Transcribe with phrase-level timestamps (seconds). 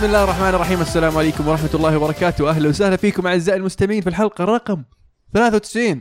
[0.00, 0.80] بسم الله الرحمن الرحيم.
[0.80, 2.50] السلام عليكم ورحمة الله وبركاته.
[2.50, 4.82] أهلا وسهلا فيكم أعزائي المستمعين في الحلقة رقم
[5.34, 6.00] 93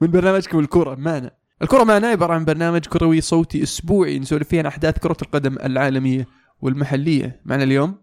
[0.00, 1.30] من برنامجكم الكرة معنا.
[1.62, 6.26] الكرة معنا عبارة عن برنامج كروي صوتي أسبوعي نسولف فيه عن أحداث كرة القدم العالمية
[6.60, 7.40] والمحلية.
[7.44, 7.94] معنا اليوم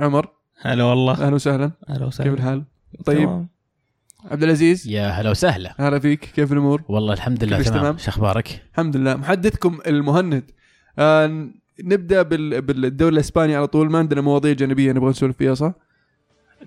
[0.00, 0.28] عمر.
[0.60, 1.12] هلا والله.
[1.12, 1.70] أهلا وسهلا.
[1.88, 2.32] كيف وسهلا.
[2.32, 2.64] الحال؟
[3.04, 3.18] طيب.
[3.18, 3.48] تمام.
[4.24, 4.88] عبد العزيز.
[4.88, 5.74] يا هلا وسهلا.
[5.78, 6.20] هلا فيك.
[6.20, 9.16] كيف الأمور؟ والله الحمد لله تمام؟ شو أخبارك؟ الحمد لله.
[9.16, 10.50] محدثكم المهند.
[10.98, 11.48] آه
[11.84, 12.62] نبدأ بال...
[12.62, 13.90] بالدوري الإسباني على طول.
[13.90, 15.72] ما عندنا مواضيع جانبية نبغى نسولف فيها صح؟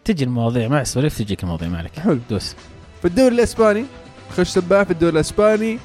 [0.05, 1.99] تجي المواضيع مع السوالف تجيك المواضيع ما عليك.
[1.99, 2.19] حلو.
[2.29, 2.55] دوس.
[3.01, 3.85] في الدوري الإسباني
[4.37, 5.79] خش سباح في الدوري الإسباني.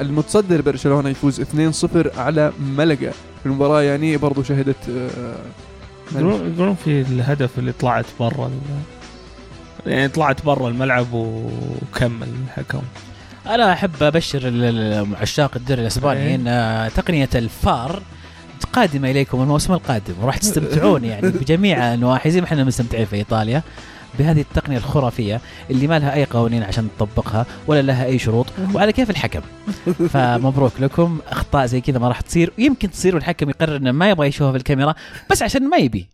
[0.00, 3.10] المتصدر برشلونة يفوز 2-0 على ملقا.
[3.10, 5.36] في المباراة يعني برضو شهدت آه،
[6.18, 8.50] يقولون في الهدف اللي طلعت برا
[9.86, 12.82] يعني طلعت برا الملعب وكمل الحكم
[13.46, 14.40] أنا أحب أبشر
[15.20, 16.34] عشاق الدوري الأسباني إيه.
[16.34, 18.02] إن تقنية الفار
[18.72, 23.62] قادمه إليكم الموسم القادم وراح تستمتعون يعني بجميع انواع زي ما إحنا مستمتعين في إيطاليا
[24.18, 28.92] بهذه التقنية الخرافية اللي ما لها أي قوانين عشان تطبقها ولا لها أي شروط وعلى
[28.92, 29.40] كيف الحكم.
[30.12, 34.26] فمبروك لكم أخطاء زي كذا ما راح تصير يمكن تصير والحكم يقرر إنه ما يبغى
[34.28, 34.94] يشوفها في الكاميرا
[35.30, 36.08] بس عشان ما يبي.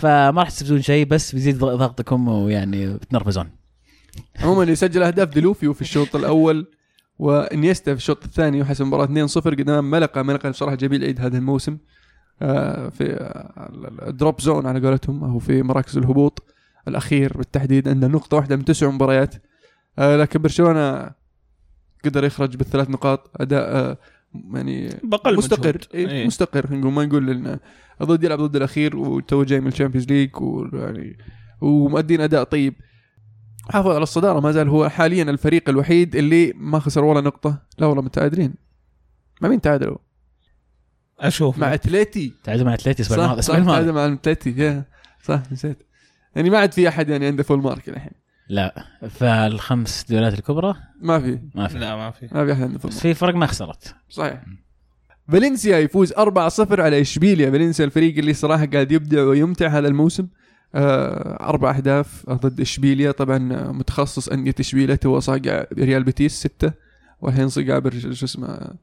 [0.00, 3.50] فما راح تستفيدون شيء بس بيزيد ضغ- ضغطكم ويعني بتنرفزون
[4.40, 6.66] عموما اللي سجل أهداف دلوفيو في الشوط الأول
[7.18, 10.22] وإنيستا في الشوط الثاني وحسم المباراه 2-0 قدام ملقا.
[10.22, 11.78] ملقا بصراحة جميل العيد هذا الموسم.
[12.42, 13.04] آه، في
[14.06, 16.42] ال drop zone على قولتهم أو في مراكز الهبوط
[16.88, 19.34] الأخير بالتحديد عنده نقطة واحدة من تسع مباريات.
[19.98, 21.10] آه، لكن برشلونة
[22.04, 23.30] قدر يخرج بالثلاث نقاط.
[23.36, 23.98] أداء آه،
[24.54, 25.78] يعني بقل مستقر.
[25.94, 26.26] إيه إيه.
[26.26, 26.74] مستقر.
[26.76, 27.58] نقول ما نقول انه
[28.02, 31.18] ضد يلعب ضد الأخير وتو جاي من ال Champions League ويعني
[31.60, 32.74] ومؤدين أداء طيب.
[33.70, 37.62] حافظ على الصدارة ما زال هو حاليا الفريق الوحيد اللي ما خسر ولا نقطة.
[37.78, 38.54] لا والله متعادلين.
[39.40, 39.96] مع مين تعادلوا؟
[41.18, 41.58] أشوف.
[41.58, 42.32] مع أتلتي.
[42.44, 44.84] تعادلوا مع أتلتي الأسبوع صح الماضي تعادل مع أتلتي يا
[45.22, 45.78] صح نسيت.
[46.36, 48.12] يعني ما عاد في أحد يعني عنده full mark الحين.
[48.48, 51.38] لا فالخمس دوريات الكبرى ما في.
[51.54, 51.78] ما في.
[51.78, 52.28] لا ما في.
[52.32, 53.94] ما في أحد عنده full mark في فرق ما خسرت.
[54.08, 54.44] صحيح.
[55.28, 57.50] فالنسيا يفوز 4-0 على إشبيليا.
[57.50, 60.26] فالنسيا الفريق اللي صراحة قاعد يبدع ويمتع هذا الموسم.
[60.74, 63.10] آه، أربع أهداف ضد إشبيليا.
[63.10, 63.38] طبعا
[63.72, 66.72] متخصص انديه اشبيليا تو صاقع ريال بيتيس ستة
[67.20, 68.74] والحين صقع شو اسمه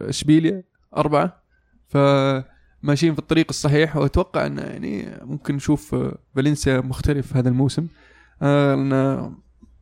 [0.00, 0.62] إشبيليا
[0.96, 1.42] أربعة.
[1.88, 7.86] فماشيين في الطريق الصحيح وأتوقع انه يعني ممكن نشوف آه، فالنسيا مختلف هذا الموسم.
[8.42, 9.34] آه، لأن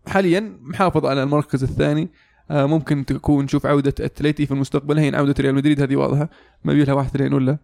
[0.07, 2.09] حاليا محافظ على المركز الثاني.
[2.51, 4.99] ممكن تكون نشوف عودة أتليتي في المستقبل.
[4.99, 6.31] هي عودة ريال مدريد هذه واضحة
[6.65, 7.59] ما بيلها واحد اثنين ولا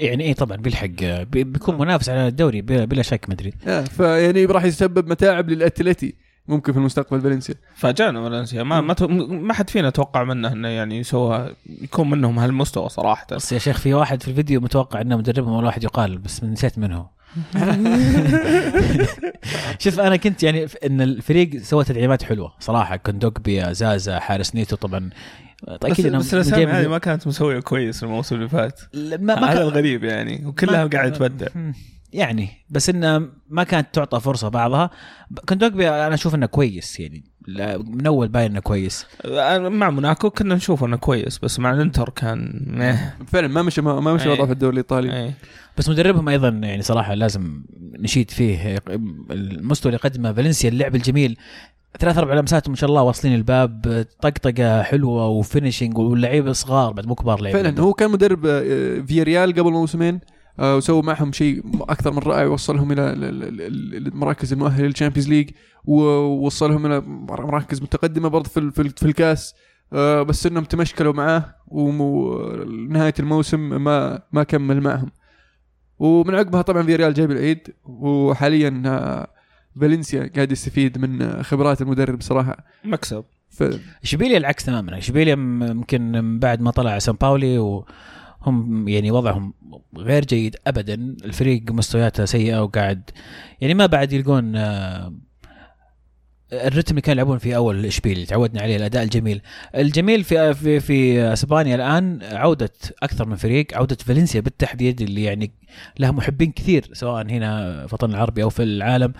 [0.00, 0.86] يعني إيه طبعا بيلحق
[1.22, 6.14] بي- بيكون منافس على الدوري بلا بلا شك مدريد آه فيعني راح يسبب متاعب للاتليتي
[6.48, 7.54] ممكن في المستقبل فالنسيا.
[7.74, 8.62] فاجأنا فالنسيا.
[8.62, 13.26] ما ما, تو- ما حد فينا توقع منه إنه يعني يسوى يكون منهم هالمستوى صراحة.
[13.32, 16.78] بس يا شيخ في واحد في الفيديو متوقع إنه مدربهم اول واحد يقال بس نسيت
[16.78, 17.06] من هو
[19.78, 22.96] شوف أنا كنت يعني إن الفريق سوى تدعيمات حلوة صراحة.
[22.96, 25.10] كوندوغبيا زازا حارس نيتو طبعا.
[25.68, 28.80] أكيد إنهم بس الأسامي هذه ما كانت مسوية كويس الموسم اللي فات.
[28.94, 31.46] ما ما هذا كان- الغريب يعني وكلها ما- قاعد تبدع.
[32.12, 34.90] يعني بس إنه ما كانت تعطى فرصة بعضها.
[35.48, 37.24] كوندوكبي أنا أشوف إنه كويس يعني.
[37.78, 39.06] من أول باين إنه كويس.
[39.58, 44.14] مع موناكو كنا نشوف إنه كويس بس مع الإنتر كان مه فعلا ما مشى ما
[44.14, 44.30] مشى أي.
[44.32, 45.12] وضعه في الدوري الإيطالي.
[45.16, 45.34] إيه.
[45.78, 47.62] بس مدربهم أيضا يعني صراحة لازم
[47.98, 48.78] نشيد فيه.
[49.30, 51.36] المستوى اللي قدمه فالنسيا اللعب الجميل.
[52.00, 57.06] ثلاث أربع لمسات ما شاء الله واصلين الباب طقطقة حلوة و finishing واللعيبة صغار بعد
[57.06, 57.62] مو كبار لعيبة.
[57.62, 60.20] فعلا هو كان مدرب آه، فياريال قبل موسمين
[60.58, 64.94] آه، وسوى معهم شيء أكثر من رائع وصلهم إلى ال- ال- ال- المراكز المؤهلة لل
[64.94, 65.50] Champions League
[65.84, 69.54] ووصلهم إلى مراكز متقدمة برضه في ال- في, ال- في الكاس
[69.92, 75.10] آه، بس إنهم تمشكلوا معاه ونهاية الموسم ما ما كمل معهم.
[75.98, 78.82] ومن عقبها طبعا فياريال جايب العيد وحاليا
[79.80, 82.64] فالنسيا قاعد يستفيد من آه، خبرات المدرب صراحة.
[82.84, 83.24] مكسب.
[83.50, 83.62] ف...
[84.02, 84.98] إشبيليا العكس تماما.
[84.98, 89.54] إشبيليا يمكن من بعد ما طلع سان باولي وهم يعني وضعهم
[89.96, 90.94] غير جيد ابدا.
[91.24, 93.10] الفريق مستوياته سيئة وقاعد
[93.60, 95.12] يعني ما بعد يلقون آه،
[96.52, 99.40] الرتم اللي كانوا يلعبون فيه أول اشبيليا تعودنا عليه الأداء الجميل.
[99.74, 102.72] الجميل في في في إسبانيا الآن عودة
[103.02, 105.52] أكثر من فريق عودة فالنسيا بالتحديد اللي يعني
[105.98, 109.12] لها محبين كثير سواء هنا في الوطن العربي أو في العالم.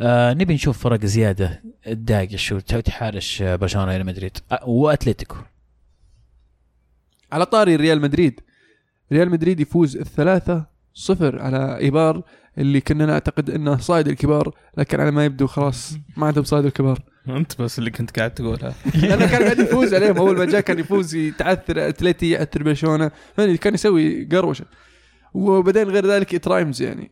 [0.00, 4.36] آه نبي نشوف فرق زيادة تداقش وتحارش برشلونة ريال مدريد.
[4.52, 5.36] آه، وأتلتيكو.
[7.32, 8.40] على طاري ريال مدريد.
[9.12, 12.22] ريال مدريد يفوز الثلاثة صفر على إيبار
[12.58, 17.02] اللي كنا نعتقد إنه صايد الكبار لكن على ما يبدو خلاص ما عندهم صايد الكبار.
[17.28, 18.74] أنت بس اللي كنت قاعد تقولها.
[18.94, 20.16] لأنه كان قاعد يفوز عليهم.
[20.16, 23.10] أول ما جاء كان يفوز يتعثر أتلتي يعثر برشلونة.
[23.36, 24.64] كان يسوي قروشة.
[25.34, 27.10] وبعدين غير ذلك it rhymes يعني.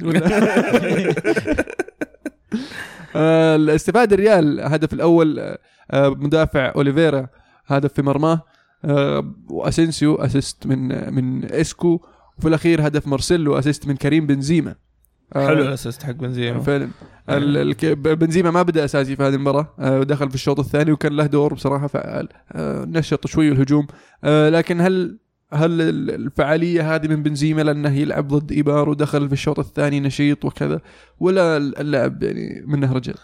[3.16, 5.38] آه، الاستفاد الريال هدف الأول
[5.90, 7.26] آه، مدافع أوليفيرا
[7.66, 8.42] هدف في مرماه
[8.84, 12.00] آه، وأسينسيو assist من من ايسكو
[12.38, 14.74] وفي الأخير هدف مارسيلو assist من كريم بنزيما.
[15.34, 16.60] حلو ال assist حق بنزيما.
[16.60, 16.88] فعلا.
[17.94, 21.86] بنزيما ما بدأ أساسي في هذه المباراة دخل في الشوط الثاني وكان له دور بصراحة
[21.86, 22.28] فعال.
[22.90, 23.86] نشط شوي الهجوم.
[24.24, 25.18] لكن هل
[25.52, 30.44] هل ال- الفعالية هذه من بنزيما لأنه يلعب ضد ايبار ودخل في الشوط الثاني نشيط
[30.44, 30.80] وكذا
[31.20, 33.14] ولا اللاعب يعني منه رجل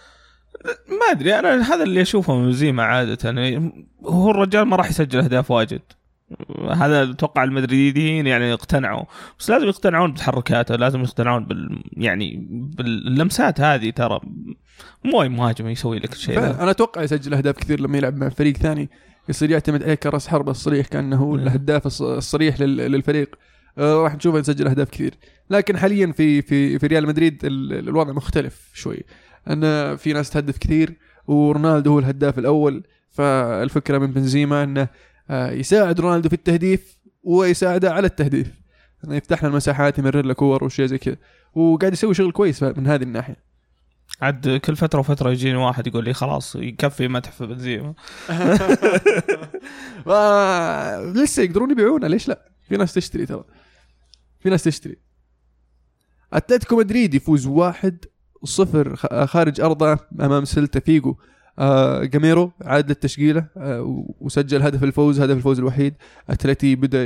[0.89, 3.19] ما أدري أنا هذا اللي أشوفه من بنزيما عادة.
[3.31, 5.81] يعني هو الرجال ما راح يسجل أهداف واجد.
[6.71, 9.05] هذا أتوقع المدريديين يعني اقتنعوا.
[9.39, 12.47] بس لازم يقتنعون بتحركاته لازم يقتنعون بال يعني
[12.77, 13.91] باللمسات هذه.
[13.91, 14.21] ترى
[15.05, 18.57] مو أي مهاجم يسوي لك الشيء أنا أتوقع يسجل أهداف كثير لما يلعب مع فريق
[18.57, 18.91] ثاني.
[19.29, 21.35] يصير يعتمد عليه كرأس حربة الصريح كأنه هو.
[21.35, 23.37] الهداف الص- الصريح لل- للفريق.
[23.79, 25.15] آه، راح نشوفه يسجل أهداف كثير.
[25.51, 29.03] لكن حاليا في في في ريال مدريد ال- ال- الوضع مختلف شوي.
[29.51, 30.95] أن في ناس تهدف كثير
[31.27, 32.83] ورونالدو هو الهداف الأول.
[33.11, 34.89] فالفكرة من بنزيما أنه
[35.31, 38.51] آه، يساعد رونالدو في التهديف ويساعده على التهديف.
[39.05, 41.17] أنه يفتح له المساحات يمرر له كور وشيء زي كذا.
[41.55, 43.54] وقاعد يسوي شغل كويس من هذه الناحية.
[44.21, 47.95] عاد كل فترة وفترة يجيني واحد يقول لي خلاص يكفي مدح في بنزيما
[51.23, 53.45] لسه يقدرون يبيعونه ليش لا؟ في ناس تشتري ترى.
[54.41, 54.97] في ناس تشتري.
[56.33, 58.05] اتلتيكو مدريد يفوز واحد
[58.45, 58.97] صفر
[59.27, 61.17] خارج أرضه أمام سيلتا فيجو.
[61.59, 65.95] آه جاميرو عاد للتشكيله آه وسجل هدف الفوز هدف الفوز الوحيد.
[66.31, 67.05] أتلتي بدأ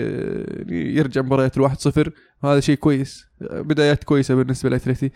[0.73, 2.13] يرجع مباريات الواحد صفر.
[2.43, 3.27] وهذا شيء كويس.
[3.43, 5.11] آه، بدايات كويسة بالنسبة لأتلتي.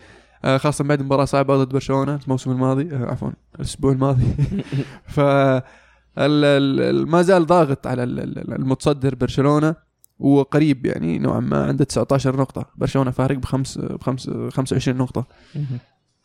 [0.45, 4.25] خاصة بعد مباراة صعبة ضد برشلونة الموسم الماضي آه عفوا الأسبوع الماضي.
[5.15, 5.19] ف
[7.07, 9.75] ما زال ضاغط على ال- ال- المتصدر برشلونة
[10.19, 12.65] وقريب يعني نوعا ما عنده 19 نقطة.
[12.75, 15.27] برشلونة فارق بخمس بخمس 25 نقطة.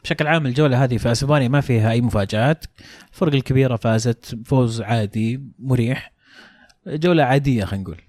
[0.05, 2.65] بشكل عام الجولة هذه في أسبانيا ما فيها أي مفاجآت.
[3.12, 6.12] الفرق الكبيرة فازت فوز عادي مريح.
[6.87, 8.00] جولة عادية خلينا نقول.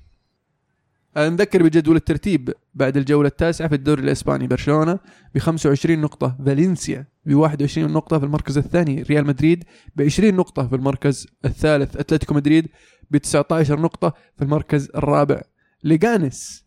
[1.18, 5.00] نذكر بجدول الترتيب بعد الجولة التاسعة في الدوري الإسباني برشلونة
[5.36, 9.64] ب 25 نقطة فالنسيا ب 21 نقطة في المركز الثاني ريال مدريد
[9.96, 12.68] ب 20 نقطة في المركز الثالث أتلتيكو مدريد
[13.12, 15.42] ب 19 نقطة في المركز الرابع.
[15.84, 16.66] ليغانس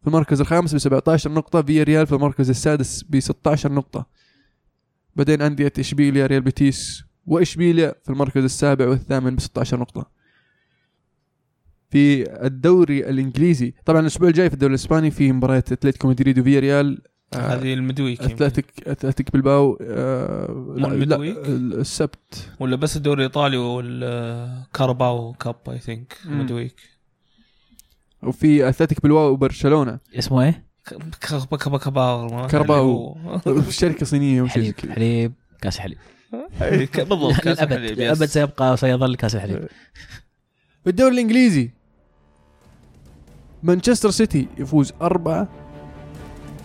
[0.00, 4.06] في المركز الخامس ب 17 نقطة فيا ريال في المركز السادس ب 16 نقطة.
[5.16, 10.13] بعدين أندية إشبيليا ريال بيتيس وإشبيليا في المركز السابع والثامن ب 16 نقطة.
[11.94, 17.02] في الدوري الإنجليزي طبعا الأسبوع الجاي في الدوري الإسباني في مباريات أتلتيكو مدريد وفياريال
[17.34, 18.20] آه، هذه ال midweek.
[18.22, 21.16] اتلتيك أتلتيك بالباو آه لا, لا؟
[21.80, 26.18] السبت ولا بس الدوري الإيطالي وال Carabao Cup I think.
[26.24, 26.74] midweek
[28.22, 30.64] وفي أتلتيك بلباو وبرشلونة اسمه إيه؟
[31.20, 33.18] Carabao Carabao.
[33.70, 35.32] شركة صينية زي حليب كذا حليب
[35.62, 35.98] كاس حليب
[37.08, 38.24] بالضبط كاس للابد الحليب، للابد.
[38.24, 39.68] سيبقى وسيظل كاس الحليب
[40.84, 41.70] في الدوري الإنجليزي
[43.64, 45.48] مانشستر سيتي يفوز أربعة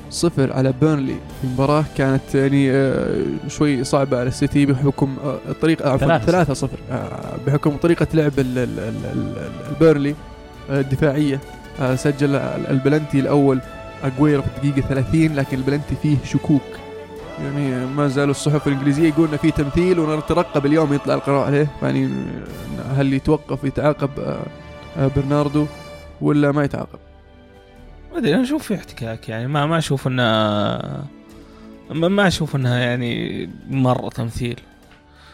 [0.09, 1.15] صفر على بيرنلي.
[1.41, 6.25] في مباراة كانت يعني آه، شوي صعبة على السيتي بحكم آه، الطريقة عفوا ثلاثة.
[6.25, 10.15] ثلاثة صفر آه، بحكم طريقة لعب ال- ال- ال- ال- البيرنلي
[10.69, 11.39] الدفاعية
[11.95, 12.35] سجل
[12.69, 13.59] البلنتي الأول
[14.03, 16.61] أجويرو في الدقيقة 30 لكن البلنتي فيه شكوك.
[17.43, 21.67] يعني ما زالوا الصحف الإنجليزية يقولون فيه تمثيل ونترقب اليوم يطلع القرار عليه.
[21.81, 22.09] يعني
[22.97, 24.09] هل يتوقف ويتعاقب
[24.97, 25.65] آه، برناردو؟
[26.21, 26.99] ولا ما يتعاقب.
[28.11, 29.47] ما أدري أنا أشوف في احتكاك يعني.
[29.47, 30.23] ما ما أشوف انه
[31.89, 34.59] ما, ما أشوف إنها يعني مرة تمثيل.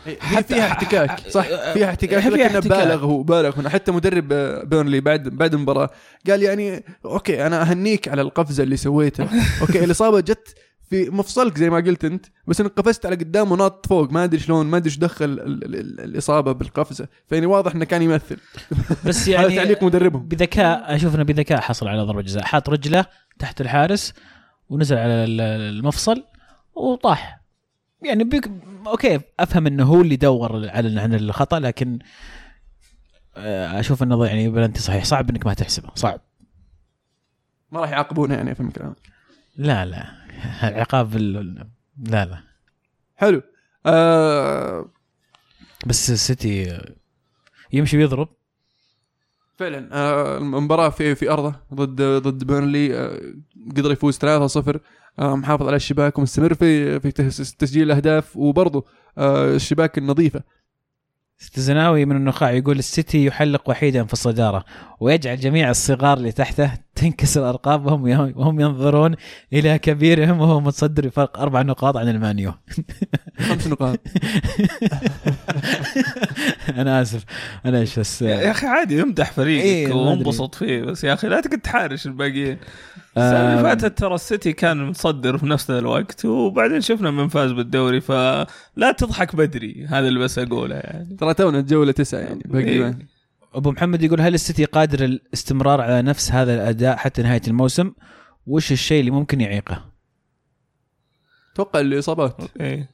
[0.06, 2.60] هي فيها احتكاك صح؟ فيها احتكاك لكنه.
[2.60, 3.70] بالغ هو بالغ هنا.
[3.70, 5.90] حتى مدرب آه، بيرنلي بعد بعد المباراة
[6.30, 9.30] قال يعني okay أنا أهنيك على القفزة اللي سويتها.
[9.62, 10.56] okay الإصابة جت
[10.90, 14.40] في مفصلك زي ما قلت انت بس انك قفزت على قدام وناط فوق ما أدري
[14.40, 17.08] شلون ما أدري إيش دخل ال- ال- ال- الإصابة بالقفزة.
[17.28, 18.38] فيعني واضح إنه كان يمثل.
[19.08, 20.28] بس هذا يعني تعليق مدربهم.
[20.28, 22.44] بذكاء أشوف إنه بذكاء حصل على ضربة جزاء.
[22.44, 23.06] حاط رجله
[23.40, 24.14] تحت الحارس
[24.70, 26.24] ونزل على ال- المفصل
[26.76, 27.42] وطاح.
[28.02, 28.50] يعني بيك
[28.88, 32.00] okay أفهم إنه هو اللي دور على عن الخطأ لكن
[33.38, 35.04] آه، أشوف إنه يعني بلنتي صحيح.
[35.04, 35.90] صعب إنك ما تحسبه.
[35.96, 36.22] صعب.
[37.72, 38.96] ما راح يعاقبونه يعني أفهم كلامك.
[39.58, 40.06] لا لا.
[40.64, 41.68] العقاب ال-
[42.04, 42.44] لا لا.
[43.16, 43.42] حلو.
[43.86, 44.90] آه
[45.88, 46.80] بس السيتي
[47.74, 48.28] يمشي ويضرب.
[49.58, 49.90] فعلا.
[49.94, 52.98] آه، المباراة في في أرضه ضد ضد بيرنلي.
[52.98, 53.22] آه،
[53.78, 54.80] قدر يفوز 3-0
[55.20, 58.38] آه، محافظ على الشباك ومستمر في في تس- تسجيل الأهداف.
[58.38, 58.86] وبرضه
[59.18, 60.44] آه، الشباك النظيفة.
[61.58, 64.66] الزناوي من النخاع يقول السيتي يحلق وحيدا في الصدارة
[65.00, 69.16] ويجعل جميع الصغار اللي تحته تنكسر أرقامهم وهم ينظرون
[69.54, 72.54] إلى كبيرهم وهو متصدر بفرق أربع نقاط عن المانيو.
[73.40, 74.00] خمس نقاط.
[76.78, 77.24] أنا آسف.
[77.66, 79.94] أنا إيش بس يا أخي عادي امدح فريقك إيه،.
[79.94, 82.58] وانبسط فيه بس يا أخي لا تقعد تحارش الباقيين.
[83.18, 88.02] السنة اللي فاتت ترى السيتي كان متصدر في نفس الوقت وبعدين شفنا من فاز بالدوري
[88.02, 92.80] فلا تضحك بدري هذا اللي بس أقوله يعني ترى تونا الجولة تسعة يعني باقي إيه.
[92.84, 92.98] ما-
[93.54, 97.92] أبو محمد يقول هل السيتي قادر الاستمرار على نفس هذا الأداء حتى نهاية الموسم؟
[98.48, 99.86] وش الشيء اللي ممكن يعيقه؟
[101.54, 102.90] أتوقع الإصابات إيه.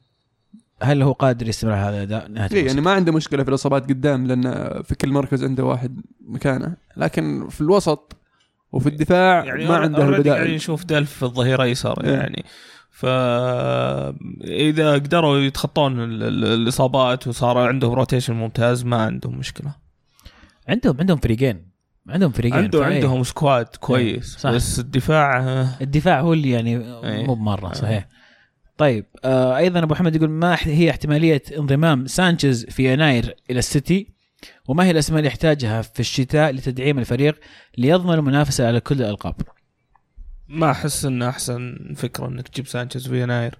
[0.82, 3.48] هل هو قادر يستمر على هذا الأداء نهاية إيه الموسم؟ يعني ما عنده مشكلة في
[3.48, 4.42] الإصابات قدام لأن
[4.82, 8.16] في كل مركز عنده واحد مكانه لكن في الوسط
[8.72, 10.54] وفي الدفاع يعني ما عنده البدائل.
[10.54, 12.12] نشوف ديلف في الظهير يسار إيه.
[12.12, 12.44] يعني.
[12.90, 19.72] فاذا قدروا يتخطون ال- ال- الإصابات وصار عندهم rotation ممتاز ما عندهم مشكلة.
[20.68, 21.72] عندهم عندهم فريقين.
[22.08, 22.62] عندهم فريقين.
[22.64, 22.84] عنده.
[22.84, 24.36] عندهم squad كويس.
[24.38, 24.50] صح.
[24.50, 27.26] بس الدفاع آه، الدفاع هو اللي يعني إيه.
[27.26, 28.08] مو بمرة صحيح.
[28.78, 34.08] طيب آه أيضا أبو محمد يقول ما هي احتمالية انضمام سانشيز في يناير إلى السيتي؟
[34.68, 37.40] وما هي الأسماء اللي يحتاجها في الشتاء لتدعيم الفريق
[37.78, 39.34] ليضمن المنافسة على كل الألقاب؟
[40.48, 43.58] ما أحس انه أحسن فكرة إنك تجيب سانشيز في يناير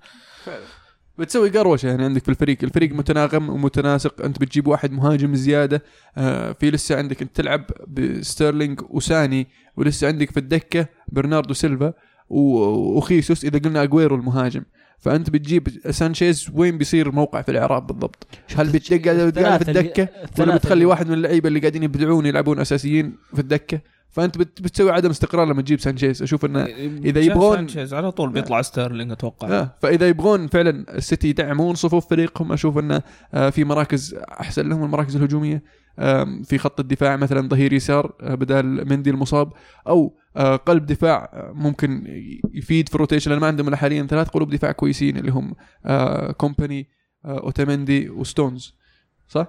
[1.19, 2.59] بتسوي قروشة يعني عندك في الفريق.
[2.63, 4.25] الفريق متناغم ومتناسق.
[4.25, 5.83] أنت بتجيب واحد مهاجم زيادة.
[6.17, 11.93] آه في لسه عندك أنت تلعب بستيرلينج وساني ولسه عندك في الدكة برناردو سيلفا
[12.29, 14.63] وخيسوس إذا قلنا اجويرو المهاجم.
[15.03, 20.85] فأنت بتجيب سانشيز وين بيصير موقع في الإعراب بالضبط؟ هل بتقعد في الدكة؟ ولا بتخلي
[20.85, 23.81] واحد من اللعيبة اللي قاعدين يبدعون يلعبون أساسيين في الدكة؟
[24.11, 26.23] فأنت بت- بتسوي عدم استقرار لما تجيب سانشيز.
[26.23, 26.63] أشوف انه
[27.05, 29.49] إذا جاء يبغون- سانشيز على طول بيطلع ستيرلينج أتوقع.
[29.49, 33.03] آه فإذا يبغون فعلا السيتي يدعمون صفوف فريقهم أشوف انه
[33.35, 35.63] آه في مراكز أحسن لهم المراكز الهجومية.
[36.45, 39.53] في خط الدفاع مثلا ظهير يسار آه، بدال مندي المصاب
[39.89, 42.05] أو آه، قلب دفاع آه، ممكن
[42.55, 45.55] يفيد في ال rotation لأن ما عندهم حاليا ثلاث قلوب دفاع كويسين اللي هم
[46.33, 46.89] كومباني
[47.25, 48.75] أوتامندي وستونز
[49.29, 49.47] صح؟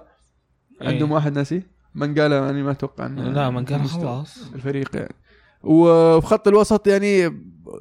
[0.82, 0.88] إيه.
[0.88, 1.62] عندهم واحد ناسي
[1.94, 4.00] مانجالا يعني ما أتوقع إنه لا مانجالا مستوى.
[4.00, 5.14] خلاص الفريق يعني
[5.62, 7.30] وفي خط الوسط يعني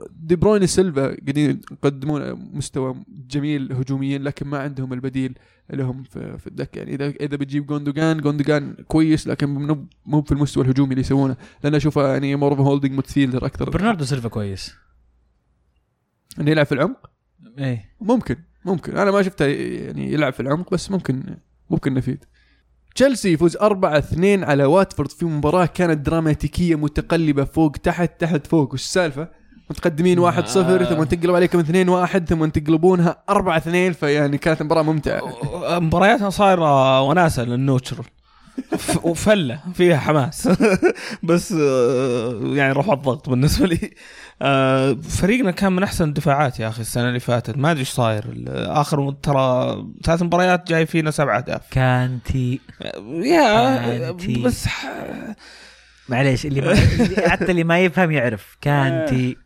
[0.10, 5.38] دي بروين سيلفا قاعدين يقدمون مستوى جميل هجوميا لكن ما عندهم البديل
[5.70, 6.78] لهم في, في الدكة.
[6.80, 9.50] يعني اذا إذا بتجيب جوندوجان جوندوجان كويس لكن
[10.06, 11.36] مو في المستوى الهجومي اللي يسوونه.
[11.64, 13.70] لأن أشوفه يعني more holding midfielder أكثر.
[13.70, 14.74] برناردو سيلفا كويس.
[16.40, 17.10] إنه يلعب في العمق؟
[17.60, 17.96] إيه.
[18.02, 18.36] ممكن
[18.66, 18.98] ممكن.
[18.98, 21.38] أنا ما شفته يعني يلعب في العمق بس ممكن
[21.70, 22.26] ممكن نفيد.
[22.96, 28.74] تشيلسي يفوز 4 2 على واتفورد في مباراة كانت دراماتيكية متقلبة فوق تحت تحت فوق.
[28.74, 30.86] وش السالفة؟ متقدمين 1 0 آه.
[30.86, 35.22] ثم تقلب عليكم 2 1 ثم تقلبونها 4 2 فيعني كانت مباراة ممتعة.
[35.80, 38.06] مبارياتها صايرة وناسة للنوتشرال
[39.04, 40.50] وفلة فيها حماس.
[41.24, 43.92] بس آه، يعني رفع الضغط بالنسبة لي.
[44.42, 47.58] آه، فريقنا كان من أحسن الدفاعات يا أخي السنة اللي فاتت.
[47.58, 48.44] ما أدري إيش صاير.
[48.50, 51.62] آخر ترى ثلاث مباريات جاي فينا سبع أهداف.
[51.72, 52.60] كانتي.
[53.24, 54.42] يا أنتي.
[54.44, 54.86] بس ح-
[56.10, 56.72] معليش اللي, ما...
[56.72, 58.58] اللي حتى اللي ما يفهم يعرف.
[58.62, 59.38] كانتي.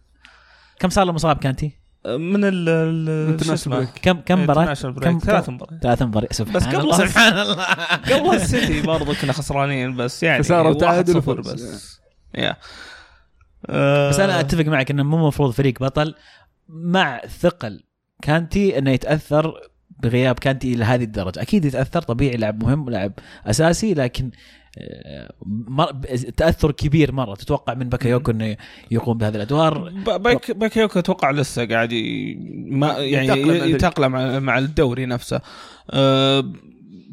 [0.80, 1.72] كم صار له مصاب كانتي؟
[2.06, 3.88] من ال ال- شو اسمه.
[4.02, 5.04] كم كم مباراة؟ International break.
[5.04, 7.64] كم ثلاث مباريات ثلاث مباريات سبحان بس قبل الله سبحان الله
[8.14, 11.54] قبل السيتي برضو كنا خسرانين بس يعني خسارة واحد وتعادل صفر وفوز.
[11.54, 12.02] بس
[12.36, 12.56] يا
[13.70, 16.16] آه، بس أنا أتفق معك إنه مو المفروض فريق بطل
[16.70, 17.84] مع ثقل
[18.22, 19.54] كانتي إنه يتأثر
[20.04, 23.14] بغياب كانتي إلى هذه الدرجة أكيد يتأثر طبيعي لاعب مهم لاعب
[23.46, 24.38] أساسي لكن آه،.
[26.38, 27.36] تأثر كبير مرة.
[27.36, 28.56] تتوقع من بكايوكو إنه
[28.92, 32.36] يقوم بهذه الأدوار؟ باك باكايوكو أتوقع لسه قاعد ي-
[32.70, 33.42] ما يعني.
[33.72, 35.42] يتأقلم مع, الدوري نفسه.
[35.92, 36.46] آه،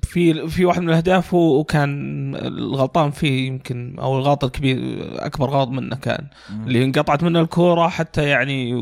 [0.03, 4.79] في في واحد من الأهداف وكان الغلطان فيه يمكن أو الغلط الكبير
[5.27, 6.27] أكبر غلط منه كان.
[6.67, 8.73] اللي انقطعت منه الكورة حتى يعني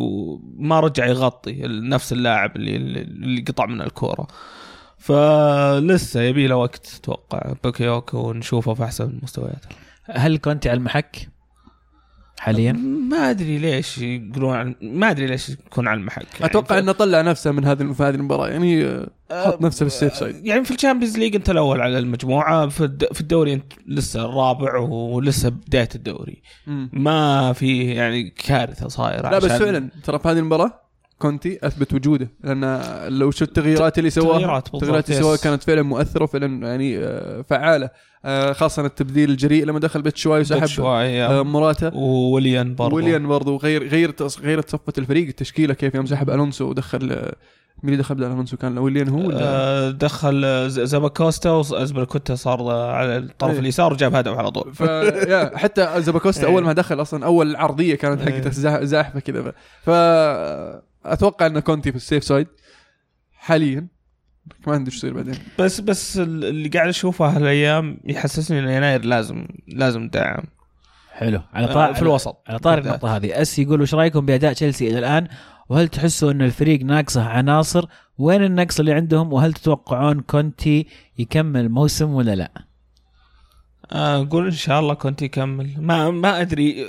[0.57, 4.27] ما رجع يغطي نفس اللاعب اللي اللي قطع منه الكورة.
[5.03, 9.69] فلسه يبي له وقت أتوقع باكايوكو ونشوفه في أحسن مستوياته.
[10.05, 11.29] هل كونتي على المحك؟
[12.39, 12.73] حاليا؟
[13.11, 16.27] ما أدري ليش يقولون عن ما أدري ليش يكون على المحك.
[16.41, 18.49] يعني أتوقع ف- إنه طلع نفسه من هذه في هذه المباراة.
[18.49, 19.11] يعني آه،
[19.47, 20.47] حط نفسه في ال safe side.
[20.47, 24.25] يعني في ال Champions League أنت الأول على المجموعة في الد- في الدوري أنت لسه
[24.25, 26.43] الرابع ولسه بداية الدوري.
[26.67, 26.91] مم.
[26.93, 30.82] ما في يعني كارثة صايرة لا بس فعلا ترى في هذه المباراة
[31.23, 32.81] كونتي أثبت وجوده لأن
[33.19, 35.37] لو تشوف التغييرات اللي سواها التغييرات اللي سواها.
[35.37, 37.91] كانت فعلا مؤثرة وفعلا يعني آه، فعالة
[38.25, 43.57] آه، خاصة التبديل الجريء لما دخل باتشواي وسحب شوي آه، موراتا ووليان برضو ويليان برضو
[43.57, 47.07] غير غير غير صفه الفريق التشكيلة كيف يوم سحب ألونسو ودخل
[47.83, 53.53] مين اللي دخل بدال ألونسو كان ويليان هو ولا دخل زاباكوستا وازبليكويتا صار على الطرف
[53.53, 53.59] إيه.
[53.59, 54.83] اليسار وجاب هدف على طول ف
[55.57, 56.53] حتى زاباكوستا إيه.
[56.53, 58.23] أول ما دخل أصلا أول عرضية كانت.
[58.23, 59.91] حقته زا- زاحفه كذا ف- ف
[61.05, 62.47] أتوقع إن كونتي في ال safe side
[63.33, 63.87] حاليا
[64.67, 69.47] ما إيش يصير بعدين بس بس ال- اللي قاعد أشوفه هالأيام يحسسني إن يناير لازم
[69.69, 70.43] لازم دعم
[71.13, 74.53] حلو على آه، طار في الوسط على طاري النقطة هذه أس يقول وش رأيكم بأداء
[74.53, 75.29] تشيلسي إلى الآن؟
[75.69, 77.85] وهل تحسوا إن الفريق ناقصه عناصر؟
[78.19, 80.87] وين النقص اللي عندهم؟ وهل تتوقعون كونتي
[81.19, 82.53] يكمل موسم ولا لا؟
[83.93, 85.71] أقول إن شاء الله كنت يكمل.
[85.79, 86.87] ما ما أدري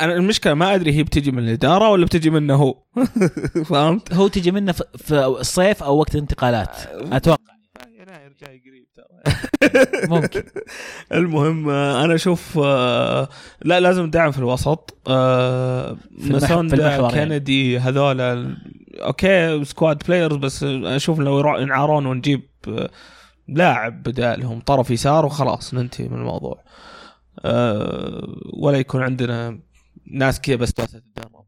[0.00, 2.74] أنا المشكلة ما أدري هي بتجي من الإدارة ولا بتجي منه هو.
[3.70, 6.76] فهمت؟ هو تجي منه في- الصيف أو وقت الانتقالات.
[7.12, 7.38] أتوقع.
[8.00, 10.42] يناير جاي قريب ترى ممكن.
[11.12, 13.28] المهم أنا أشوف آه،
[13.62, 14.98] لا لازم دعم في الوسط.
[15.08, 17.38] آه، المحور يعني.
[17.38, 18.20] كندي هذول
[18.96, 22.90] okay squad players بس أشوف لو ينعارون ونجيب آه،
[23.48, 26.64] لاعب بدالهم طرف يسار وخلاص ننتهي من الموضوع.
[27.44, 29.60] آه، ولا يكون عندنا
[30.06, 31.46] ناس كذا بس جالسة تتدرب.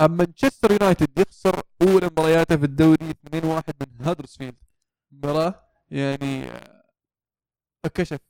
[0.00, 4.54] مانشستر يونايتد يخسر اولى مبارياته في الدوري 2-1 من هادرسفيلد.
[5.12, 6.82] مباراه يعني آه،
[7.94, 8.20] كشف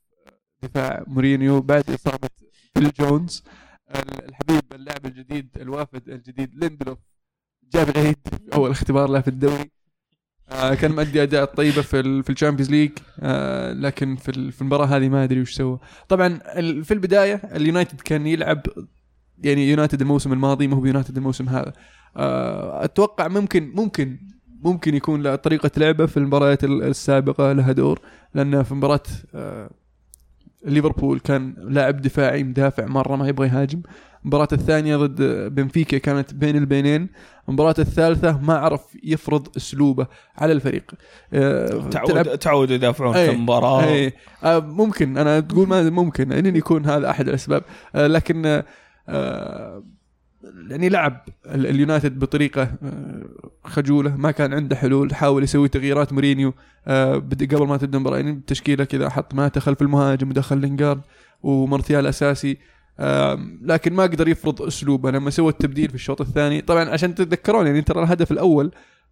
[0.63, 2.29] دفاع مورينيو بعد إصابة
[2.73, 3.43] فيل جونز.
[3.95, 6.97] ال- الحبيب اللاعب الجديد الوافد الجديد ليندلوف
[7.63, 8.17] جاب العيد
[8.53, 9.71] أول اختبار له في الدوري.
[10.81, 12.91] كان مؤدي أداء طيبة في في ال Champions League.
[13.19, 15.79] آه لكن في ال- في المباراة هذه ما أدري وش سوى.
[16.09, 16.39] طبعا
[16.83, 18.61] في البداية اليونايتد كان يلعب
[19.43, 21.73] يعني يونايتد الموسم الماضي ما هو يونايتد الموسم هذا.
[22.17, 24.17] آه، أتوقع ممكن ممكن
[24.63, 27.99] ممكن يكون طريقة لعبه في المباريات ال- السابقة لها دور
[28.35, 29.03] لأن في مباراة
[29.35, 29.69] آه،
[30.65, 33.81] ليفربول كان لاعب دفاعي مدافع مرة ما يبغى يهاجم.
[34.21, 35.21] المباراة الثانية ضد
[35.55, 37.09] بنفيكا كانت بين البينين.
[37.49, 40.91] المباراة الثالثة ما عرف يفرض أسلوبه على الفريق.
[41.33, 43.13] آه، تلعب- تعود تعود يدافعون.
[43.13, 47.63] في المباراه اي آه ممكن أنا تقول ما ممكن ان يكون هذا أحد الأسباب.
[47.95, 48.63] آه لكن
[50.69, 53.23] يعني لعب ال- اليونايتد بطريقة آه
[53.63, 56.13] خجولة ما كان عنده حلول حاول يسوي تغييرات.
[56.13, 56.53] مورينيو
[56.87, 61.01] آه قبل ما تبدأ المباراة يعني التشكيله كذا حط ماتا خلف المهاجم ودخل لينجارد
[61.43, 62.57] ومارتيال أساسي.
[63.61, 65.11] لكن ما قدر يفرض أسلوبه.
[65.11, 68.71] لما سوى التبديل في الشوط الثاني طبعا عشان تتذكرون يعني ترى الهدف الأول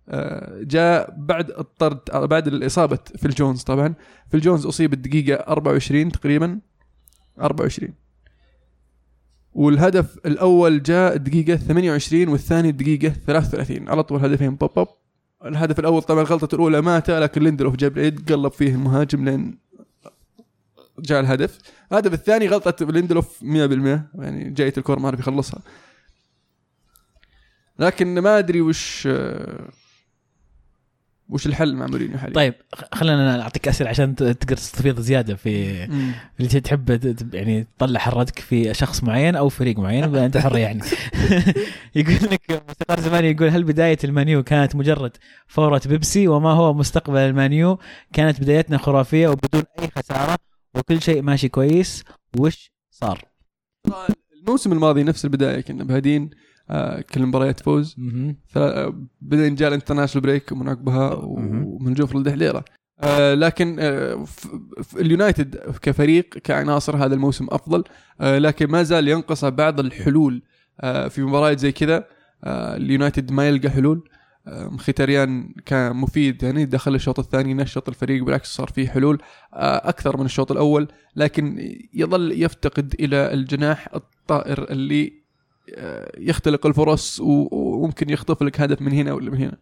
[0.10, 3.64] آه، جاء بعد الطرد بعد الإصابة فيل جونز.
[3.64, 3.94] طبعا
[4.30, 6.60] فيل جونز أصيب الدقيقة 24 تقريبا
[7.42, 7.94] 24
[9.54, 14.88] والهدف الأول جاء الدقيقه 28 والثاني الدقيقه 33 على طول هدفين بوب بوب.
[15.46, 19.58] الهدف الأول طبعا غلطه الأولى ماتا لكن ليندلوف جاب العيد قلب فيه المهاجم لين
[21.00, 21.60] جاء الهدف.
[21.92, 25.62] الهدف الثاني غلطة ليندلوف 100% يعني جاية الكره ما عرف يخلصها.
[27.80, 29.08] لكن ما أدري وش
[31.32, 32.54] وش الحل مع مورينيو حاليا؟ طيب
[32.94, 36.12] خلينا نعطيك أسئلة عشان تقدر تستفيض زيادة في مم.
[36.40, 40.82] اللي تحب يعني تطلع حرتك في شخص معين أو فريق معين أنت حر يعني.
[41.96, 45.18] يقول لك موسيقار زمان يقول هل بداية المانيو كانت مجرد
[45.48, 47.80] فورة بيبسي؟ وما هو مستقبل المانيو؟
[48.14, 50.38] كانت بدايتنا خرافية وبدون أي خسارة
[50.76, 52.04] وكل شيء ماشي كويس.
[52.40, 53.26] وش صار؟
[54.42, 56.51] الموسم الماضي نفس البداية كنا بهادين آه
[57.14, 57.96] كل المباريات فوز
[59.22, 61.14] بعدين جاء ال international break ومن عقبها.
[61.14, 62.66] ومن جرف لدحديرة
[63.04, 64.26] آه لكن آه
[65.00, 67.84] اليونايتد كفريق كعناصر هذا الموسم أفضل.
[68.22, 70.42] آه لكن ما زال ينقصه بعض الحلول
[70.82, 72.08] آه في مباريات زي كذا.
[72.44, 74.10] آه اليونايتد ما يلقى حلول.
[74.48, 79.22] آه مختاريان كان مفيد يعني دخل الشوط الثاني نشط الفريق بالعكس صار فيه حلول
[79.54, 80.88] آه أكثر من الشوط الأول.
[81.16, 85.21] لكن يظل يفتقد إلى الجناح الطائر اللي آه،
[86.18, 89.58] يختلق الفرص وممكن يخطف لك هدف من هنا ولا من هنا.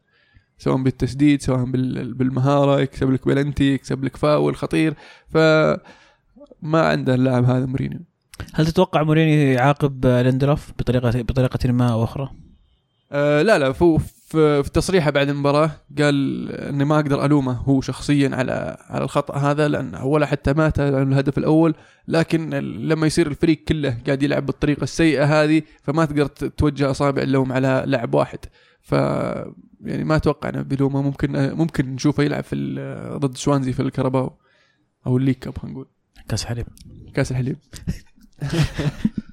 [0.58, 4.94] سواء بالتسديد سواء بال- بالمهارة يكسب لك بلنتي يكسب لك فاول خطير.
[5.28, 5.38] ف
[6.62, 8.00] ما عنده اللاعب هذا مورينيو.
[8.54, 12.30] هل تتوقع مورينيو يعاقب ليندلوف بطريقه بطريقة ما أو أخرى؟
[13.12, 17.82] آه لا لا فو في, في تصريحه بعد المباراة قال إني ما أقدر ألومه هو
[17.82, 21.76] شخصيا على على الخطأ هذا لأن ولا حتى ماتا الهدف الأول
[22.08, 22.50] لكن
[22.90, 27.84] لما يصير الفريق كله قاعد يلعب بالطريقة السيئة هذه فما تقدر توجه أصابع اللوم على
[27.88, 28.40] لاعب واحد.
[28.82, 28.92] ف
[29.82, 31.02] يعني ما أتوقع إنه بيلومه.
[31.02, 32.56] ممكن ممكن نشوفه يلعب في
[33.18, 34.34] ضد سوانزي في ال Carabao
[35.08, 35.88] أو ال League Cup خلينا نقول.
[36.30, 36.68] كأس حليب.
[37.14, 37.58] كأس الحليب.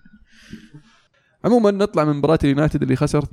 [1.47, 3.31] عموما نطلع من مباراة اليونايتد اللي خسر 2-1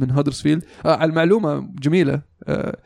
[0.00, 2.22] من هادرسفيلد آه على المعلومة جميلة.
[2.44, 2.76] آه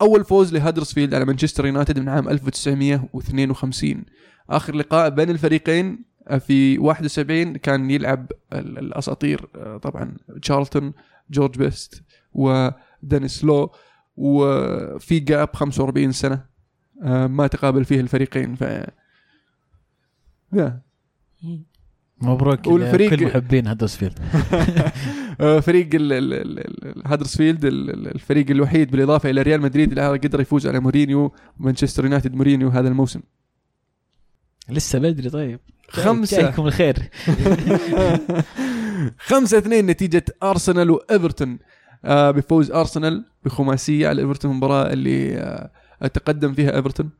[0.00, 4.04] أول فوز لهادرسفيلد على مانشستر يونايتد من عام 1952
[4.50, 10.92] آخر لقاء بين الفريقين آه، في 71 كان يلعب ال- الأساطير آه، طبعا تشارلتون
[11.30, 12.68] جورج بيست و
[13.02, 13.72] دينيس لو
[14.16, 16.44] وفي جاب 45 سنة
[17.02, 18.60] آه، ما تقابل فيه الفريقين ف
[20.52, 20.82] yeah.
[22.20, 24.18] مبروك والفريق- كل محبين هدرسفيلد
[25.66, 26.12] فريق ال-
[28.14, 32.88] الفريق الوحيد بالإضافة إلى ريال مدريد اللي قدر يفوز على مورينيو ومانشستر يونايتد مورينيو هذا
[32.88, 33.20] الموسم.
[34.68, 35.60] لسه بدري طيب.
[35.88, 36.42] خمسة.
[36.42, 36.96] جايكم الخير.
[39.18, 41.58] خمسة اثنين نتيجة أرسنال وإيفرتون.
[42.04, 45.36] آه بفوز أرسنال بخماسية على إيفرتون المباراة اللي
[46.02, 47.10] آه تقدم فيها إيفرتون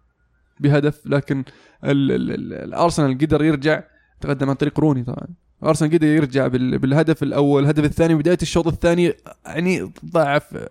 [0.60, 1.44] بهدف لكن
[1.84, 3.82] ال ال ال الأرسنال قدر يرجع
[4.20, 5.26] تقدم عن طريق روني طبعا.
[5.64, 9.14] أرسنال قدر يرجع بال بالهدف الأول الهدف الثاني بداية الشوط الثاني
[9.46, 10.68] يعني ضاعف آه،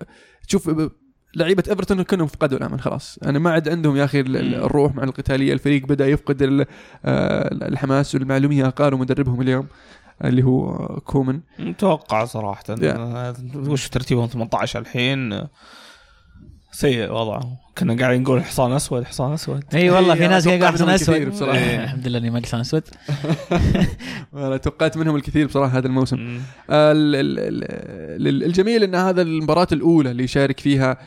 [0.48, 0.90] تشوف
[1.36, 3.20] لعيبة إيفرتون كلهم فقدوا الامل خلاص.
[3.26, 4.20] أنا ما عاد عندهم يا أخي.
[4.20, 5.54] الروح مع القتالية.
[5.54, 6.66] الفريق بدأ يفقد آه،
[7.54, 9.68] الحماس وللمعلومية أقالوا مدربهم اليوم
[10.26, 12.64] اللي هو كومن متوقع صراحة.
[12.64, 12.84] Yeah.
[12.84, 15.42] آه، وش ترتيبهم 18 الحين.
[16.78, 17.60] سيء وضعه.
[17.78, 19.64] كنا قاعدين نقول حصان أسود حصان أسود.
[19.74, 21.16] إي والله في ناس أتوقع قاعد حصان أسود.
[21.16, 22.84] إيه، الحمد لله إني ما حصان أسود.
[24.34, 26.18] أنا توقعت منهم الكثير بصراحة هذا الموسم.
[26.18, 26.38] مم.
[26.70, 30.98] ال- ال- ال- ال- الجميل إن هذا المباراة الأولى اللي يشارك فيها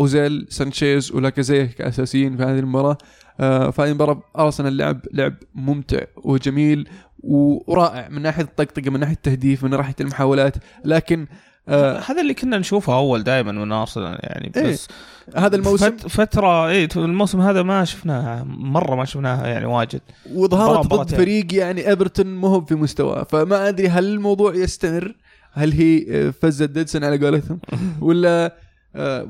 [0.00, 2.98] أوزيل سانشيز ولاكازيه كأساسيين في هذه المباراة.
[3.40, 9.14] آه، في هذه المباراة أرسنال لعب لعب ممتع وجميل ورائع من ناحية الطقطقة من ناحية
[9.14, 10.54] التهديف من ناحية المحاولات.
[10.84, 11.26] لكن
[11.68, 14.72] آه هذا اللي كنا نشوفه أول دائما من أرسنال يعني إيه.
[14.72, 14.88] بس
[15.36, 15.90] هذا الموسم.
[15.90, 20.00] فت فترة اي الموسم هذا ما شفناها مرة ما شفناها يعني واجد.
[20.34, 23.24] وظهرت ضد فريق يعني إيفرتون مو في مستواه.
[23.24, 25.14] فما أدري هل الموضوع يستمر؟
[25.52, 27.60] هل هي آه، فزة ديدسون على قولتهم؟
[28.00, 28.56] ولا
[28.96, 29.28] آه،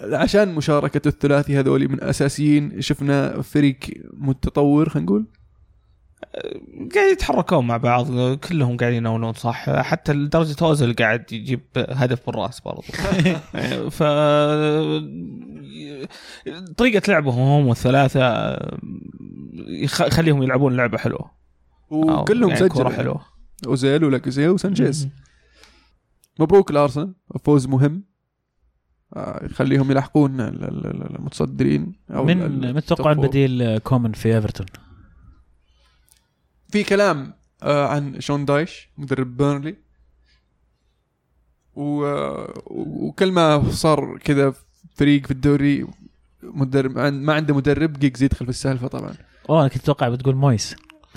[0.00, 3.78] عشان مشاركة الثلاثي هذولي من أساسيين شفنا فريق
[4.12, 5.26] متطور خلينا نقول.
[6.94, 12.60] قاعد يتحركون مع بعض كلهم قاعدين ينونون صح؟ حتى لدرجة أوزل قاعد يجيب هدف بالراس
[12.60, 12.82] برضو.
[13.96, 14.02] ف
[16.76, 18.52] طريقة لعبهم هم والثلاثه
[19.66, 21.30] يخ- يخليهم يلعبون لعبة حلوة.
[21.90, 22.90] وكلهم يعني سجلوا.
[22.90, 23.20] حلوة.
[23.66, 25.08] أوزيل ولاكازيه وسانشيز.
[26.40, 28.04] مبروك الارسنال فوز مهم.
[29.16, 33.12] آه، يخليهم يلحقون ال- ال- ال- المتصدرين ال- من four.
[33.12, 34.66] البديل كومن في إيفرتون؟
[36.68, 39.76] في كلام آه عن شون دايش مدرب بيرنلي
[41.74, 42.04] و...
[42.06, 44.54] آه، وكل ما صار كذا
[44.94, 45.86] فريق في الدوري
[46.42, 49.14] مدرب عن- ما عنده مدرب جيجز يدخل في السالفه طبعا
[49.50, 50.76] أوه أنا كنت أتوقع بتقول مويس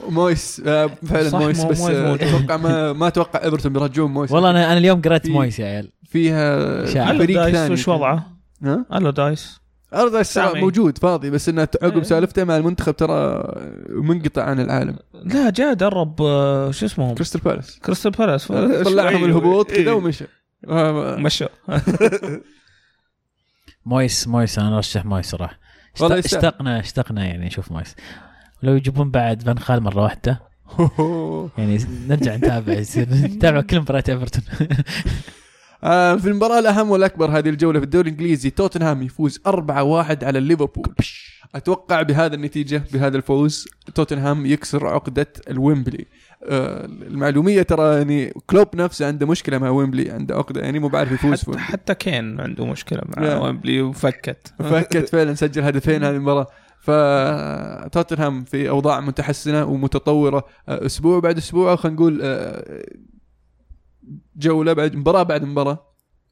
[0.09, 1.81] مويس آه فعلا صح، مويس مو- بس.
[1.81, 5.91] أتوقع ما ما أتوقع إيفرتون بيرجعون مويس والله أنا أنا اليوم قرأت مويس يا عيال
[6.05, 7.17] فيها شاعر.
[7.17, 8.31] فريق دايس ثاني وش وضعه؟
[8.63, 9.60] ها؟ ألو دايس
[9.93, 10.61] أرض الساعة سامي.
[10.61, 12.03] موجود فاضي بس انه عقب إيه.
[12.03, 13.43] سالفته مع المنتخب ترى
[13.89, 14.95] منقطع عن العالم.
[15.13, 17.79] لا جاء درب آه، شو اسمهم كريستال بالاس.
[17.79, 18.47] كريستال بالاس.
[18.85, 20.25] طلعهم الهبوط كذا ومشى.
[20.67, 21.45] آه، مشى.
[23.85, 25.59] مويس مويس أنا أرشح مويس صراحة.
[26.01, 27.95] اشتقنا اشتقنا يعني نشوف مويس.
[28.63, 30.41] لو يجيبون بعد فان خال مرة واحدة
[31.57, 31.77] يعني
[32.07, 34.43] نرجع نتابع يصير نتابع كل مباريات إيفرتون.
[35.83, 40.95] آه، في المباراة الأهم والأكبر هذه الجولة في الدوري الإنجليزي توتنهام يفوز 4-1 على ليفربول.
[41.55, 46.05] أتوقع بهذا النتيجة بهذا الفوز توتنهام يكسر عقدة الويمبلي.
[46.43, 51.11] آه، للمعلومية ترى يعني كلوب نفسه عنده مشكلة مع ويمبلي عنده عقدة يعني مو بعرف
[51.11, 51.65] يفوز حتى, ويمبلي.
[51.65, 53.37] حتى كين عنده مشكلة مع لا.
[53.37, 54.53] ويمبلي وفكت.
[54.59, 56.47] فكت فعلا سجل هدفين هذه المباراة.
[56.81, 62.83] فتوتنهام في أوضاع متحسنة ومتطورة آه، أسبوع بعد أسبوع خلينا نقول آه،
[64.35, 65.87] جوله بعد مباراة بعد مباراة.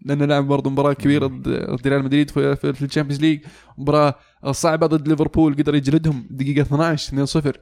[0.06, 3.40] لأن لعب برضه مباراة كبيرة ضد ريال مدريد في في, ال Champions League.
[3.78, 4.16] مباراة
[4.52, 7.58] صعبة ضد ليفربول قدر يجلدهم دقيقة 12 2-0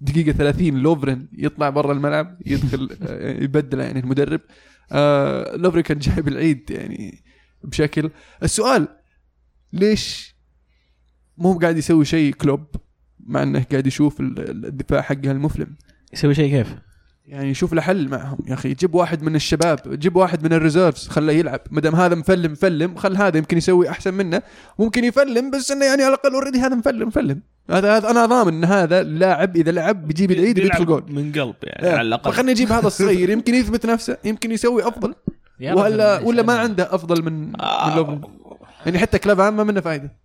[0.00, 4.40] دقيقة 30 لوفرن يطلع برا الملعب يدخل آه، يبدل يعني المدرب.
[4.92, 7.22] آه لوفرن كان جايب العيد يعني
[7.64, 8.10] بشكل.
[8.42, 8.88] السؤال
[9.72, 10.34] ليش
[11.38, 12.64] مو قاعد يسوي شيء كلوب
[13.20, 15.76] مع إنه قاعد يشوف ال- الدفاع حقه المفلم؟
[16.12, 16.74] يسوي شيء كيف؟
[17.26, 18.38] يعني يشوف له حل معهم.
[18.46, 21.60] يا أخي جيب واحد من الشباب جيب واحد من ال reserves خله يلعب.
[21.70, 24.42] ما دام هذا مفلم مفلم خل هذا يمكن يسوي أحسن منه.
[24.78, 28.54] ممكن يفلم بس إنه يعني على الأقل already هذا مفلم مفلم هذا هذا أنا ضامن
[28.54, 31.04] إن هذا لاعب إذا لعب بيجيب العيد وبيدخل جول.
[31.08, 31.92] من قلب يعني إيه.
[31.92, 32.32] على الأقل.
[32.32, 35.14] فخلني أجيب هذا الصغير يمكن يثبت نفسه يمكن يسوي أفضل.
[35.60, 37.96] ولا ولا ما عنده أفضل من, من آه.
[37.96, 38.20] لوفرن
[38.86, 40.23] يعني حتى كلافان ما منه فائده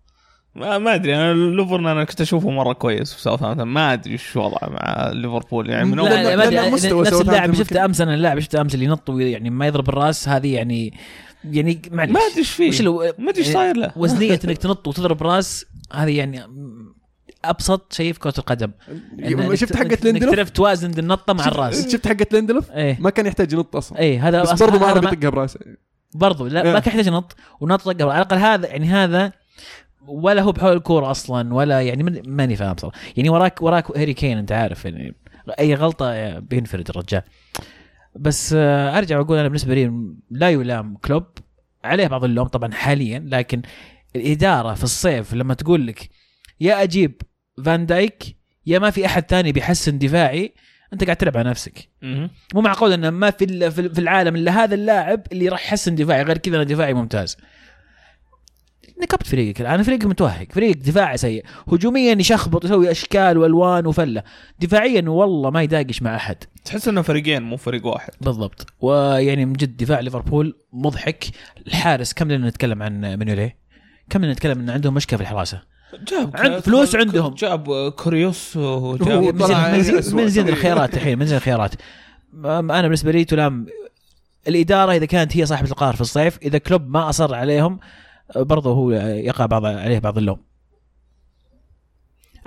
[0.59, 4.35] ما, ما أدري أنا لوفرن أنا كنت أشوفه مرة كويس في ساوثهامبتون ما أدري وش
[4.35, 7.53] وضعه مع ليفربول يعني من لا، أول لا لا، مستوى نفس اللاعب.
[7.53, 10.93] شفته أمس أنا اللاعب شفته أمس اللي ينط يعني ما يضرب الرأس هذه يعني
[11.43, 12.69] يعني معلش ما أدري إيش فيه.
[12.69, 13.91] وش لو ما أدري إيش صاير له.
[13.95, 16.43] وزنية إنك تنط وتضرب رأس هذه يعني
[17.45, 18.71] أبسط شيء في كرة القدم.
[19.53, 21.91] شفت إنك ليندلوف؟ تعرف توازن النطة مع الرأس.
[21.91, 22.97] شفت حقة ليندلوف؟ إيه.
[22.99, 23.99] ما كان يحتاج ينط أصلا.
[23.99, 25.59] إيه هذا بس برضه ما عرف يطقها براسه
[26.15, 26.73] برضو لا إيه.
[26.73, 29.31] ما كان يحتاج نط ونط رقبه على الأقل هذا يعني هذا
[30.09, 34.37] ولا هو بحول الكورة أصلا ولا يعني ماني فاهم صراحة يعني وراك وراك هاري كين
[34.37, 35.15] أنت عارف يعني
[35.59, 37.21] أي غلطة بينفرد الرجال.
[38.15, 39.91] بس آه، أرجع وأقول أنا بالنسبة لي
[40.31, 41.23] لا يلام كلوب.
[41.83, 43.61] عليه بعض اللوم طبعا حاليا لكن
[44.15, 46.09] الإدارة في الصيف لما تقول لك
[46.61, 47.21] يا أجيب
[47.65, 48.23] فان دايك
[48.65, 50.53] يا ما في أحد ثاني بيحسن دفاعي
[50.93, 51.89] أنت قاعد تلعب على نفسك.
[52.53, 56.37] مو معقول ان ما في في العالم إلا هذا اللاعب اللي راح يحسن دفاعي غير
[56.37, 57.37] كذا أنا دفاعي ممتاز.
[59.01, 61.45] نكبت فريقك الآن فريقك متوهق فريق دفاعي سيء.
[61.71, 64.23] هجوميا يشخبط يسوي أشكال وألوان وفلة.
[64.59, 66.37] دفاعيا والله ما يداقش مع أحد.
[66.65, 68.13] تحس إنه فريقين مو فريق واحد.
[68.21, 68.65] بالضبط.
[68.81, 71.25] ويعني من جد دفاع ليفربول مضحك.
[71.67, 73.55] الحارس كم لنا نتكلم عن منولي
[74.09, 75.61] كم لنا نتكلم إن عندهم مشكلة في الحراسة؟
[76.07, 77.33] جاب عند- فلوس عندهم.
[77.33, 79.41] جاب كوريوس وجاب
[80.13, 80.49] من زين.
[80.49, 81.73] الخيارات الحين من زين الخيارات.
[82.45, 83.65] أنا بالنسبة لي تلام
[84.47, 87.79] الإدارة إذا كانت هي صاحبة القرار في الصيف إذا كلوب ما أصر عليهم
[88.35, 90.37] برضه هو يقع بعض عليه بعض اللوم.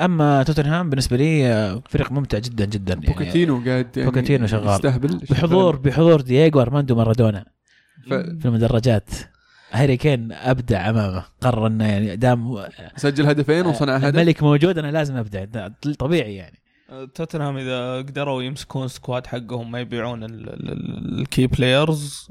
[0.01, 2.95] أما توتنهام بالنسبة لي فريق ممتع جدا جدا.
[2.95, 4.75] يعني بوكيتينو قاعد يعني بوكيتينو شغال.
[4.75, 7.45] يستهبل بحضور بحضور دييغو أرماندو مارادونا
[8.11, 9.11] ف- في المدرجات.
[9.73, 11.25] هاري كين أبدع أمامه.
[11.41, 12.65] قرر إنه يعني دام
[12.97, 14.05] سجل هدفين وصنع هدف.
[14.05, 15.69] الملك موجود أنا لازم أبدع.
[15.99, 16.59] طبيعي يعني.
[17.15, 22.31] توتنهام إذا قدروا يمسكون squad حقهم ما يبيعون ال key players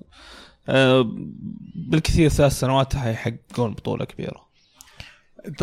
[1.76, 4.52] بالكثير ثلاث سنوات حيحققون بطولة كبيرة.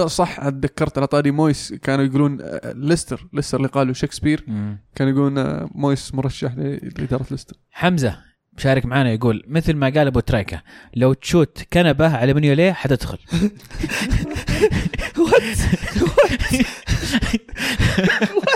[0.06, 4.44] صح تذكرت على طاري مويس كانوا يقولون آه، ليستر ليستر اللي قالوا شكسبير
[4.94, 7.56] كانوا يقولون آه، مويس مرشح لإدارة ليستر.
[7.70, 8.18] حمزة
[8.52, 10.62] مشارك معنا يقول مثل ما قال أبو تريكة
[10.96, 13.18] لو تشوت كنبة على منيوليه حتدخل.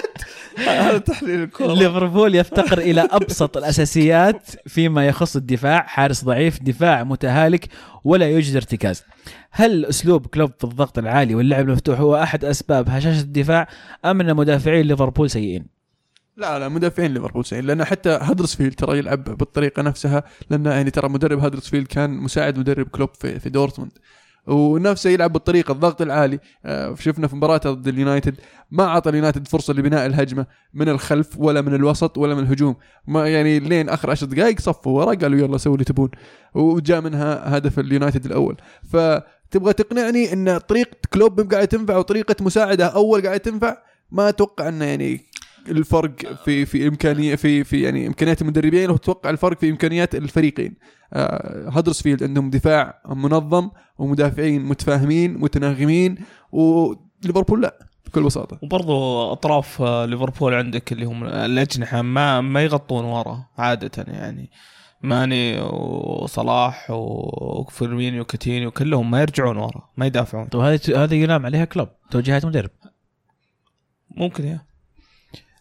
[0.58, 1.74] هذا تحليل الكورة.
[1.74, 5.82] ليفربول يفتقر إلى أبسط الأساسيات فيما يخص الدفاع.
[5.82, 7.68] حارس ضعيف دفاع متهالك
[8.04, 9.02] ولا يوجد ارتكاز.
[9.50, 13.68] هل أسلوب كلوب في الضغط العالي واللعب المفتوح هو أحد أسباب هشاشة الدفاع
[14.04, 15.66] أم أن مدافعين ليفربول سيئين؟
[16.36, 17.66] لا لا مدافعين ليفربول سيئين.
[17.66, 22.86] لأن حتى هدرسفيلد ترى يلعب بالطريقة نفسها لأن يعني ترى مدرب هدرسفيلد كان مساعد مدرب
[22.86, 23.92] كلوب في في دورتموند.
[24.46, 26.38] ونفسه يلعب بالطريقة الضغط العالي.
[26.64, 28.34] آه، شفنا في مباراته ضد اليونايتد
[28.70, 32.76] ما أعطى اليونايتد فرصة لبناء الهجمة من الخلف ولا من الوسط ولا من الهجوم.
[33.06, 36.10] ما يعني لين آخر عشر دقائق صفوا ورا قالوا يلا سووا اللي تبون.
[36.54, 38.56] وجاء منها هدف اليونايتد الأول.
[38.90, 43.76] فتبغى تقنعني إن طريقة كلوب قاعدة تنفع وطريقة مساعدة أول قاعدة تنفع؟
[44.10, 45.20] ما أتوقع إنه يعني
[45.68, 50.76] الفرق في في امكانيه في في يعني إمكانيات المدربين وتوقع الفرق في إمكانيات الفريقين.
[51.12, 56.18] آه، هدرسفيلد عندهم دفاع منظم ومدافعين متفاهمين متناغمين
[56.52, 58.58] وليفربول لا بكل بساطة.
[58.62, 64.50] وبرضو أطراف آه، ليفربول عندك اللي هم الأجنحة ما ما يغطون ورا عادة يعني.
[65.02, 70.46] ماني وصلاح وفيرمينيو وكوتينيو كلهم ما يرجعون ورا ما يدافعون.
[70.46, 72.70] طيب هذه هذه يلام عليها كلوب توجيهات مدرب.
[74.10, 74.54] ممكن يا.
[74.54, 74.71] آه،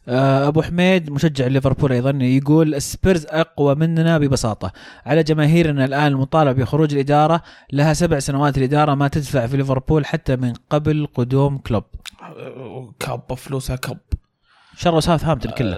[0.07, 4.71] أبو حميد مشجع ليفربول أيضا يقول السبيرز أقوى مننا ببساطة.
[5.05, 7.41] على جماهيرنا الآن المطالبه بخروج الإدارة
[7.73, 11.83] لها سبع سنوات الإدارة ما تدفع في ليفربول حتى من قبل قدوم كلوب.
[12.99, 13.97] كب فلوسها كب
[14.77, 15.77] شرا ساوثهامبتون كله.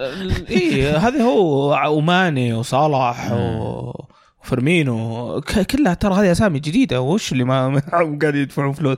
[0.50, 4.04] اي هذا هو وماني وصلاح و-
[4.44, 7.80] وفيرمينو ك- كلها ترى هذه أسامي جديدة وش اللي ما ما
[8.22, 8.96] قاعد يدفعون فلوس.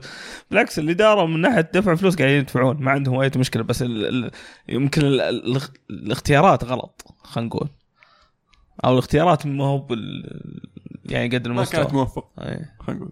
[0.51, 2.77] بالعكس الاداره من ناحية دفع فلوس قاعدين يدفعون.
[2.83, 4.31] ما عندهم اي مشكلة بس ال ال
[4.69, 7.69] يمكن ال ال الاختيارات غلط خلينا نقول.
[8.85, 10.23] أو الاختيارات ما هو بال
[11.05, 11.81] يعني قد ما المستوى.
[11.81, 12.65] كانت موفق أي.
[12.79, 13.11] خلينا نقول.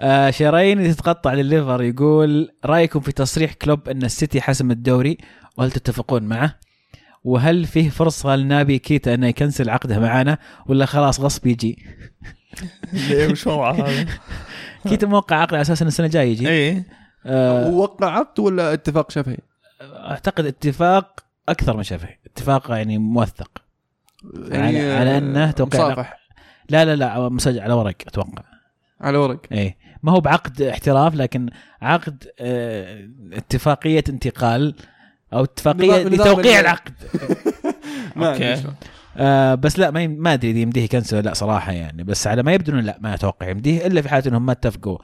[0.00, 5.18] آه شراين تتقطع لليفر يقول رأيكم في تصريح كلوب أن السيتي حسم الدوري
[5.56, 6.58] وهل تتفقون معه؟
[7.26, 11.86] وهل فيه فرصة لنابي كيتا انه يكنسل عقده معانا ولا خلاص غصب يجي؟
[12.92, 14.06] ليه وش وضعه؟ هذا؟
[14.88, 16.48] كيتا موقع عقد على أساس إن السنة الجاية يجي.
[16.48, 16.84] اي
[17.26, 19.36] آه وقع عقد ولا اتفاق شفهي؟
[19.82, 22.18] أعتقد اتفاق أكثر من شفهي.
[22.26, 23.50] اتفاق يعني موثق.
[24.24, 26.20] على- على أنه توقيع مصافح.
[26.68, 28.42] لا لا لا مسجل على ورق أتوقع.
[29.00, 29.40] على ورق.
[29.52, 29.76] إيه.
[30.02, 31.48] ما هو بعقد احتراف لكن
[31.82, 34.74] عقد آه اتفاقية انتقال
[35.36, 36.92] أو اتفاقية لتوقيع ال- العقد.
[38.62, 38.74] شلون.
[39.16, 42.04] آه بس لا ما يم- ما أدري إذا يمديه يكنسل لا صراحة يعني.
[42.04, 43.48] بس على ما يبدو لا ما أتوقع.
[43.48, 44.98] يمديه إلا في حالة إنهم ما اتفقوا.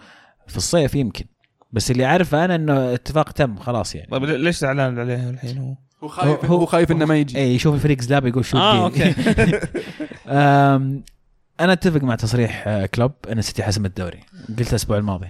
[0.48, 1.24] في الصيف يمكن.
[1.72, 4.08] بس اللي أعرفه أنا إنه اتفاق تم خلاص يعني.
[4.10, 7.38] طيب ليش زعلان عليه الحين هو؟ هو خايف هو- هو خايف إنه ما يجي.
[7.38, 8.84] اي يشوف الفريق زلاب يقول شو آه.
[8.84, 9.14] أوكي.
[11.60, 13.12] أنا أتفق مع تصريح آه، كلوب.
[13.32, 14.20] ان السيتي حسم الدوري.
[14.58, 15.28] قلت الأسبوع الماضي.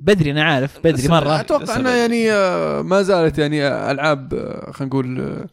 [0.00, 4.70] بدري أنا عارف بدري مرة أتوقع إنه يعني آه، ما زالت يعني آه، ألعاب آه،
[4.72, 5.46] خلينا نقول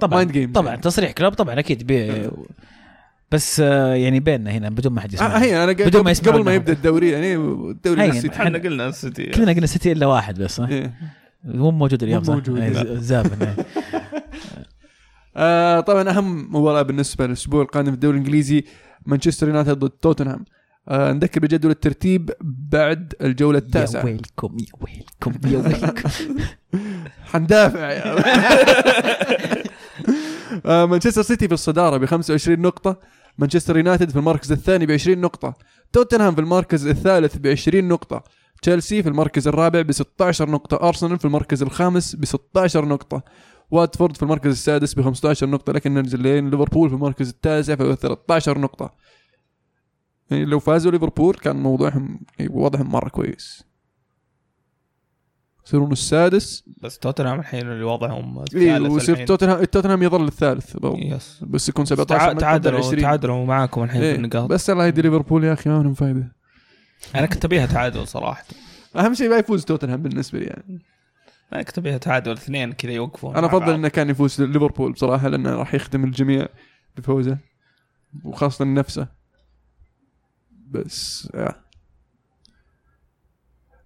[0.00, 0.80] طبعا mind games طبعا يعني.
[0.80, 2.30] تصريح كلوب طبعا أكيد بي
[3.32, 6.10] بس آه، يعني بيننا هنا بدون ما حد آه يسمع هي أنا بدون ما قبل,
[6.10, 6.54] يسمعوا قبل ما.
[6.54, 8.04] يبدأ الدوري يعني الدوري.
[8.04, 10.94] السيتي إحنا قلنا السيتي كلنا قلنا سيتي إلا واحد بس صح؟ إيه.
[11.44, 13.56] مو موجود اليوم صح؟ موجود، إيه، زابن إيه.
[15.36, 18.64] آه طبعا أهم مباراة بالنسبة للأسبوع القادم في الدوري الإنجليزي
[19.06, 20.44] مانشستر يونايتد ضد توتنهام
[20.88, 24.04] آه نذكر بجدول الترتيب بعد الجولة يا التاسعة.
[24.04, 26.10] ويلكم يا ويلكم يا ويلكم.
[27.32, 28.16] حندافع يا
[30.66, 32.96] آه مانشستر سيتي في الصدارة ب 25 نقطة.
[33.38, 35.54] مانشستر يونايتد في المركز الثاني ب 20 نقطة.
[35.92, 38.22] توتنهام في المركز الثالث ب 20 نقطة.
[38.62, 43.22] تشيلسي في المركز الرابع ب 16 نقطة، أرسنال في المركز الخامس ب 16 نقطة،
[43.70, 45.72] واتفورد في المركز السادس ب 15 نقطة.
[45.72, 48.90] لكن ننزل لين ليفربول في المركز التاسع في 13 نقطة.
[50.30, 53.64] يعني لو فازوا ليفربول كان موضوعهم وضعهم مرة كويس.
[55.66, 59.26] يصيرون السادس بس توتنهام الحين اللي وضعهم إيه الثالث ويصير.
[59.26, 60.76] توتنهام توتنهام يظل الثالث.
[60.84, 64.14] يس بس يكون 17 تع- نقطة بدل تعادلوا 20 تعادلوا معاكم الحين في إيه.
[64.14, 66.32] النقاط بس الله يهدي ليفربول يا أخي ما لهم فايدة.
[67.14, 68.44] أنا كنت أبيها تعادل صراحة
[68.96, 70.82] أهم شيء ما يفوز توتنهام بالنسبة لي يعني.
[71.52, 73.72] أنا كنت أبيها تعادل اثنين كذا يوقفون أنا أفضل.
[73.74, 76.46] إنه كان يفوز ليفربول بصراحة لأنه راح يخدم الجميع
[76.96, 77.38] بفوزه
[78.24, 79.19] وخاصة نفسه
[80.70, 81.48] بس يا.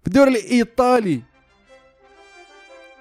[0.01, 1.21] في الدوري الإيطالي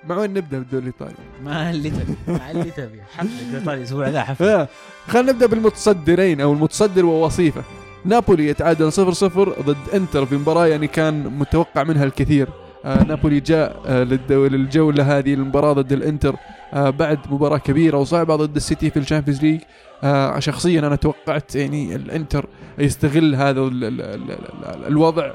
[0.04, 4.22] مع وين نبدأ بالدوري الإيطالي؟ ما اللي تبي ما اللي تبي حفله ايطالي الأسبوع ذا
[4.22, 4.68] حفله يا.
[5.08, 7.62] خلينا نبدأ بالمتصدرين أو المتصدر ووصيفة
[8.04, 12.48] نابولي يتعادل 0 0 ضد إنتر في مباراة يعني كان متوقع منها الكثير
[12.84, 18.56] آه نابولي جاء آه للجولة هذه المباراه ضد الإنتر آه بعد مباراة كبيرة وصعبة ضد
[18.56, 19.60] السيتي في ال Champions League.
[20.04, 22.46] آه شخصيا أنا توقعت يعني الإنتر
[22.78, 25.30] يستغل هذا ال ال ال ال الوضع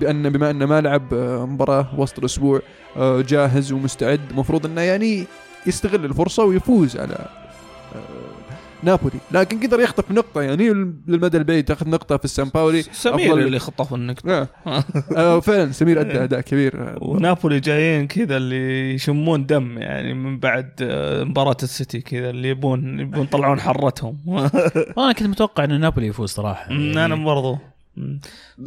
[0.00, 2.60] بان بما أنه ما لعب آه مباراة وسط الأسبوع
[2.96, 4.20] آه جاهز ومستعد.
[4.34, 5.24] مفروض أنه يعني
[5.66, 7.47] يستغل الفرصة ويفوز على آه
[8.82, 9.16] نابولي.
[9.32, 10.68] لكن قدر يخطف نقطة يعني
[11.08, 12.82] للمدى البعيد تاخذ نقطة في السان باولي.
[12.82, 14.30] سمير أفضل- اللي خطف النقطة.
[14.30, 14.48] آه.
[15.16, 16.98] آه فعلا سمير أدى أداء كبير.
[17.00, 23.00] ونابولي جايين كذا اللي يشمون دم يعني من بعد آه، مباراة السيتي كذا اللي يبون
[23.00, 24.18] يبون يطلعون حرتهم.
[24.98, 26.70] أنا كنت متوقع إن نابولي يفوز صراحة.
[26.70, 27.58] يعني أنا برضو.
[27.96, 28.20] مم.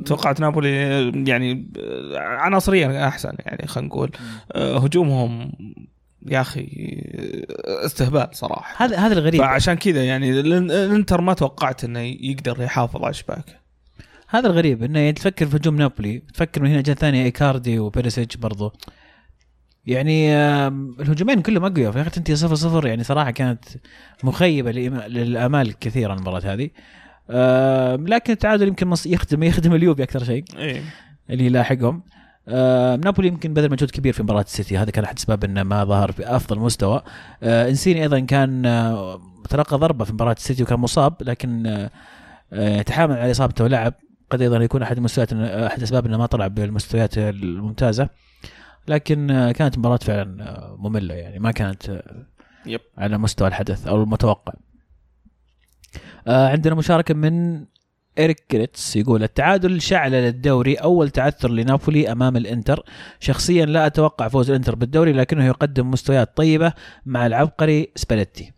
[0.06, 4.12] توقعت نابولي آه، يعني آه، عناصريا أحسن يعني خلينا نقول.
[4.56, 5.52] هجومهم
[6.28, 6.68] يا أخي
[7.86, 8.86] استهبال صراحة.
[8.86, 9.42] هذا هذا الغريب.
[9.42, 13.54] فعشان كذا يعني الان- الانتر ما توقعت إنه يقدر يحافظ على شباكه
[14.30, 18.38] هذا الغريب إنه يعني تفكر في هجوم نابولي تفكر من هنا جهة ثانية إيكاردي وبيريسيتش
[18.38, 18.74] برضو.
[19.86, 20.36] يعني
[21.00, 21.92] الهجومين كلهم أقوياء.
[21.92, 23.66] في أخي انت 0 0 يعني صراحة كانت
[24.24, 26.70] مخيبة للأمال الكثيره المباراة هذه.
[28.10, 30.44] لكن التعادل يمكن يخدم يخدم اليوفي أكثر شيء.
[30.58, 30.82] إيه.
[31.30, 32.04] اللي يلاحقهم.
[32.48, 34.78] آه نابولي يمكن بذل مجهود كبير في مباراة السيتي.
[34.78, 37.02] هذا كان احد اسباب إنه ما ظهر في أفضل مستوى.
[37.44, 41.90] آه إنسيني أيضا كان آه تلقى ضربة في مباراة السيتي وكان مصاب لكن آه
[42.54, 43.94] آه تحامل على اصابته ولعب
[44.30, 48.10] قد أيضا يكون أحد المستويات أحد اسباب إنه ما طلع بالمستويات الممتازة.
[48.88, 52.26] لكن آه كانت مباراة فعلا آه مملة يعني ما كانت آه
[52.66, 52.82] يب.
[52.98, 54.54] على مستوى الحدث أو المتوقع.
[56.28, 57.66] آه عندنا مشاركة من
[58.20, 62.84] إريك جريتس يقول التعادل شعلل الدوري أول تعثر لنابولي أمام الإنتر.
[63.20, 66.74] شخصيا لا أتوقع فوز الإنتر بالدوري لكنه يقدم مستويات طيبة
[67.06, 68.54] مع العبقري سباليتي.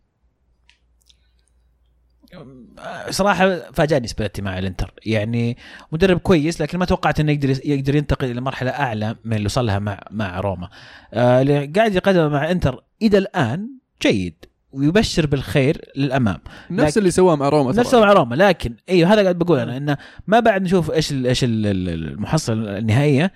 [3.10, 4.94] صراحة فاجأني سباليتي مع الإنتر.
[5.06, 5.58] يعني
[5.92, 9.66] مدرب كويس لكن ما توقعت إنه يقدر يقدر ينتقل إلى مرحلة أعلى من اللي وصل
[9.66, 10.70] لها مع مع روما.
[11.13, 13.70] آه اللي قاعد يقدم مع انتر إلى الآن
[14.02, 14.46] جيد.
[14.73, 16.38] ويبشر بالخير للأمام.
[16.71, 17.71] نفس اللي سواه مع روما.
[17.71, 21.27] نفسه مع روما لكن أيوه هذا قاعد بقول أنا إنه ما بعد نشوف إيش ال
[21.27, 23.31] إيش ال- ال- المحصله النهائية.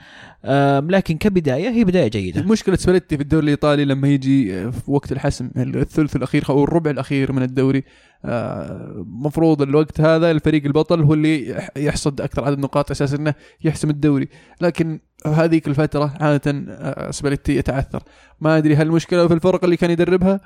[0.89, 2.41] لكن كبداية هي بداية جيدة.
[2.43, 7.31] مشكلة سباليتي في الدوري الإيطالي لما يجي في وقت الحسم الثلث الأخير أو الربع الأخير
[7.31, 7.83] من الدوري
[8.25, 13.33] آه، مفروض الوقت هذا الفريق البطل هو اللي يح- يحصد أكثر عدد نقاط أساس أنه
[13.63, 14.27] يحسم الدوري.
[14.61, 18.03] لكن هذيك الفترة عادة آه، سباليتي يتعثر.
[18.41, 20.41] ما أدري هل المشكلة في الفرق اللي كان يدربها؟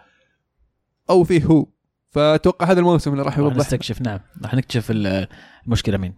[1.12, 1.68] أو فيه هو.
[2.10, 4.20] فأتوقع هذا الموسم اللي راح راح يوضح نستكشف نعم.
[4.44, 5.28] راح نكتشف ال-
[5.66, 6.14] المشكلة مين.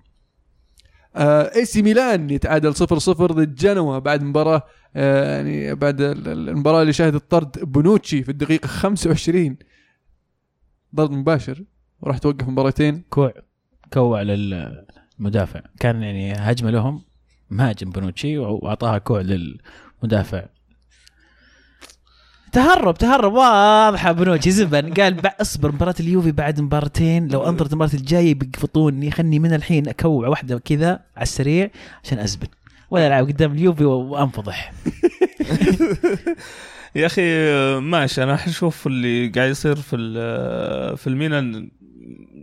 [1.15, 4.63] آه، AC ميلان يتعادل 0 0 ضد جنوا بعد مباراة
[4.95, 9.57] آه، يعني بعد ال- ال- المباراة اللي شهدت طرد بونوتشي في الدقيقة 25
[10.95, 11.63] ضرب مباشر
[12.01, 13.03] وراح توقف مباراتين.
[13.09, 13.33] كوع
[13.93, 15.61] كوع للمدافع.
[15.79, 17.01] كان يعني هجمة لهم
[17.49, 20.45] مهاجم بونوتشي وأعطاها كوع للمدافع.
[22.53, 23.33] تهرب تهرب.
[23.33, 24.93] واضحة بونوتشي زبن.
[24.93, 29.11] قال اصبر مباراة اليوفي بعد مباراتين لو أنظرت المباراة الجاية بيقفطوني.
[29.11, 31.69] خلني من الحين أكوع واحدة كذا على السريع
[32.03, 32.47] عشان أزبن.
[32.91, 34.73] ولا ألعب قدام اليوفي وأنفضح.
[36.95, 37.21] يا أخي
[37.79, 38.23] ماشي.
[38.23, 39.97] أنا أشوف اللي قاعد يصير في
[40.97, 41.71] في الميلان.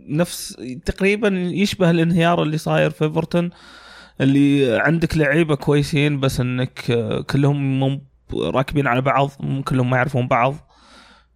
[0.07, 3.49] نفس تقريبا يشبه الانهيار اللي صاير في إيفرتون
[4.21, 8.01] اللي عندك لعيبة كويسين بس إنك آه، كلهم
[8.33, 9.31] راكبين على بعض
[9.65, 10.55] كلهم ما يعرفون بعض.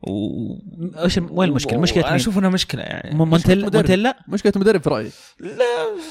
[0.07, 0.55] و...
[1.03, 3.15] إيش وين المشكلة؟ مشكلة أنا؟ أشوف إنها مشكلة يعني.
[3.15, 3.75] مونتيلا مدرب.
[3.75, 5.09] مونتيلا؟ مشكلة مدرب في رأيي.
[5.39, 5.55] لا.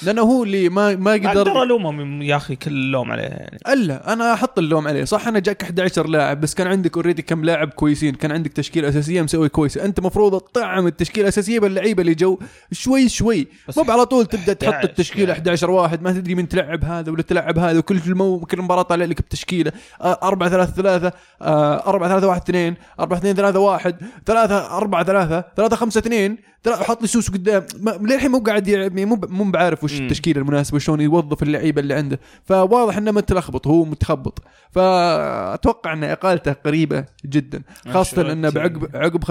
[0.03, 3.59] لأنه هو اللي ما ما أقدر قدر الومه من- يا أخي كل اللوم عليه يعني.
[3.68, 5.05] إلا أنا أحط اللوم عليه.
[5.05, 8.14] صح أنا جاك 11 لاعب بس كان عندك already كم لاعب كويسين.
[8.14, 12.38] كان عندك تشكيلة أساسية مسوي كويسه أنت مفروض تطعم التشكيلة الأساسية باللعيبة اللي جو
[12.72, 13.49] شوي شوي.
[13.76, 15.32] مو على طول تبدأ تحط 11 التشكيلة يعني.
[15.38, 16.03] 11 واحد.
[16.03, 17.78] ما تدري من تلعب هذا ولا تلعب هذا.
[17.78, 18.38] وكل المو...
[18.40, 19.72] كل مباراة طالع لك بتشكيلة.
[20.03, 23.84] 4 3 3 4 3 1 2 4 2 3 1
[24.26, 26.37] 3 4 3 3 5 2
[26.68, 27.66] حط لي سوس قدام.
[28.01, 30.03] للحين مو قاعد يلعب مو مو بعارف وش مم.
[30.07, 32.20] التشكيلة المناسبة وشلون يوظف اللعيبة اللي عنده.
[32.45, 34.43] فواضح إنه متلخبط هو متخبط.
[34.70, 37.62] فأتوقع إن إقالته قريبة جدا.
[37.93, 38.32] خاصة أنشيلوتي.
[38.32, 39.24] إنه بعقب عقب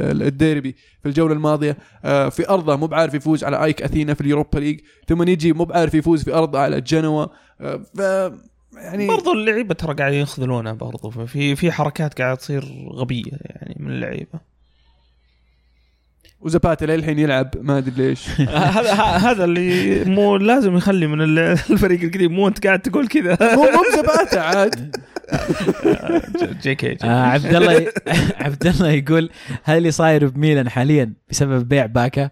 [0.00, 4.20] ال- الديربي في الجولة الماضية آه، في أرضه مو بعارف يفوز على أيك أثينا في
[4.20, 7.26] اليوروبا ليج ثم يجي مو بعارف يفوز في أرضه على جنوا.
[7.60, 8.00] آه، ف
[8.76, 13.90] يعني برضو اللعيبة ترى قاعدين يخذلونه برضو في في حركات قاعدة تصير غبية يعني من
[13.92, 14.48] اللعيبة.
[16.40, 18.28] وزباتا للحين يلعب ما أدري ليش.
[18.76, 23.38] هذا هذا اللي مو لازم يخلي من ال- الفريق القديم مو أنت قاعد تقول كذا.
[23.56, 24.96] مو مو بزباتا عاد.
[26.62, 26.98] جي كي جي.
[27.06, 27.86] آه عبد الله
[28.44, 29.30] عبد الله يقول
[29.64, 32.30] هل اللي صاير بميلان حاليا بسبب بيع باكا؟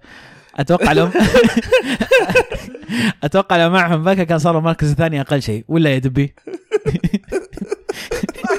[0.57, 1.09] أتوقع لو
[3.25, 5.65] أتوقع لو معهم باكا كان صاروا المركز الثاني أقل شيء.
[5.69, 6.35] ولا يا دبي؟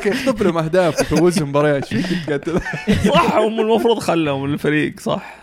[0.05, 1.85] يخطف لهم اهداف ويفوزهم مباريات؟
[3.13, 5.35] صح هم المفروض خلوا من الفريق صح.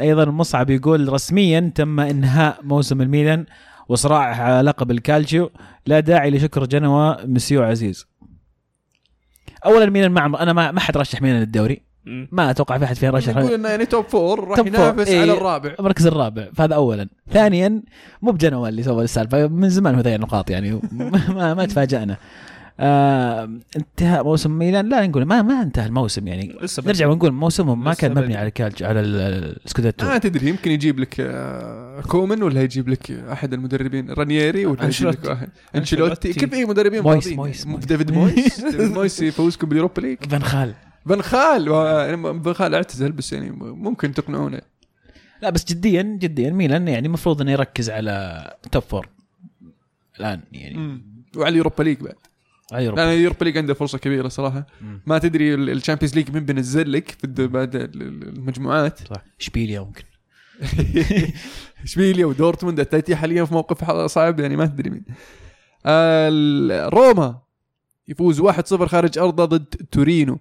[0.00, 3.46] أيضا مصعب يقول رسميا تم إنهاء موسم الميلان
[3.88, 5.50] وصراع على لقب الكالتشيو
[5.86, 8.06] لا داعي لشكر جنوا مسيو عزيز.
[9.64, 11.82] اولا ميلان ما عم- أنا ما ما حد رشح ميلان للدوري.
[12.06, 13.36] ما أتوقع في أحد فينا رشح.
[13.36, 15.20] يقول إنه يعني top four راح ينافس إيه.
[15.20, 15.74] على الرابع.
[15.80, 16.48] المركز الرابع.
[16.54, 17.08] فهذا اولا.
[17.32, 17.82] ثانيا
[18.22, 19.46] مو بجنوا اللي سوى السالفة.
[19.46, 20.80] من زمان هو نقاط يعني.
[21.36, 22.16] ما ما تفاجئنا
[22.82, 24.88] آه انتهاء موسم ميلان.
[24.88, 26.56] لا نقول ما ما انتهى الموسم يعني.
[26.62, 28.36] لسه نرجع ونقول موسمهم ما كان مبني.
[28.36, 30.06] على الكالتش على ال- السكوديتو.
[30.06, 35.08] ما تدري يمكن يجيب لك آه، كومن ولا يجيب لك أحد المدربين؟ رانييري ولا يجيب
[35.08, 35.24] لك.
[35.28, 36.32] واحد؟ أنشيلوتي.
[36.32, 37.26] كيف اي مدربين مويس-.
[37.26, 37.84] مويس- مو مويس.
[37.86, 38.60] ديفيد مويس.
[38.60, 40.18] ديفيد مويس يفوزكم باليوروبا ليج.
[40.30, 40.74] فان خال.
[41.10, 44.60] فان خال و- يعني فان خال اعتزل بس يعني ممكن تقنعونه.
[45.42, 46.50] لا بس جديا جديا.
[46.50, 49.08] ميلان يعني المفروض إنه يركز على توب فور
[50.20, 51.02] الآن يعني.
[51.36, 52.14] وعلى اليوروبا ليج بعد.
[52.72, 53.00] على أوروبا.
[53.00, 54.66] لأن اليوروبا ليج عنده فرصة كبيرة صراحة.
[54.80, 55.00] مم.
[55.06, 58.98] ما تدري الشامبيونز ليج من بينزل لك في بعد ال- ال- المجموعات.
[59.14, 59.22] صح.
[59.40, 60.02] إشبيليا ممكن.
[61.84, 65.04] إشبيليا ودورتموند التاتي حاليا في موقف صعب يعني ما تدري مين.
[66.88, 67.38] روما
[68.08, 70.38] يفوز 1-0 خارج أرضه ضد تورينو.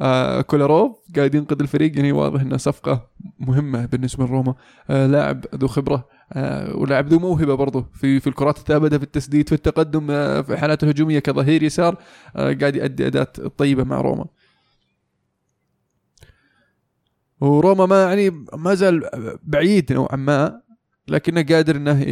[0.00, 1.96] آه كولاروف قاعد ينقذ الفريق.
[1.96, 4.54] يعني واضح انها صفقة مهمة بالنسبة لروما.
[4.90, 6.08] آه لاعب ذو خبرة.
[6.32, 10.06] آه ولاعب ذو موهبة برضه في في الكرات الثابتة في التسديد في التقدم
[10.42, 11.96] في حالاته الهجومية كظهير يسار
[12.34, 14.26] قاعد يؤدي اداء طيبة مع روما.
[17.40, 19.10] وروما ما يعني ما زال
[19.42, 20.60] بعيد نوعا ما
[21.08, 22.02] لكنه قادر إنه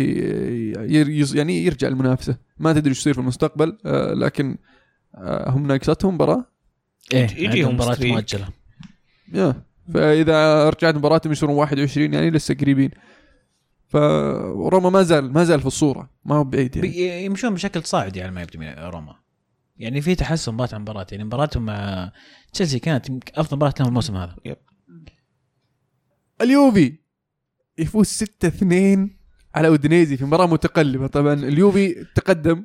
[1.34, 2.38] يعني يرجع المنافسة.
[2.58, 3.78] ما تدري إيش يصير في المستقبل
[4.20, 4.58] لكن
[5.24, 6.57] هم ناقصتهم مباراة.
[7.12, 7.96] إيه يجيهم عندهم مباراة
[9.32, 9.62] يا
[9.94, 12.90] فإذا رجعت مباراتهم يصيرون 21 يعني لسه قريبين.
[13.88, 17.24] فروما ما زال ما زال في الصورة ما هو بعيد يعني.
[17.24, 19.14] يمشون بشكل صاعدي على ما يبدو من روما.
[19.76, 22.12] يعني في تحسن مباراة عن مباراة يعني مباراتهم مع
[22.52, 24.36] تشيلسي كانت أفضل مباراة لهم الموسم هذا.
[26.40, 26.98] اليوفي
[27.78, 29.16] يفوز 6 2
[29.54, 31.06] على أودينيزي في مباراة متقلبة.
[31.06, 32.64] طبعا اليوفي تقدم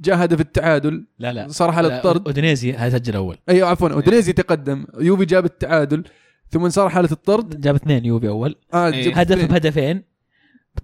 [0.00, 1.06] جاء هدف التعادل.
[1.18, 1.48] لا لا.
[1.48, 2.26] صار حاله لا، الطرد.
[2.26, 3.36] أودينيزي هذا سجل أول.
[3.48, 4.86] أيوه عفوا أودينيزي تقدم.
[5.00, 6.04] يوفي جاب التعادل
[6.50, 7.60] ثم صار حاله الطرد.
[7.60, 8.56] جاب اثنين يوفي أول.
[8.74, 9.04] آه إيه.
[9.04, 9.46] جاب هدف اثنين.
[9.48, 10.02] بهدفين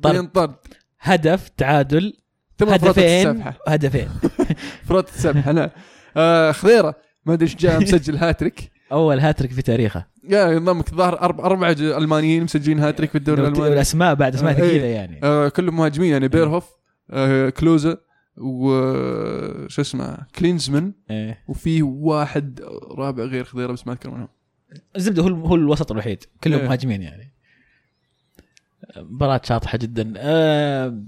[0.01, 0.55] بعدين طرد طرد.
[1.01, 2.13] هدف تعادل
[2.59, 4.09] ثم هدفين هدفين.
[4.89, 5.71] فرطت السبحه لا.
[6.17, 6.95] آه خضيرة.
[7.27, 8.71] ما أدري إيش جاء مسجل هاتريك.
[8.93, 10.07] أول هاتريك في تاريخه.
[10.29, 13.63] يا ينضمك الظاهر أربع أربع ج- ألمانيين مسجلين هاتريك في الدوري الألماني.
[13.71, 14.69] والاسماء بعد أسماء آه، إيه.
[14.69, 15.21] ثقيلة يعني.
[15.23, 16.71] آه كلهم مهاجمين يعني بيرهوف
[17.11, 17.97] آه كلوزا.
[18.37, 18.69] و
[19.69, 21.45] شو اسمه كلينزمان إيه.
[21.49, 22.61] وفي واحد
[22.91, 24.29] رابع غير خضيره بس ما أذكر منهم
[24.97, 26.67] الزبدة هو هو الوسط الوحيد كلهم إيه.
[26.67, 27.33] مهاجمين يعني
[28.97, 31.03] مباراة شاطحة جدا آه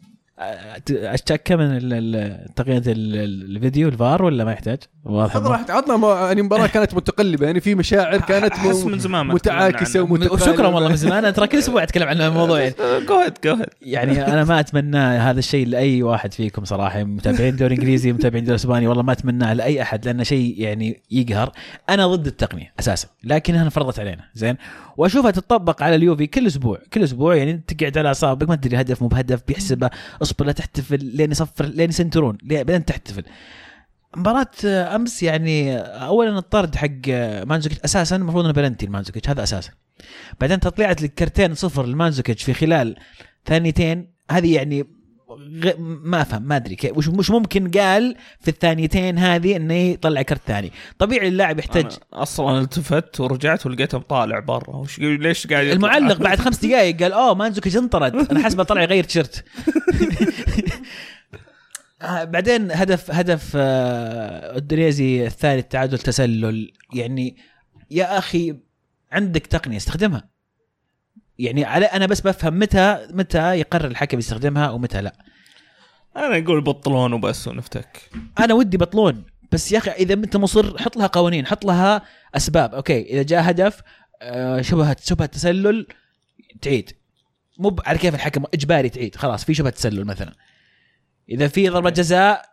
[0.91, 6.27] أشتكى من ال- ال- تقنيه ال- ال- الفيديو الفار ولا ما يحتاج؟ واضح راح عطنا
[6.27, 10.01] يعني مباراة كانت متقلبة يعني في مشاعر كانت احس من زمان ما متعاكسة.
[10.01, 10.35] ومتقاربة.
[10.43, 11.19] وشكرا والله من زمان.
[11.19, 12.75] أنا ترى كل أسبوع أتكلم عن الموضوع يعني.
[13.83, 17.05] يعني أنا ما أتمنى هذا الشيء لأي واحد فيكم صراحة.
[17.05, 21.53] متابعين دوري إنجليزي متابعين دوري إسباني والله ما اتمناه لأي أحد لأنه شيء يعني يقهر.
[21.91, 24.57] أنا ضد التقنية أساسا لكنها انفرضت علينا زين؟
[24.99, 29.03] وأشوفها تطبق على اليوفي كل أسبوع كل أسبوع يعني تقعد على أعصابك ما تدري هدف
[29.03, 29.91] مو بهدف بيحسبه
[30.23, 33.23] اصبر لا تحتفل لين يصفر لين يسنترون لين- تحتفل
[34.17, 37.09] مباراة أمس يعني اولا الطرد حق
[37.45, 39.71] مانزوكيتش أساسا المفروض إنه بلنتي المانزوكيتش هذا أساسا
[40.41, 42.97] بعدين تطليعة الكرتين صفر لمانزوكيتش في خلال
[43.47, 44.85] ثانيتين هذه يعني.
[45.79, 50.41] ما أفهم ما أدري كيف وش مش ممكن قال في الثانيتين هذه إنه يطلع كرت
[50.47, 50.73] ثاني.
[50.99, 54.77] طبيعي اللاعب يحتاج أنا أصلا التفت ورجعت ولقيته طالع برا.
[54.77, 58.83] وش ليش قاعد يطلع؟ المعلق بعد خمس دقائق قال أوه مانزوكيتش انطرد أنا حسبه طلع
[58.83, 59.45] يغير تيشرت
[62.03, 66.73] آه، بعدين هدف هدف آه، الدريزي الثاني التعادل تسلل.
[66.95, 67.37] يعني
[67.91, 68.57] يا أخي
[69.13, 70.38] عندك تقنية استخدمها.
[71.39, 75.13] يعني على أنا بس بفهم متى متى يقرر الحكم يستخدمها ومتى لا.
[76.17, 78.11] أنا أقول بطلون وبس ونفتك.
[78.39, 82.03] أنا ودي بطلون بس يا أخي إذا أنت مصر حط لها قوانين حط لها
[82.35, 82.75] أسباب.
[82.75, 83.81] أوكي إذا جاء هدف
[84.23, 85.87] آه، شبهه شبهه تسلل
[86.63, 86.93] تعيد.
[87.59, 89.17] مو على كيف الحكم؟ إجباري تعيد.
[89.17, 90.33] خلاص في شبهه تسلل مثلا.
[91.29, 92.45] إذا في ضربة جزاء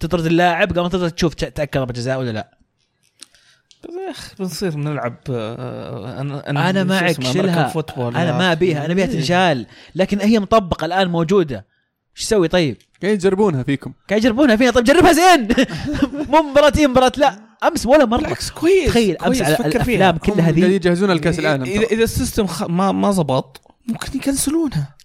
[0.00, 2.57] تطرد اللاعب قبل ما تطرد تشوف تأكد ضربة جزاء ولا لا.
[3.84, 8.52] يا أخي بنصير نلعب آه، أنا أنا شو معك football أنا ما.
[8.52, 8.84] أبيها.
[8.84, 11.66] أنا أبيها تنشال لكن هي مطبقة الآن موجودة.
[12.16, 13.92] إيش تسوي طيب؟ قاعدين يجربونها فيكم.
[14.08, 15.48] قاعد يجربونها فينا طيب جربها زين.
[16.30, 17.38] مو مباراتين مباراة لا.
[17.64, 18.20] أمس ولا مرة.
[18.20, 19.96] بالعكس كويس تخيل أمس كويس، على فكر فيها.
[19.96, 22.62] الافلام كلها قاعدين ذي يجهزونها لكاس العالم إذا إذا ال system خ...
[22.62, 24.97] ما ما زبط ممكن يكنسلونها.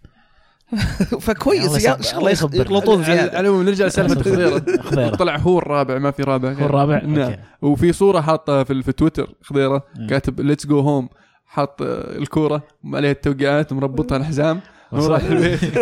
[1.25, 2.55] فكويس يا يصبر، شاء الله يصبر.
[2.55, 6.51] يغلطون على زياده على العموم نرجع لسالفة خضيره طلع هو الرابع ما في رابع.
[6.51, 7.35] هو الرابع؟ نعم.
[7.61, 9.83] وفي صورة حاطه في, في تويتر خضيره.
[10.09, 11.09] كاتب let's go home
[11.45, 12.63] حاط الكورة
[12.93, 14.61] عليها التوقيعات ومربطها الحزام
[14.91, 15.59] وراح البيت.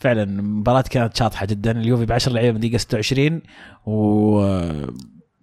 [0.00, 1.70] فعلا المباراة كانت شاطحة جدا.
[1.70, 3.40] اليوفي ب 10 لعيبة من دقيقة 26
[3.86, 4.40] و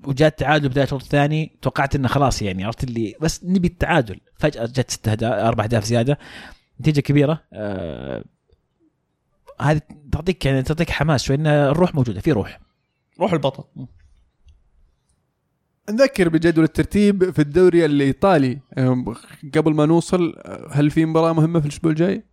[0.04, 4.20] وجاء التعادل بداية الشوط الثاني توقعت إنه خلاص يعني عرفت اللي بس نبي التعادل.
[4.38, 6.20] فجأة جت ست أهداف أربع أهداف زيادة
[6.82, 7.44] نتيجة كبيرة.
[7.54, 8.24] آه،
[9.62, 9.82] هذه
[10.12, 12.60] تعطيك يعني تعطيك حماس شوي إن الروح موجودة في روح.
[13.20, 13.64] روح البطل.
[15.90, 18.60] نذكر بجدول الترتيب في الدوري الإيطالي.
[18.78, 19.16] أم،
[19.56, 22.24] قبل ما نوصل أه، هل في مباراة مهمة في الأسبوع الجاي؟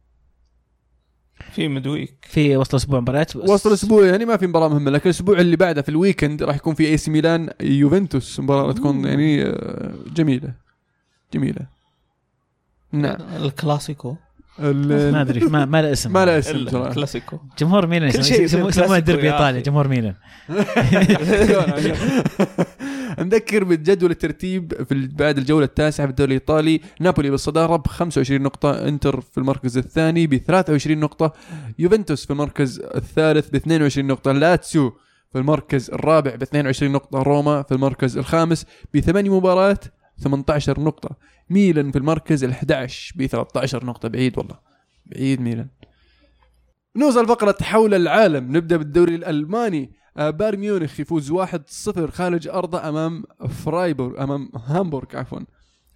[1.56, 3.36] في midweek في وسط الأسبوع مباريات.
[3.36, 6.56] وسط الأسبوع يعني ما في مباراة مهمة لكن الأسبوع اللي بعده في ال weekend راح
[6.56, 10.52] يكون في AC ميلان يوفنتوس مباراة راح تكون يعني أه، جميلة.
[11.34, 11.66] جميلة.
[12.92, 13.16] نعم.
[13.42, 14.16] الكلاسيكو.
[14.60, 16.88] ال- ما أدري ما ما له اسم ما له اسم صراحة.
[16.90, 17.38] الكلاسيكو.
[17.58, 19.62] جمهور ميلان كل يسمونه- شيء يصير يسمونه يسمونه كلاسيكو ديربي يا ايطالي أخي.
[19.62, 20.14] جمهور ميلان.
[23.18, 28.88] نذكر بجدول الترتيب في بعد الجولة التاسعة في الدوري الإيطالي نابولي بالصدارة ب 25 نقطة
[28.88, 31.32] إنتر في المركز الثاني ب 23 نقطة
[31.78, 34.92] يوفنتوس في المركز الثالث ب 22 نقطة لاتسيو
[35.32, 39.84] في المركز الرابع ب 22 نقطة روما في المركز الخامس بثماني مباريات
[40.18, 41.16] 18 نقطة
[41.50, 44.58] ميلان في المركز ال 11 ب 13 نقطة بعيد والله
[45.06, 45.68] بعيد ميلان.
[46.96, 49.90] نوصل فقرة حول العالم نبدأ بالدوري الألماني.
[50.18, 53.24] بايرن ميونخ يفوز 1-0 خارج أرضه أمام
[53.64, 55.38] فرايبورغ أمام هامبورغ عفوا.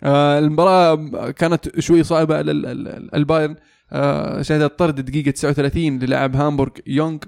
[0.02, 3.56] آه، المباراة كانت شوي صعبة على ال- ال- ال- البايرن.
[3.92, 7.18] آه، شهدت طرد دقيقة 39 للاعب هامبورغ يونغ.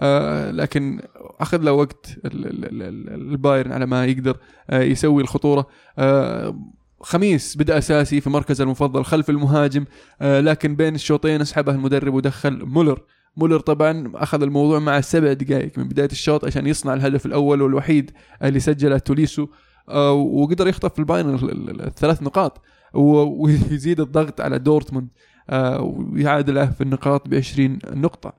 [0.00, 1.00] آه، لكن
[1.40, 4.36] أخذ له وقت ال- ال- ال- ال- البايرن على ما يقدر
[4.70, 5.66] آه، يسوي الخطورة.
[5.98, 6.58] آه،
[7.00, 9.84] خاميس بدأ أساسي في مركزه المفضل خلف المهاجم.
[10.20, 13.00] آه، لكن بين الشوطين أسحبه المدرب ودخل مولر.
[13.36, 18.10] مولر طبعا أخذ الموضوع مع سبع دقائق من بداية الشوط عشان يصنع الهدف الأول والوحيد
[18.42, 19.46] اللي سجله توليسو
[19.88, 22.60] آه، وقدر يخطف البايرن ال- ال- الثلاث نقاط
[22.94, 25.08] ويزيد الضغط على دورتموند
[25.50, 28.32] آه، ويعادله في النقاط ب 20 نقطة.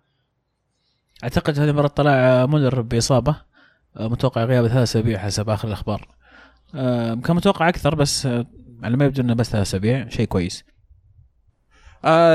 [1.24, 3.36] أعتقد هذه المره طلع مولر بإصابة
[3.98, 6.08] آه، متوقع غياب ثلاث أسابيع حسب آخر الأخبار.
[7.24, 8.26] كان متوقع أكثر بس
[8.84, 10.64] على ما يبدو إنه بس ثلاث أسابيع شيء كويس.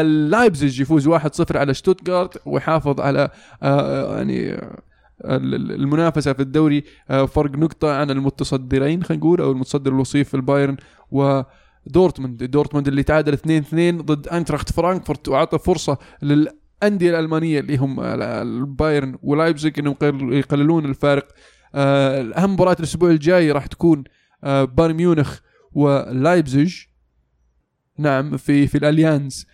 [0.02, 3.28] لايبزيج يفوز 1-0 على شتوتغارت ويحافظ على
[3.62, 4.78] آه، يعني آه،
[5.24, 10.28] ال- ال- المنافسة في الدوري آه، فرق نقطة عن المتصدرين خلينا نقول أو المتصدر الوصيف
[10.28, 10.76] في البايرن
[11.10, 12.44] ودورتموند.
[12.44, 19.18] دورتموند اللي تعادل 2-2 ضد آينتراخت فرانكفورت واعطى فرصة للأندية الألمانية اللي هم ال- البايرن
[19.22, 21.28] ولايبزيج إنهم يقل- يقللون الفارق.
[21.74, 24.04] أهم مباراة الأسبوع الجاي راح تكون
[24.42, 25.38] بايرن ميونخ
[25.72, 26.76] ولايبزيج.
[27.98, 29.46] نعم في في الأليانز.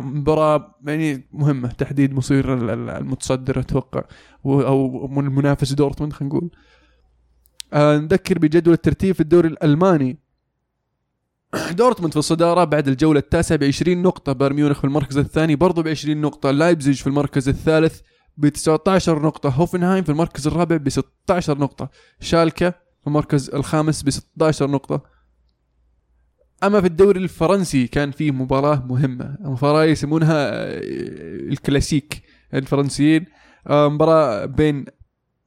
[0.00, 4.04] مباراة يعني مهمة تحديد مصير ال- ال- المتصدر أتوقع
[4.46, 6.50] أو من المنافس دورتموند خلينا نقول.
[7.72, 10.18] آه، نذكر بجدول الترتيب في الدوري الألماني.
[11.78, 15.82] دورتموند في الصدارة بعد الجولة التاسعة ب 20 نقطة بايرن ميونخ في المركز الثاني برضو
[15.82, 18.00] ب 20 نقطة لايبزيج في المركز الثالث
[18.36, 21.90] ب 19 نقطة هوفنهايم في المركز الرابع ب 16 نقطة
[22.20, 25.17] شالكة في المركز الخامس ب 16 نقطة.
[26.64, 29.36] أما في الدوري الفرنسي كان في مباراة مهمة.
[29.40, 30.80] مباراة يسمونها آه،
[31.52, 32.22] الكلاسيك
[32.54, 33.24] الفرنسيين.
[33.66, 34.84] آه، مباراة بين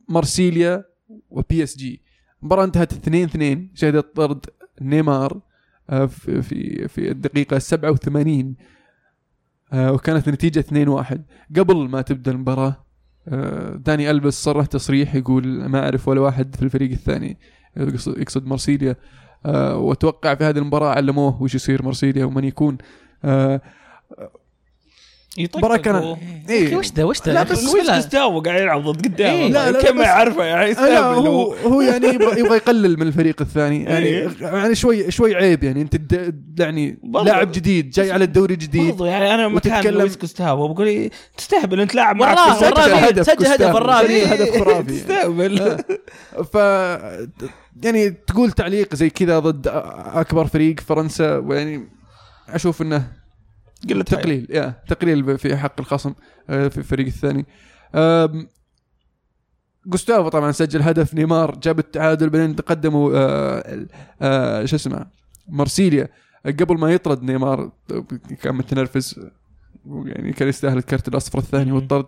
[0.09, 0.84] مارسيليا
[1.30, 2.01] و PSG.
[2.41, 4.45] مباراة انتهت 2 2 شهدت طرد
[4.82, 5.41] نيمار
[5.89, 8.55] آه، في في الدقيقة 87
[9.74, 11.24] آه، وكانت النتيجة 2 1
[11.57, 12.86] قبل ما تبدأ المباراة
[13.28, 17.38] آه، داني ألفيس صرح تصريح يقول ما أعرف ولا واحد في الفريق الثاني
[18.07, 18.95] يقصد مارسيليا.
[19.46, 22.78] وأتوقع في هذه المباراة علموه وش يصير مارسيليا ومن يكون
[23.26, 23.62] آه،
[25.56, 26.18] مباراة كانت
[26.50, 26.76] إيه.
[26.76, 27.96] وش ده وش ده لا؟ بس الله.
[27.96, 29.48] جوستافو قاعد يلعب ضد قدامه إيه.
[29.52, 33.08] لا، لا، لا، كيف ما بس- يعرفه يعني هو هو يعني يبغى, يبغى يقلل من
[33.08, 34.30] الفريق الثاني يعني إيه.
[34.42, 35.96] يعني شوي شوي عيب يعني أنت
[36.60, 41.80] يعني لاعب جديد جاي على الدوري جديد برضو يعني أنا مكان لويس جوستافو بقول تستهبل
[41.82, 43.78] أنت لاعب معك وراه سجل هدف سجل هدف كوستافو.
[43.78, 45.00] وراه سجل هدف خرافي يعني.
[45.00, 45.78] تستهبل
[46.54, 46.58] ف
[47.84, 51.89] يعني تقول تعليق زي كذا ضد أكبر فريق فرنسا ويعني
[52.49, 53.11] أشوف إنه
[53.89, 54.03] قلة.
[54.03, 56.13] تقليل يا تقليل في حق الخصم
[56.49, 57.45] آه، في الفريق الثاني
[59.86, 63.86] جوستافو طبعا سجل هدف نيمار جاب التعادل بعدين تقدموا آه،
[64.22, 65.05] آه، شو اسمه
[65.47, 66.07] مارسيليا
[66.45, 67.72] قبل ما يطرد نيمار
[68.41, 69.19] كان متنرفز
[69.86, 71.72] يعني كان يستاهل الكرت الأصفر الثاني.
[71.72, 72.05] والطرد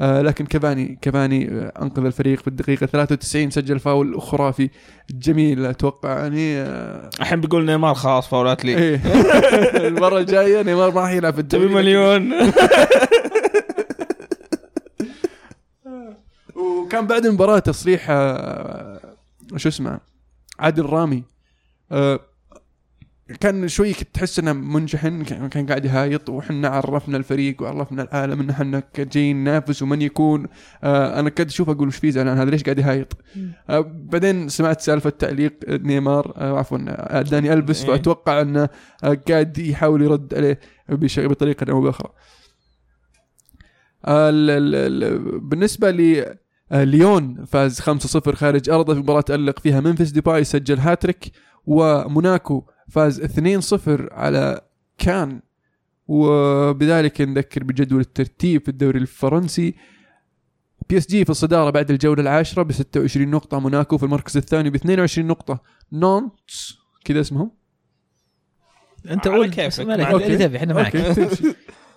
[0.00, 4.70] لكن كفاني كفاني آه، أنقذ الفريق في الدقيقة 93 سجل فاول خرافي
[5.10, 9.00] جميل أتوقع يعني آه الحين بيقول نيمار خلاص فاولات لي إيه.
[9.88, 12.32] المرة الجاية نيمار ما راح يلعب في تبي الدوري مليون.
[16.56, 19.00] وكان بعد المباراة تصريح آه،
[19.56, 20.00] شو اسمه
[20.58, 21.24] عادل رامي
[21.92, 22.20] آه،
[23.40, 28.40] كان شوي كنت تحس إنه منشحن كان كان قاعد يهايط وحنا عرفنا الفريق وعرفنا العالم
[28.40, 30.46] إن إحنا جايين ننافس ومن يكون.
[30.84, 33.16] آه أنا كنت أشوف أقول وش فيه زعلان؟ هذا ليش قاعد يهايط؟
[33.70, 37.90] آه بعدين سمعت سالفة تعليق نيمار آه عفوا آه، داني ألفيس إيه.
[37.90, 38.68] فاتوقع إنه
[39.04, 40.60] آه قاعد يحاول يرد عليه
[41.28, 42.12] بطريقة أو باخرى
[44.04, 46.36] آه، ال- ال- ال- بالنسبة لي
[46.72, 51.32] آه، ليون فاز 5-0 خارج أرضه في مباراة تالق فيها ممفيس ديباي سجل هاتريك
[51.66, 54.60] وموناكو فاز 2-0 على
[54.98, 55.40] كان.
[56.08, 59.74] وبذلك نذكر بجدول الترتيب في الدوري الفرنسي.
[60.88, 65.26] PSG في الصدارة بعد الجولة العاشرة ب 26 نقطة موناكو في المركز الثاني ب 22
[65.26, 65.62] نقطة.
[65.92, 67.50] نانتس كذا اسمهم.
[69.10, 69.50] أنت قول.
[69.50, 69.80] كيفك،.
[69.80, 70.96] اللي تبي إحنا معك.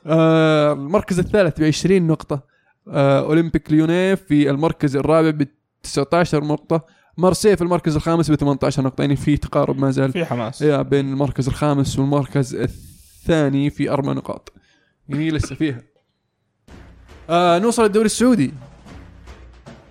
[0.05, 2.43] آه المركز الثالث ب 20 نقطة.
[2.87, 5.47] آه أولمبيك ليونيه في المركز الرابع ب
[5.83, 6.85] 19 نقطة.
[7.17, 10.61] مارسي في المركز الخامس ب 18 نقطة يعني في تقارب ما زال في حماس.
[10.61, 14.53] يا بين المركز الخامس والمركز الثاني في أربع نقاط.
[15.09, 15.81] يعني لسه فيها.
[17.29, 18.53] آه نوصل للدوري السعودي.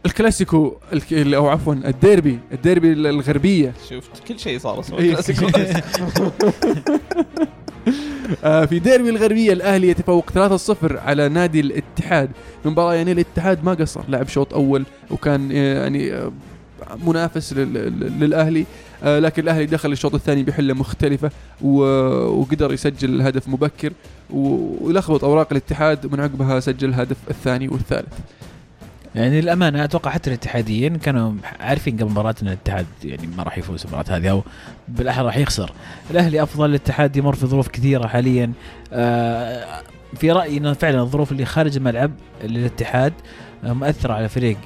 [0.07, 1.13] الكلاسيكو الك...
[1.13, 3.75] أو عفوا الديربي الديربي الغربية.
[3.89, 5.13] شفت كل شيء صار اسمه إيه.
[5.13, 5.47] كلاسيكو.
[8.45, 10.37] آه، في ديربي الغربية الأهلي يتفوق 3-0
[10.83, 12.31] على نادي الاتحاد.
[12.65, 16.33] مباراة يعني الاتحاد ما قصر لعب شوط أول وكان آه، يعني آه،
[17.07, 18.67] منافس لل- لل- للأهلي.
[19.05, 21.31] آه، لكن الأهلي دخل الشوط الثاني بحلة مختلفة
[21.63, 23.93] و- وقدر يسجل الهدف مبكر
[24.31, 28.13] ولخبط أوراق الاتحاد ومن عقبها سجل الهدف الثاني والثالث.
[29.15, 33.83] يعني للأمانة أتوقع حتى الاتحاديين كانوا عارفين قبل المباراه إن الاتحاد يعني ما راح يفوز
[33.83, 34.43] المباراة هذه أو
[34.89, 35.73] بالاحرى راح يخسر.
[36.11, 38.53] الأهلي أفضل الاتحاد يمر في ظروف كثيرة حاليا.
[38.93, 39.81] آه،
[40.17, 42.11] في رأيي إنه فعلا الظروف اللي خارج الملعب
[42.45, 43.13] للاتحاد
[43.65, 44.59] آه، مؤثرة على فريق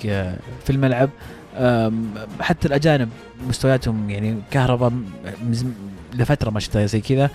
[0.65, 1.11] في الملعب.
[2.41, 3.09] حتى الأجانب
[3.49, 4.93] مستوياتهم يعني كهرباء
[6.15, 7.31] لفترة ما شفتها زي كذا.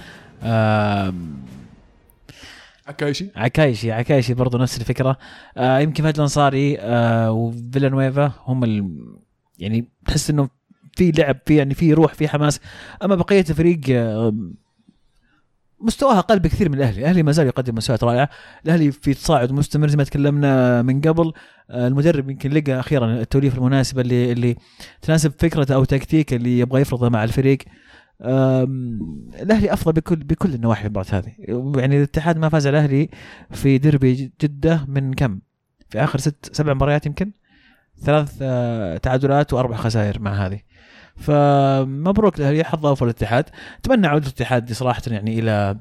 [2.88, 3.30] عكايشي.
[3.36, 5.18] عكايشي عكايشي برضو نفس الفكرة.
[5.58, 9.06] آه يمكن فهد الأنصاري آه وفيلانويفا هم ال
[9.60, 10.50] يعني تحس إنه
[10.96, 12.60] في لعب في يعني في روح في حماس.
[13.04, 14.34] أما بقية الفريق آه
[15.84, 18.30] مستواها أقل بكثير من الأهلي، الأهلي ما زال يقدم مستويات رائعة،
[18.66, 21.34] الأهلي في تصاعد مستمر زي ما تكلمنا من قبل،
[21.70, 24.56] آه المدرب يمكن لقى أخيرا التوليفة المناسبة اللي اللي
[25.02, 27.58] تناسب فكرته أو تكتيكه اللي يبغى يفرضه مع الفريق.
[29.42, 31.32] الأهلي أفضل بكل بكل النواحي في المباراه هذه،
[31.80, 33.10] يعني الاتحاد ما فاز على الأهلي
[33.52, 35.40] في ديربي جدة من كم؟
[35.90, 37.32] في آخر ست سبع مباريات يمكن؟
[38.02, 40.60] ثلاث آه، تعادلات وأربع خسائر مع هذه.
[41.16, 43.46] فمبروك الاهلي حظ أوفر الاتحاد.
[43.80, 45.78] أتمنى عودة الاتحاد صراحة يعني إلى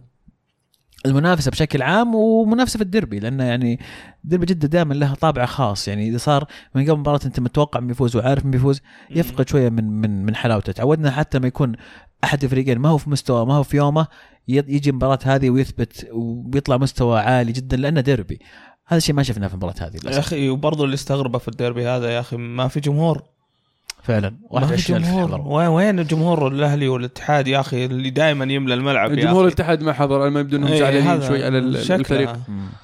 [1.06, 3.80] المنافسة بشكل عام ومنافسة في الديربي لأنه يعني
[4.24, 5.88] ديربي جدة دائما لها طابع خاص.
[5.88, 8.80] يعني إذا صار من قبل مباراة أنت متوقع من بيفوز وعارف من بيفوز
[9.10, 10.72] يفقد شوية من من من حلاوته.
[10.72, 11.72] تعودنا حتى ما يكون
[12.24, 14.06] أحد الفريقين ما هو في مستوى ما هو في يومه
[14.48, 18.38] يجي المباراه هذه ويثبت وبيطلع مستوى عالي جدا لأنه ديربي.
[18.86, 22.10] هذا الشيء ما شفناه في المباراة هذه يا أخي وبرضه اللي استغربه في الديربي هذا
[22.10, 23.31] يا أخي ما في جمهور.
[24.02, 25.40] فعلا ما في 21000 جمهور.
[25.46, 29.44] وين وين الجمهور الأهلي والاتحاد يا أخي اللي دائما يملى الملعب يا جمهور.
[29.44, 31.58] الاتحاد ما حضر ما يبدو إنهم إيه، زعلانين هذا شوي على.
[31.58, 32.36] الفريق.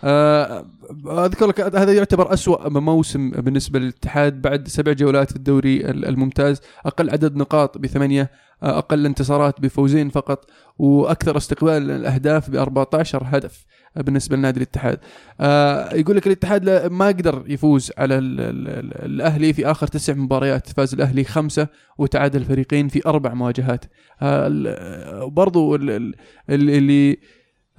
[0.05, 0.65] آه،
[1.09, 6.61] أذكر لك هذا يعتبر أسوأ موسم بالنسبة للاتحاد بعد سبع جولات في الدوري ال- الممتاز
[6.87, 8.31] أقل عدد نقاط بثمانية
[8.63, 10.45] آه، أقل انتصارات بفوزين فقط
[10.79, 13.65] وأكثر استقبال الأهداف ب 14 هدف
[14.03, 14.99] بالنسبة لنادي الاتحاد.
[15.41, 19.87] آه، يقول لك الاتحاد لا- ما قدر يفوز على ال ال ال الأهلي في آخر
[19.87, 20.69] تسع مباريات.
[20.69, 21.69] فاز الأهلي خمسة
[21.99, 23.85] وتعادل الفريقين في أربع مواجهات.
[24.23, 26.15] آه، برضو ال- ال-
[26.51, 27.19] ال- اللي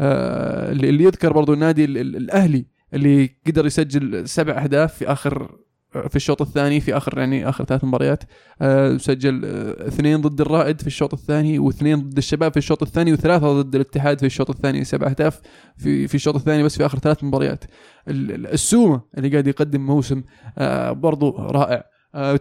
[0.01, 5.11] آه، اللي اللي يذكر برضو النادي ال- ال- الأهلي اللي قدر يسجل سبع أهداف في
[5.11, 5.55] آخر
[5.91, 8.23] في الشوط الثاني في آخر يعني آخر ثلاث مباريات
[8.61, 13.13] آه، سجل آه، اثنين ضد الرائد في الشوط الثاني واثنين ضد الشباب في الشوط الثاني
[13.13, 15.41] وثلاثة ضد الاتحاد في الشوط الثاني سبع أهداف
[15.77, 17.63] في في الشوط الثاني بس في آخر ثلاث مباريات.
[18.07, 20.23] ال- ال- السومة اللي قاعد يقدم موسم
[20.57, 21.83] آه، برضو رائع.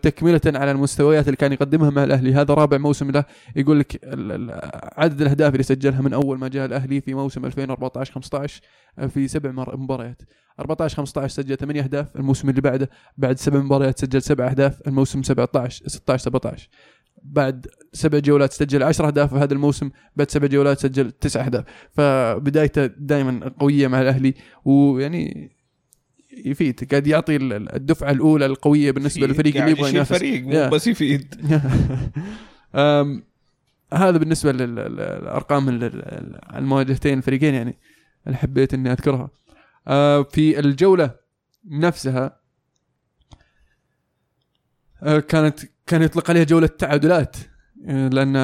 [0.03, 2.35] تكملة على المستويات اللي كان يقدمها مع الأهلي.
[2.35, 3.25] هذا رابع موسم له.
[3.57, 4.01] يقول لك
[4.97, 8.61] عدد الأهداف اللي سجلها من أول ما جاء الأهلي في موسم 2014 15
[9.09, 10.23] في سبع مباريات.
[10.61, 12.17] 14 15 سجل ثمانية أهداف.
[12.17, 14.89] الموسم اللي بعده بعد سبع مباريات سجل سبع أهداف.
[14.89, 16.69] الموسم 17 16 17
[17.23, 19.35] بعد سبع جولات سجل 10 أهداف.
[19.35, 21.65] في هذا الموسم بعد سبع جولات سجل تسع أهداف.
[21.91, 24.35] فبدايته دائما قوية مع الأهلي.
[24.65, 25.51] ويعني
[26.45, 30.19] يفيد قاعد يعطي ال- ال- الدفعة الأولى القوية بالنسبة للفريق اللي يبغى ينافس.
[30.19, 30.69] فريق مو.
[30.71, 31.35] بس يفيد.
[33.93, 37.79] هذا بالنسبة للارقام ال- ال- المواجهتين الفريقين يعني
[38.27, 39.31] اللي حبيت إني أذكرها.
[39.89, 41.11] أه، في الجولة
[41.71, 42.41] نفسها
[45.03, 47.37] أه، كانت كان يطلق عليها جولة تعادلات.
[47.87, 48.37] لأن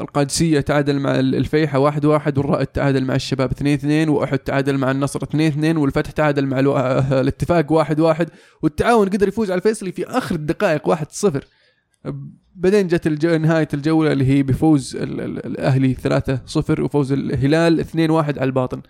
[0.00, 4.90] القادسية تعادل مع الفيحة واحد واحد والرائد تعادل مع الشباب اثنين اثنين وأحد تعادل مع
[4.90, 6.78] النصر اثنين اثنين والفتح تعادل مع الو-
[7.20, 8.30] الاتفاق واحد واحد
[8.62, 11.44] والتعاون قدر يفوز على الفيصلي في آخر الدقائق واحد صفر
[12.54, 13.26] بعدين جت الج...
[13.26, 15.20] نهاية الجولة اللي هي بفوز ال...
[15.20, 15.46] ال...
[15.46, 18.82] الأهلي 3-0 وفوز الهلال 2-1 على الباطن.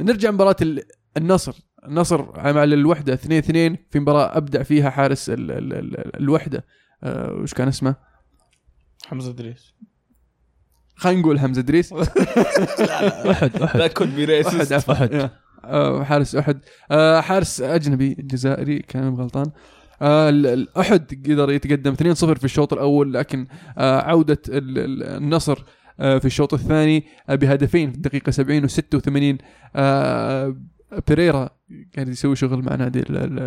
[0.00, 0.82] نرجع مباراة ال...
[1.16, 1.54] النصر،
[1.88, 5.50] النصر مع الوحدة 2-2 في مباراة أبدع فيها حارس ال...
[5.50, 5.72] ال...
[5.72, 6.16] ال...
[6.20, 6.64] الوحدة
[7.02, 7.32] أه...
[7.32, 8.13] وش كان اسمه؟
[9.06, 9.74] حمزة ادريس
[10.96, 11.92] خلينا نقول حمزة ادريس
[13.30, 13.76] أحد أحد.
[13.76, 14.88] لا could be أحد ريسست.
[14.88, 15.30] yeah.
[15.64, 16.60] آه، حارس أحد.
[16.90, 19.50] آه، حارس أجنبي جزائري كان غلطان.
[20.02, 23.46] آه، أحد قدر يتقدم 2-0 في الشوط الأول لكن
[23.78, 25.64] عودة ال- ال- النصر
[25.98, 29.38] في الشوط الثاني بهدفين في الدقيقة 70 و86
[31.08, 31.50] بيريرا
[31.96, 33.38] قاعد يسوي شغل مع نادي ال- ال-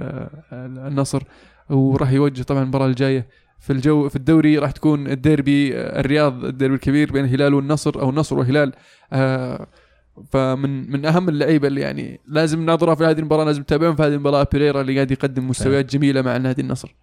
[0.54, 1.24] ال- النصر
[1.70, 3.28] وراح يوجه طبعا المباراة الجاية
[3.60, 8.10] في الجو في الدوري راح تكون الديربي آه، الرياض الديربي الكبير بين الهلال والنصر أو
[8.10, 8.74] النصر والهلال.
[9.14, 9.68] آه،
[10.32, 14.14] فمن من أهم اللعيبة اللي يعني لازم نناظرها في هذه المباراة لازم نتابعهم في هذه
[14.14, 14.48] المباراة.
[14.52, 16.96] بيريرا اللي قاعد يقدم مستويات جميلة مع نادي النصر.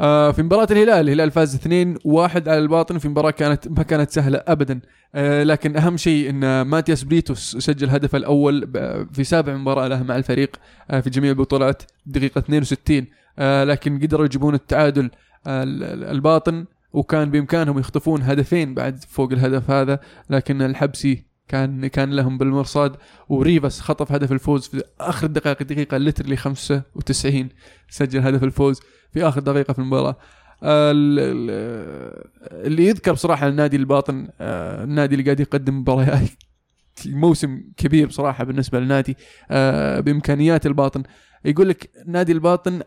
[0.00, 4.42] آه في مباراة الهلال الهلال فاز 2-1 على الباطن في مباراة كانت ما كانت سهلة
[4.48, 4.80] ابدا.
[5.14, 8.68] آه لكن أهم شيء إن ماتياس بريتوس سجل هدفه الأول
[9.12, 10.56] في سابع مباراة له مع الفريق
[10.90, 13.06] آه في جميع البطولات دقيقة 62
[13.38, 15.10] آه لكن قدروا يجيبون التعادل ال- ال-
[15.46, 22.96] الباطن وكان بإمكانهم يخطفون هدفين بعد فوق الهدف هذا لكن الحبسي كان كان لهم بالمرصاد
[23.28, 27.48] وريفاس خطف هدف الفوز في آخر الدقائق الدقيقه لترلي 95
[27.88, 28.80] سجل هدف الفوز
[29.12, 30.16] في آخر دقيقة في المباراة.
[30.62, 36.28] ال- ال- اللي يذكر بصراحة النادي الباطن آه، النادي اللي قاعد يقدم مباريات
[37.06, 39.16] موسم كبير بصراحة بالنسبة للنادي
[39.50, 41.02] آه، بإمكانيات الباطن.
[41.44, 42.80] يقول لك نادي الباطن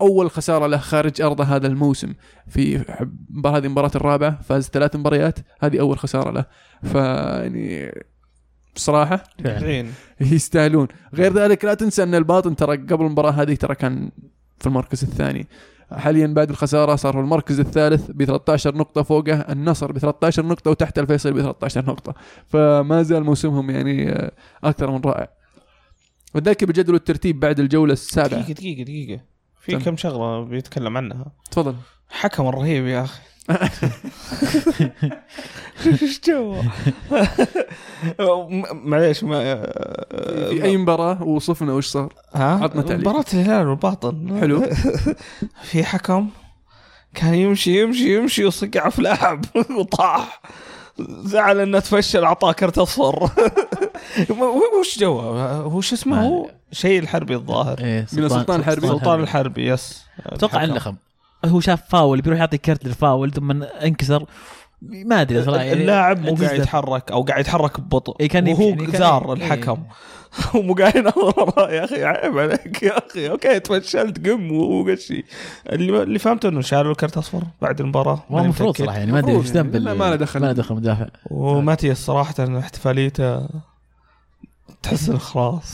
[0.00, 2.14] أول خسارة له خارج أرضه هذا الموسم.
[2.48, 2.76] في
[3.46, 6.44] هذه المباراة الرابعة فاز ثلاث مباريات هذه أول خسارة له.
[6.82, 7.92] فيعني
[8.74, 9.86] بصراحه فعلا.
[10.20, 10.88] يستاهلون.
[11.14, 14.10] غير ذلك لا تنسى أن الباطن ترى قبل المباراة هذه ترى كان
[14.58, 15.46] في المركز الثاني.
[15.92, 20.70] حاليا بعد الخسارة صار في المركز الثالث ب 13 نقطة فوقه النصر ب 13 نقطة
[20.70, 22.14] وتحت الفيصل ب 13 نقطة.
[22.46, 24.32] فما زال موسمهم يعني آه،
[24.64, 25.28] أكثر من رائع.
[26.34, 28.40] وذاك بجدول الترتيب بعد الجولة السابعة.
[28.40, 29.35] دقيقة دقيقة دقيقة.
[29.66, 29.76] في.
[29.76, 31.26] كم شغلة بيتكلم عنها.
[31.50, 31.74] تفضل.
[32.10, 33.20] حكم الرهيب يا أخي.
[36.02, 36.56] إيش جو
[38.72, 39.62] معليش ما
[40.50, 43.00] في أي مباراة وصفنا وش صار؟ ها؟ عطنا تعليق.
[43.08, 44.38] مباراة الهلال والباطن.
[44.40, 44.62] حلو.
[45.62, 46.28] في حكم
[47.14, 49.44] كان يمشي يمشي يمشي وصقع في لاعب
[49.78, 50.40] وطاح.
[51.00, 53.30] زعل إنه تفشل أعطاه كرت اصفر
[54.80, 57.78] وش جوه؟ هو شو اسمه؟ هو شيء الحربي الظاهر.
[57.78, 58.88] إيه من السلطان الحربي.
[58.88, 59.68] سلطان الحربي.
[59.68, 60.04] يس.
[60.26, 60.64] أتوقع.
[60.64, 60.94] اللخم
[61.44, 64.24] هو شاف فاول بيروح يعطي كرت للفاول ثم انكسر.
[64.82, 68.16] ما أدري صراحة يعني اللاعب مو قاعد يتحرك أو قاعد يتحرك ببطء.
[68.20, 69.32] إيه كان وهو يعني زار إيه.
[69.32, 69.72] الحكم.
[69.72, 69.86] ومو
[70.78, 71.70] قاعد ينظر وراه.
[71.70, 75.24] يا أخي عيب عليك يا أخي okay تفشلت قم وقشي
[75.72, 78.76] اللي اللي فهمته إنه شالوا الكرت أصفر بعد المباراة هو ماني المفروض.
[78.76, 80.40] صراحة يعني ما أدري إيش ذنب يعني، ما له دخل.
[80.40, 83.48] ما له دخل مدافع وماتياس صراحة احتفاليته
[84.82, 85.72] تحس انه خلاص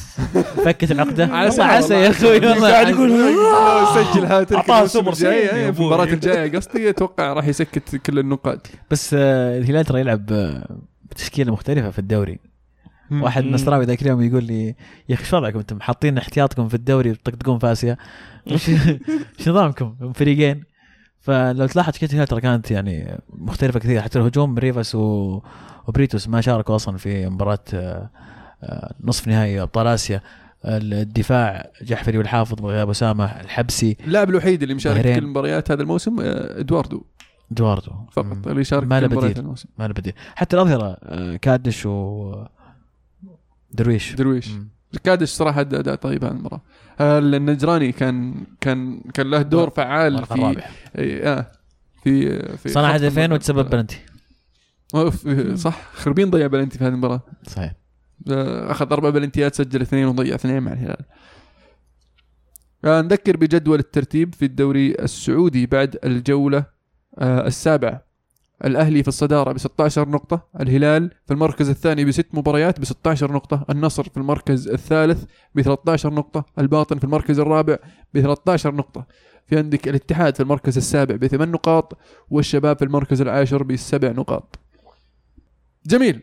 [0.65, 2.11] فكت العقده على عسى يا.
[2.11, 2.95] أخوي والله قاعد عسى.
[2.95, 3.11] يقول
[3.95, 5.29] سجل هاتريك الموسم سوبر في
[5.69, 5.69] أبوي.
[5.69, 10.77] المباراة الجاية قصدي أتوقع راح يسكت كل النقاط بس آه، الهلال ترى يلعب آه،
[11.11, 12.39] بتشكيلة مختلفة في الدوري
[13.21, 13.45] واحد.
[13.45, 14.67] نصراوي ذاك اليوم يقول لي
[15.09, 17.97] يا أخي إيش وضعكم أنتم؟ حاطين احتياطكم في الدوري وتطقطقون في آسيا؟
[18.51, 18.71] إيش
[19.49, 20.65] نظامكم؟ فريقين.
[21.21, 24.01] فلو تلاحظ الهلال ترى كانت يعني مختلفة كثير.
[24.01, 25.41] حتى الهجوم ريفاس و...
[25.89, 28.11] وبريتوس ما شاركوا أصلا في مباراة آه،
[28.63, 30.21] آه، نصف نهائي أبطال آسيا.
[30.65, 35.15] الدفاع جحفري والحافظ بغياب أسامة الحبسي اللاعب الوحيد اللي مشارك في.
[35.15, 37.05] كل المباريات هذا الموسم آه، إدواردو.
[37.53, 37.93] إدواردو.
[38.13, 38.47] فقط.
[38.47, 39.45] اللي شارك ما في له كل مباريات بديل.
[39.45, 39.69] الموسم.
[39.79, 40.13] ما له بديل.
[40.35, 40.97] حتى الأظهرة
[41.37, 42.33] كادش و
[43.73, 44.15] درويش.
[44.15, 44.51] درويش.
[45.05, 46.63] كادش صراحة ادى اداء طيب هذه المباراه
[47.01, 50.63] النجراني كان كان كان له دور فعال في.
[50.99, 51.53] إيه، آه.
[52.05, 53.33] في في صنع هدفين.
[53.33, 53.99] وتسبب بلنتي
[55.55, 55.93] صح.
[55.95, 57.75] خربين ضيع بلنتي في هذه المباراه صحيح.
[58.31, 61.05] آه، أخذ أربع بلنتيات سجل اثنين وضيع اثنين مع الهلال.
[62.85, 66.65] آه، نذكر بجدول الترتيب في الدوري السعودي بعد الجولة
[67.19, 68.12] آه، السابعة.
[68.65, 73.65] الأهلي في الصدارة ب 16 نقطة الهلال في المركز الثاني بست مباريات ب 16 نقطة
[73.71, 77.77] النصر في المركز الثالث ب 13 نقطة الباطن في المركز الرابع
[78.15, 79.07] ب 13 نقطة.
[79.47, 81.99] في عندك الاتحاد في المركز السابع بثمان نقاط
[82.31, 84.59] والشباب في المركز العاشر بسبع نقاط.
[85.87, 86.23] جميل.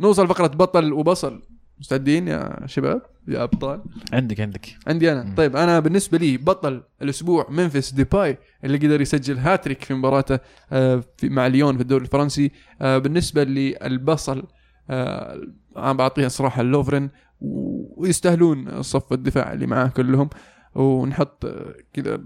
[0.00, 1.42] نوصل فقرة بطل وبصل.
[1.80, 4.66] مستعدين يا شباب؟ يا أبطال؟ عندك عندك.
[4.86, 5.22] عندي أنا.
[5.24, 5.34] مم.
[5.34, 10.38] طيب أنا بالنسبة لي بطل الأسبوع ممفيس ديباي اللي قدر يسجل هاتريك في مباراته
[10.72, 12.50] آه، في مع ليون في الدوري الفرنسي.
[12.82, 14.44] آه، بالنسبة للبصل
[14.90, 15.40] آه،
[15.76, 17.10] أنا بعطيها صراحة اللوفرن
[17.40, 20.28] و- ويستاهلون صف الدفاع اللي معاه كلهم.
[20.74, 21.46] ونحط
[21.92, 22.20] كذا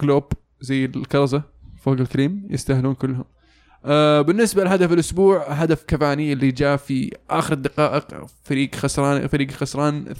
[0.00, 0.24] كلوب
[0.60, 1.42] زي الكرزة
[1.82, 3.24] فوق الكريم يستاهلون كلهم.
[4.22, 10.14] بالنسبة لهدف الأسبوع هدف كافاني اللي جاء في آخر الدقائق فريق خسران فريق خسران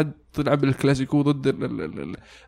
[0.00, 1.46] 2-1 تلعب الكلاسيكو ضد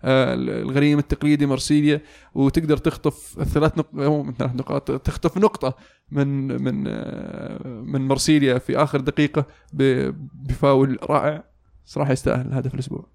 [0.04, 2.00] آه، الغريم التقليدي مرسيليا
[2.34, 5.74] وتقدر تخطف الثلاث نقط مو ثلاث نقاط تخطف نقطة
[6.10, 9.46] من من آه، من مرسيليا في آخر دقيقة
[10.34, 11.44] بفاول رائع.
[11.84, 13.06] صراحة يستاهل هدف الأسبوع.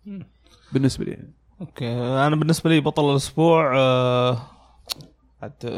[0.74, 1.18] بالنسبة لي
[1.62, 1.88] أوكي.
[2.28, 4.42] أنا بالنسبة لي بطل الأسبوع آه،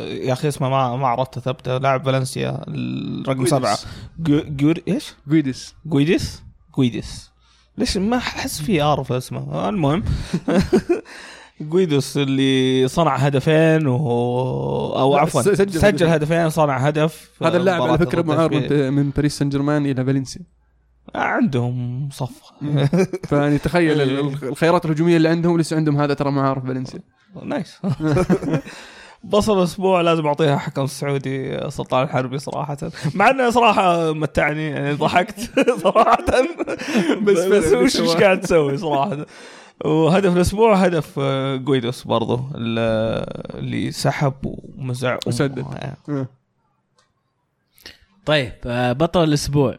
[0.10, 1.78] يا أخي اسمه ما ما عرفت ثبته.
[1.78, 3.78] لاعب فالنسيا الرقم سبعة.
[4.20, 6.44] جو- جور إيش؟ جويدس جويدس؟
[6.78, 7.32] جويدس
[7.78, 10.04] ليش ما أحس في R في اسمه؟ المهم.
[11.62, 13.98] جويدوس اللي صنع هدفين و...
[15.00, 16.50] أو عفوا سجل سجل, هدفين.
[16.50, 18.54] صنع هدف هذا اللاعب على فكرة معار.
[18.54, 20.42] من, من باريس سان جيرمان إلى فالنسيا.
[21.16, 22.86] عندهم صفقة.
[23.24, 27.00] فيعني تخيل ال- الخيارات الهجومية اللي عندهم لسه عندهم هذا ترى معار في فالنسيا.
[27.46, 27.78] نايس.
[29.24, 32.78] بصل الأسبوع لازم أعطيها حكم السعودي سلطان الحربي صراحة
[33.16, 35.40] مع إنه صراحة متعني يعني ضحكت
[35.84, 36.18] صراحة
[37.22, 39.26] بس بس وش قاعد تسوي صراحة
[39.86, 41.20] وهدف الأسبوع هدف
[41.56, 45.66] جويدوس برضو ال- اللي سحب ومزع وسدد.
[46.10, 46.28] آه.
[48.26, 49.78] طيب آه، بطل الأسبوع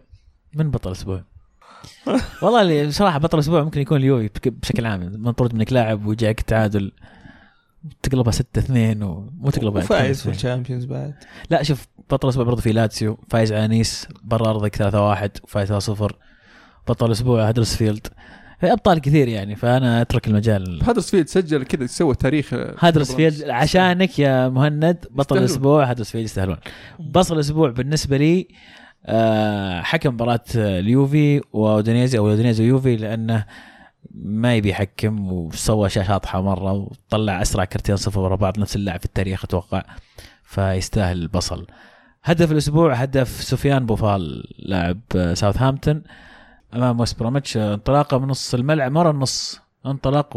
[0.54, 1.22] من بطل الأسبوع؟
[2.42, 6.92] والله اللي بصراحه بطل الأسبوع ممكن يكون اليوفي بشكل عام ينطرد منك لاعب ويجيك تعادل
[8.02, 10.34] تقلبها 6 2 ومو تقلبها وفايز في 2-2.
[10.34, 11.14] الشامبيونز بعد.
[11.50, 15.68] لا شوف بطل الأسبوع برضه في لاتسيو فايز على نيس برا أرضك 3 1 وفايز
[15.68, 16.16] 3 0
[16.88, 18.06] بطل الأسبوع هدرسفيلد.
[18.60, 20.80] في أبطال كثير يعني فأنا أترك المجال.
[20.82, 22.54] هدرسفيلد سجل كذا سوى تاريخ.
[22.78, 25.38] هدرسفيلد عشانك يا مهند بطل.
[25.38, 26.56] الأسبوع هدرسفيلد يستاهلون.
[26.98, 28.48] بطل الأسبوع بالنسبة لي
[29.06, 33.44] آه، حكم مباراة آه، اليوفي وأودينيزي أو أودينيزي ويوفي لأنه
[34.14, 38.98] ما يبي يحكم وسوى اشياء شاطحة مرة وطلع أسرع كرتين صفر ورا بعض نفس اللاعب
[38.98, 39.82] في التاريخ أتوقع
[40.44, 41.66] فيستاهل البصل.
[42.24, 45.00] هدف الأسبوع هدف سفيان بوفال لاعب
[45.34, 46.02] ساوثهامبتون
[46.74, 47.56] أمام وست بروميتش.
[47.56, 50.36] انطلاقة من نص الملعب مرة النص انطلق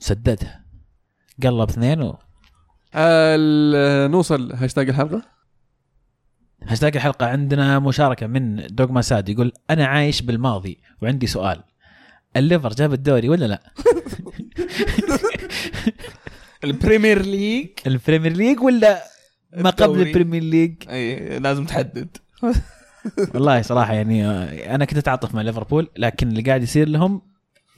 [0.00, 0.64] وسددها.
[1.42, 2.18] قلب اثنين و...
[4.08, 5.22] نوصل هاشتاج الحلقة.
[6.62, 11.62] هاشتاج الحلقة عندنا مشاركة من دوغما ساد يقول أنا عايش بالماضي وعندي سؤال.
[12.36, 13.62] الليفر جاب الدوري ولا لا؟
[16.64, 17.68] البريمير ليج.
[17.86, 19.02] البريمير ليج ولا
[19.56, 20.00] ما قبل.
[20.00, 22.16] البريمير ليج؟ أي لازم تحدد.
[23.34, 27.22] والله صراحة يعني آه، أنا كنت أتعاطف مع ليفربول لكن اللي قاعد يصير لهم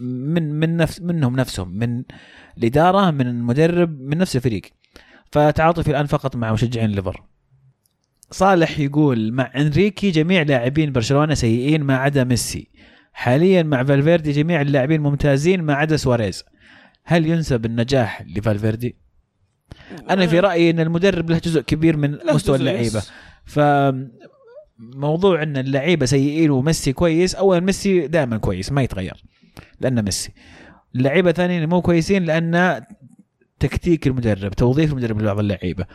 [0.01, 2.03] من من نفس منهم نفسهم من
[2.59, 4.63] الإدارة من المدرب من نفس الفريق.
[5.33, 7.23] فتعاطفي الآن فقط مع مشجعين الليفر
[8.31, 12.69] صالح يقول مع إنريكي جميع لاعبين برشلونة سيئين ما عدا ميسي.
[13.15, 16.45] حاليا مع فالفيردي جميع اللاعبين ممتازين ما عدا سواريز.
[17.05, 18.97] هل ينسب النجاح لفالفيردي؟
[20.11, 23.03] أنا في رأيي إن المدرب له جزء كبير من مستوى اللعيبة.
[23.45, 23.61] ف
[24.79, 29.25] موضوع إن اللعيبة سيئين وميسي كويس اولا ميسي دائما كويس ما يتغير
[29.81, 30.33] لأنه ميسي.
[30.95, 32.83] اللعيبة ثانيين مو كويسين لأن
[33.61, 35.87] تكتيك المدرب توظيف المدرب لبعض اللعيبة.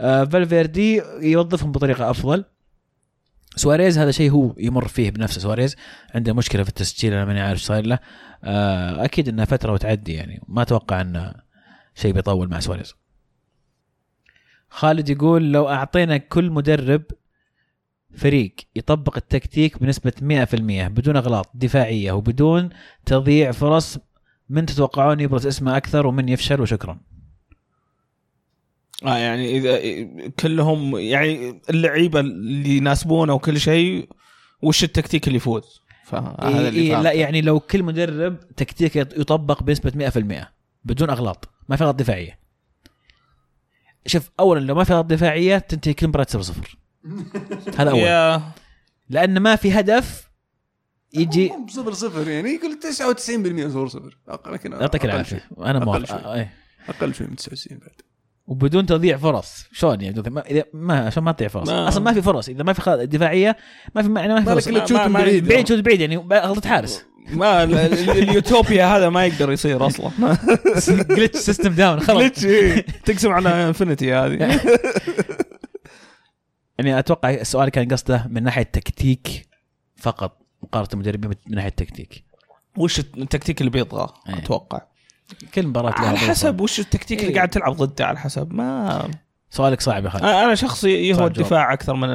[0.00, 2.44] آه فالفيردي يوظفهم بطريقة أفضل.
[3.56, 5.40] سواريز هذا شيء هو يمر فيه بنفسه.
[5.40, 5.76] سواريز
[6.14, 7.98] عنده مشكلة في التسجيل أنا ماني عارف صاير له.
[8.44, 10.40] آه أكيد إنها فترة وتعدي يعني.
[10.48, 11.34] ما أتوقع إنه
[11.94, 12.94] شيء بيطول مع سواريز.
[14.68, 17.02] خالد يقول لو أعطينا كل مدرب
[18.16, 20.54] فريق يطبق التكتيك بنسبة 100%
[20.88, 22.68] بدون أغلاط دفاعية وبدون
[23.06, 23.98] تضييع فرص
[24.48, 27.00] من تتوقعون يبرز اسمه أكثر ومن يفشل؟ وشكرا.
[29.04, 34.08] آه يعني إذا كلهم يعني اللعيبة اللي يناسبونه وكل شيء
[34.62, 37.12] وش التكتيك اللي يفوز؟ فهذا إيه اللي إيه لا.
[37.12, 40.10] يعني لو كل مدرب تكتيك يطبق بنسبة
[40.42, 40.46] 100%
[40.84, 42.38] بدون أغلاط ما في أغلاط دفاعية.
[44.06, 46.78] شوف أولا لو ما في أغلاط دفاعية تنتهي كل مباراة 0 0
[47.78, 47.98] هذا أول.
[47.98, 48.42] يا.
[49.08, 50.30] لأن ما في هدف
[51.14, 54.18] يجي صفر صفر يعني يقول 99% صفر صفر.
[55.10, 55.42] يعطيك.
[55.58, 56.06] أنا أقل موافق.
[56.06, 56.18] شوي.
[56.18, 56.52] آه، إيه.
[56.88, 58.05] أقل شوي من 99 بعد.
[58.46, 59.64] وبدون تضييع فرص.
[59.72, 61.68] شلون يعني؟ بدون- ما إذا ما عشان ما تضيع فرص.
[61.68, 62.48] ما- أصلا ما في فرص.
[62.48, 63.56] إذا ما في دفاعية
[63.94, 64.68] ما في معنى ما في فرص.
[64.68, 65.48] ما- تشوت ما- بعيد.
[65.48, 67.04] بعيد شوت بعيد يعني غلطة حارس.
[67.30, 70.10] ما ال- ال- اليوتوبيا هذا ما يقدر يصير أصلا.
[71.16, 72.22] glitch system down خلاص.
[72.22, 72.42] glitch.
[73.04, 74.60] تقسم على انفنتي هذه.
[76.78, 79.48] يعني أتوقع السؤال كان قصده من ناحية تكتيك
[79.96, 82.24] فقط مقارنة المدربين من ناحية تكتيك.
[82.78, 84.36] وش التكتيك اللي بيطغى؟ إيه.
[84.38, 84.80] أتوقع.
[85.54, 86.18] كل مباراة لها على.
[86.18, 87.36] حسب وش التكتيك اللي إيه.
[87.36, 89.08] قاعد تلعب ضده على حسب ما
[89.50, 91.26] سؤالك صعب يا خالد أنا أنا شخصي جواب.
[91.26, 92.08] الدفاع أكثر من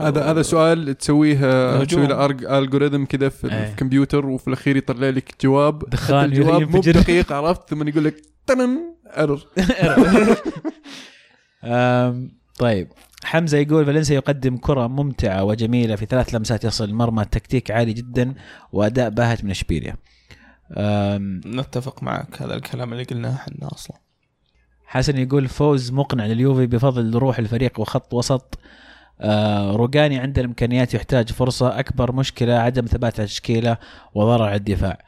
[0.00, 1.84] هذا هذا سؤال تسويه هجوم.
[1.84, 2.26] تسوي له
[2.58, 3.70] الجوريثم كذا في إيه.
[3.70, 6.80] الكمبيوتر وفي الأخير يطلع لك جواب دخان الجواب مو.
[6.80, 8.14] دقيق عرفت ثم يقول لك
[8.46, 8.78] تنن
[9.18, 9.40] ايرور
[12.58, 12.88] طيب
[13.24, 18.34] حمزة يقول فالنسيا يقدم كرة ممتعة وجميلة في ثلاث لمسات يصل المرمى تكتيك عالي جدا
[18.72, 19.96] وأداء باهت من إشبيليا
[21.46, 23.96] نتفق معك هذا الكلام اللي قلناه إحنا أصلا.
[24.86, 28.58] حسن يقول فوز مقنع لليوفي بفضل روح الفريق وخط وسط.
[29.20, 31.78] آه روجاني عنده الإمكانيات يحتاج فرصة.
[31.78, 33.76] أكبر مشكلة عدم ثبات التشكيلة
[34.14, 34.98] وضرر على الدفاع.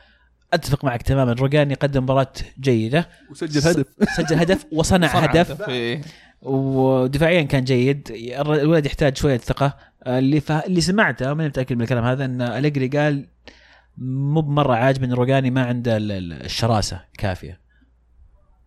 [0.52, 1.32] أتفق معك تماما.
[1.32, 3.08] روجاني قدم مباراة جيدة.
[3.30, 3.86] وسجل هدف.
[4.16, 5.68] سجل هدف وصنع صنع هدف.
[5.68, 6.02] إيه.
[6.42, 8.08] ودفاعيا كان جيد.
[8.40, 9.76] الولد يحتاج شوية ثقة.
[10.04, 10.52] آه، اللي ف...
[10.52, 13.26] اللي سمعته ماني متأكد من الكلام هذا إن أليجري قال
[13.98, 17.60] مو بمرة عاجب إن روجاني ما عنده ال- ال- الشراسة كافية.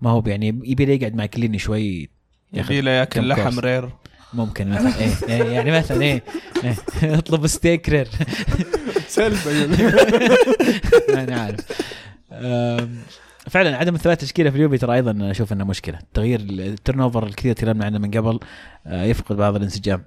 [0.01, 2.09] ما هو يعني يبي له يقعد مع كليني شوي
[2.53, 3.59] يبي له ياكل لحم.
[3.59, 3.89] رير.
[4.33, 6.23] ممكن مثلا إيه, إيه يعني مثلا إيه,
[6.63, 8.07] إيه اطلب steak rare.
[9.07, 9.63] سلبة
[11.23, 11.59] أنا عارف.
[13.49, 15.99] فعلا عدم ثبات تشكيله في اليوفي ترى أيضا أشوف إنه مشكلة.
[16.13, 18.39] تغيير ال turnover الكثير تكلمنا عنه من قبل
[18.87, 20.03] آه، يفقد بعض الانسجام.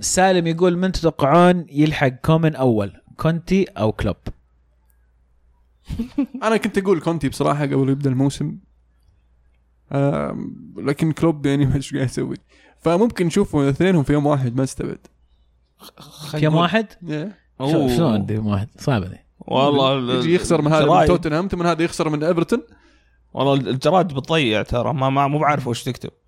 [0.00, 4.16] سالم يقول من تتوقعون يلحق كومن أول كونتي أو كلوب؟
[6.42, 8.56] أنا كنت أقول كونتي بصراحة قبل يبدأ الموسم.
[10.76, 12.36] لكن كلوب يعني ما إيش قاعد يسوي.
[12.80, 14.98] فممكن نشوفوا اثنينهم في يوم واحد ما أستبعد.
[16.30, 16.86] في يوم واحد؟
[17.60, 17.96] أوه.
[17.96, 21.48] شلون في يوم واحد؟ صعبه ذي والله ال- يجي يخسر من هذا من الجرايد- توتنهام
[21.48, 22.62] ثم من هذا يخسر من إيفرتون.
[23.34, 26.10] والله الجرائد بتضيع ترى ما ما مو بعرف وش تكتب.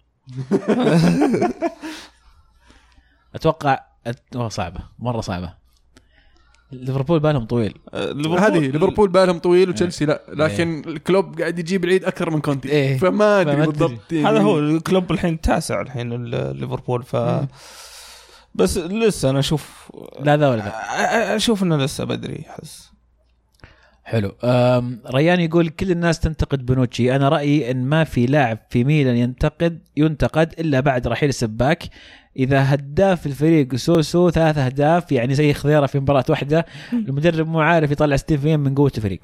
[3.35, 3.78] أتوقع
[4.09, 5.64] أت- أوه صعبة مرة صعبة.
[6.72, 7.74] ليفربول بالهم طويل.
[8.39, 9.68] هذه ليفربول بالهم طويل إيه.
[9.68, 12.68] وتشيلسي لا لكن الكلوب قاعد يجيب العيد أكثر من كونتي.
[12.68, 12.99] إيه.
[12.99, 14.28] فما أدري بالضبط يعني.
[14.28, 17.16] هذا هو الكلوب الحين التاسع الحين ال- ليفربول ف
[18.55, 21.37] بس لسه أنا أشوف لا ذا ولا ذا.
[21.37, 22.91] أشوف إنه لسه بدري أحس.
[24.05, 24.32] حلو.
[25.14, 27.16] ريان يقول كل الناس تنتقد بونوتشي.
[27.16, 31.82] أنا رأيي إن ما في لاعب في ميلان ينتقد ينتقد إلا بعد رحيل السباك.
[32.37, 37.91] إذا هداف الفريق سوسو ثلاث أهداف يعني زي خضيرة في مباراة واحدة المدرب مو عارف
[37.91, 39.20] يطلع 60% من قوة الفريق.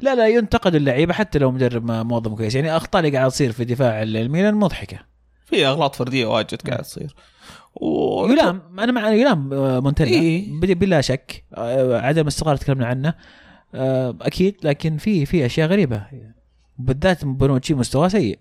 [0.00, 2.54] لا لا ينتقد اللعيبة حتى لو مدرب ما موظف كويس.
[2.54, 4.98] يعني أخطاء اللي قاعدة تصير في دفاع الميلان مضحكة.
[5.46, 7.14] في أغلاط فردية واجد قاعد تصير.
[7.74, 8.26] و...
[8.26, 10.60] يلام أنا مع يلام آه، ممتنع إيه.
[10.60, 13.14] بلا- بلا شك آه، عدم استقرار تكلمنا عنه.
[13.74, 16.06] آه، أكيد لكن في في أشياء غريبة.
[16.78, 18.38] بالذات بونوتشي مستواه سيء.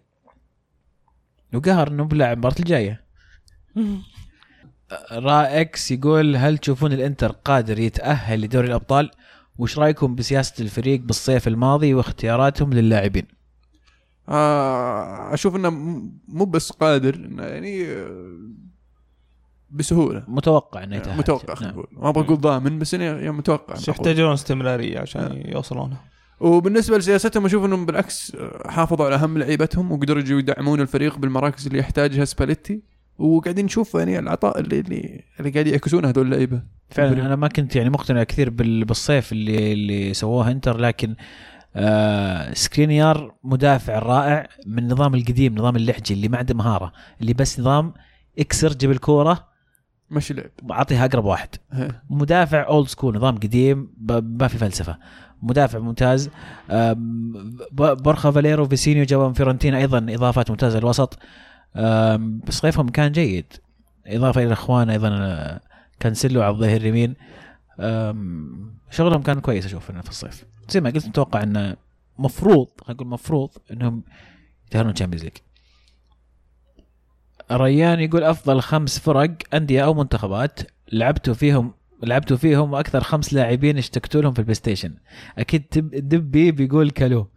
[1.54, 3.03] وقهر إنه بيلعب المباراة الجاية.
[5.12, 9.12] رائكس يقول هل تشوفون الإنتر قادر يتأهل لدوري الأبطال؟
[9.58, 13.28] وش رأيكم بسياسة الفريق بالصيف الماضي واختياراتهم للاعبين؟
[14.30, 15.70] آه أشوف إنه
[16.28, 18.38] مو بس قادر إنه يعني آه،
[19.72, 20.24] بسهولة.
[20.28, 21.18] متوقع إنه يتأهل.
[21.18, 21.80] متوقع خلينا نعم.
[21.82, 22.04] نقول.
[22.04, 23.76] ما أبغى أقول ضامن بس إنه يعني متوقع.
[23.88, 25.98] يحتاجون استمرارية عشان يوصلونه.
[26.40, 31.68] وبالنسبة لسياستهم أشوف إنهم بالعكس آه، حافظوا على أهم لعيبتهم وقدروا يجوا يدعمون الفريق بالمراكز
[31.68, 32.93] اللي يحتاجها سباليتي.
[33.18, 36.62] وقاعدين نشوف يعني العطاء اللي اللي, اللي قاعد يعكسونه هذول اللعيبة.
[36.90, 41.16] فعلا أنا ما كنت يعني مقتنع كثير بال- بالصيف اللي اللي سووه إنتر لكن
[41.76, 47.60] آه سكرينيار مدافع رائع من النظام القديم نظام اللحجي اللي ما عنده مهارة اللي بس
[47.60, 47.94] نظام
[48.40, 49.48] إكسر جيب الكورة
[50.12, 50.72] مشي لعب.
[50.72, 51.50] اعطيها أقرب واحد.
[51.72, 52.04] ها.
[52.10, 54.98] مدافع old school نظام قديم ما في فلسفة.
[55.42, 56.30] مدافع ممتاز
[57.72, 61.20] بورخا فاليرو فيسينيو جابوا من فيورنتينا أيضا إضافات ممتازة للوسط.
[62.50, 63.54] صيفهم كان جيد.
[64.08, 65.62] إضافة إلى إخوانه أيضا آه،
[66.00, 67.16] كانسيلو على الظهير اليمين.
[68.92, 70.46] شغلهم كان كويس أشوف في الصيف.
[70.70, 71.76] زي ما قلت متوقع إنه
[72.20, 74.04] مفروض خلينا نقول مفروض إنهم
[74.68, 75.34] يتأهلون Champions League
[77.52, 80.60] ريان يقول أفضل خمس فرق أندية أو منتخبات.
[80.92, 84.96] لعبتوا فيهم لعبتوا فيهم وأكثر خمس لاعبين اشتقتوا لهم في البلاي ستيشن.
[85.38, 85.64] أكيد
[85.94, 87.28] دبي بيقول كلو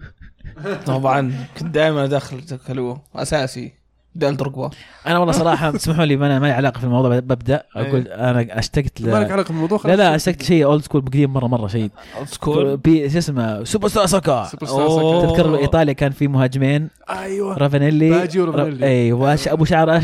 [0.87, 3.86] طبعا كنت دائما أدخل كلو أساسي.
[4.19, 4.71] دال دروجبا
[5.07, 7.63] أنا والله صراحة تسمحوا لي ما أنا ما لي علاقة في الموضوع ببدأ.
[7.77, 9.33] أقول أنا أشتقت ما لك ل...
[9.33, 9.99] علاقة بالموضوع لا خلاص.
[9.99, 11.91] لا أشتقت شيء اولد سكول قديم مرة مرة شيء.
[12.27, 14.49] سكول بي شو اسمه سوبر ستار سوكا.
[14.61, 17.59] تذكر إيطاليا كان في مهاجمين؟ أيوه.
[17.59, 18.87] رافانيلي باجي ورافانيلي.
[18.87, 20.01] أي واش أبو شعر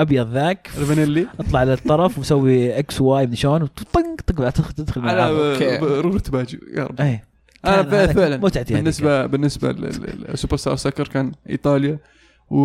[0.00, 0.70] أبيض ذاك.
[0.78, 5.78] ريفانيلي اطلع للطرف وسوي إكس واي من شلون وطنق طق تدخل تدخل على.
[5.82, 7.00] رولة باجي يا رب.
[7.00, 7.22] أي.
[7.64, 8.82] أنا فعلا متعتي هذيك.
[8.82, 11.98] بالنسبة بالنسبة لل Superstar Soccer كان إيطاليا.
[12.50, 12.56] و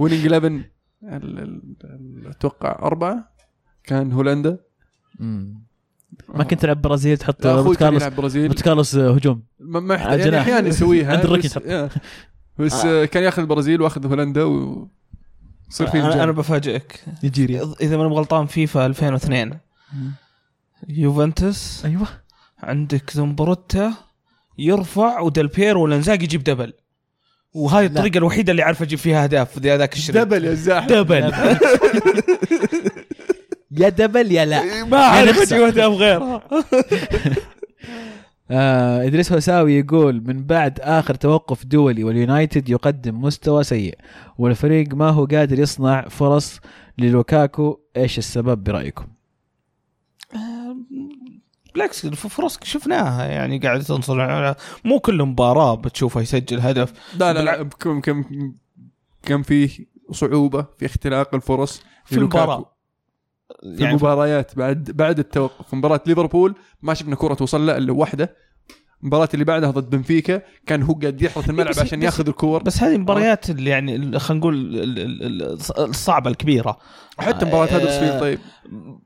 [0.00, 0.62] Winning 11 ال-
[1.02, 3.32] ال- ال- أتوقع أربعة.
[3.84, 4.58] كان هولندا.
[5.18, 5.66] مم.
[6.28, 8.42] ما كنت تلعب برازيل تحط برازيل.
[8.42, 9.42] روبرت كارلوس هجوم.
[9.60, 10.38] ما يحتاج على يعني.
[10.40, 11.12] أحيانا يسويها.
[11.16, 11.58] عند الركن بس.
[12.58, 14.88] بس آه، كان ياخذ البرازيل وأخذ هولندا و
[15.70, 16.36] يصير في أنا أنا انجاز.
[16.36, 17.04] بفاجئك.
[17.24, 17.72] نيجيريا.
[17.80, 19.58] إذا ماني غلطان فيفا 2002
[20.88, 21.84] يوفنتوس.
[21.84, 22.06] أيوه.
[22.58, 23.94] عندك زمبروتا
[24.58, 26.72] يرفع وديل بييرو والانزاق يجيب double.
[27.56, 30.16] وهاي الطريقة الوحيدة اللي عارف أجيب فيها أهداف في ذاك الشريط.
[30.16, 31.32] double يا زاحف double.
[33.80, 34.84] يا double يا لا.
[34.84, 35.52] ما أعرف.
[35.52, 36.42] أجيب أهداف غيرها.
[38.50, 43.98] آه إدريس هوساوي يقول من بعد آخر توقف دولي واليونايتد يقدم مستوى سيء
[44.38, 46.60] والفريق ما هو قادر يصنع فرص
[46.98, 49.06] للوكاكو إيش السبب برأيكم؟
[51.76, 54.56] بالعكس الفرص شفناها يعني قاعد تنصنع.
[54.84, 56.92] مو كل مباراة بتشوفه يسجل هدف.
[57.18, 58.24] لا لا لا كم كم
[59.22, 62.16] كم في صعوبة في اختلاق الفرص في.
[62.16, 62.72] المباراة.
[63.60, 65.74] في يعني المباريات بعد بعد التوقف.
[65.74, 68.36] مباراة ليفربول ما شفنا كرة توصل له إلا واحدة.
[69.02, 72.62] المباراة اللي بعدها ضد بنفيكا كان هو قاعد يحرث الملعب بس- عشان بس- ياخذ الكور.
[72.62, 76.78] بس هذه المباريات اللي يعني خلينا نقول ال- ال- ال- الصعبة الكبيرة.
[77.18, 78.38] حتى مباراة آه، هدرسفيلد طيب.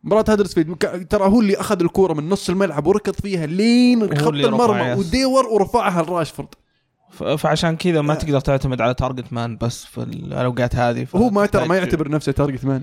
[0.05, 0.76] مباراة هدرسفيلد
[1.11, 4.93] ترى هو اللي أخذ الكورة من نص الملعب وركض فيها لين خط المرمى.
[4.93, 6.49] وديور ورفعها لراشفورد.
[7.38, 11.68] فعشان كذا ما تقدر تعتمد على تارجت مان بس في الأوقات هذه هو ما ترى
[11.68, 12.83] ما يعتبر نفسه target man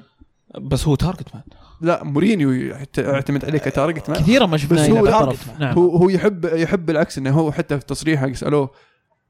[0.61, 1.43] بس هو target man
[1.81, 5.73] لا مورينيو يعت- يعتمد عليه ك target man كثيرا ما شفناه هو نعم.
[5.75, 8.69] هو هو يحب يحب بالعكس إنه هو حتى في تصريحه سألوه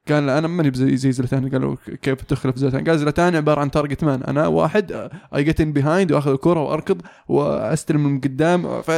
[0.09, 4.03] قال أنا ماني زي زي زلتان قالوا كيف تخلف زلتان قال زلتان عبارة عن target
[4.03, 8.81] man أنا واحد I get in behind وأخذ الكرة وأركض وأستلم من قدام.
[8.81, 8.91] ف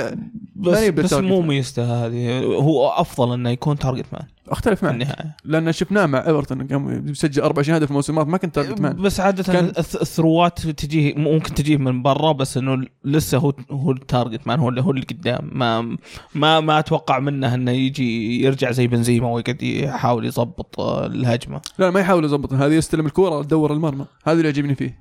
[0.55, 1.41] بس بس مو.
[1.41, 2.39] ميزته هذه.
[2.43, 4.93] هو أفضل إنه يكون target man أختلف معك.
[4.93, 8.81] النهايه لأن شفناه مع إيفرتون قام يسجل أربع شهادات في الموسم الماضي ما كنت target
[8.81, 13.53] man بس عادة كان- الث- الثروات تجيه ممكن تجيه من برا بس إنه لسه هو
[13.71, 15.49] هو ال target man هو اللي هو اللي قدام.
[15.53, 15.97] ما
[16.35, 21.61] ما ما أتوقع منه إنه يجي يرجع زي بنزيما ويقعد يحاول يضبط آه، الهجمة.
[21.79, 22.53] لا ما يحاول يضبط.
[22.53, 24.05] هذه يستلم الكورة تدور المرمى.
[24.25, 24.99] هذا اللي يعجبني فيه.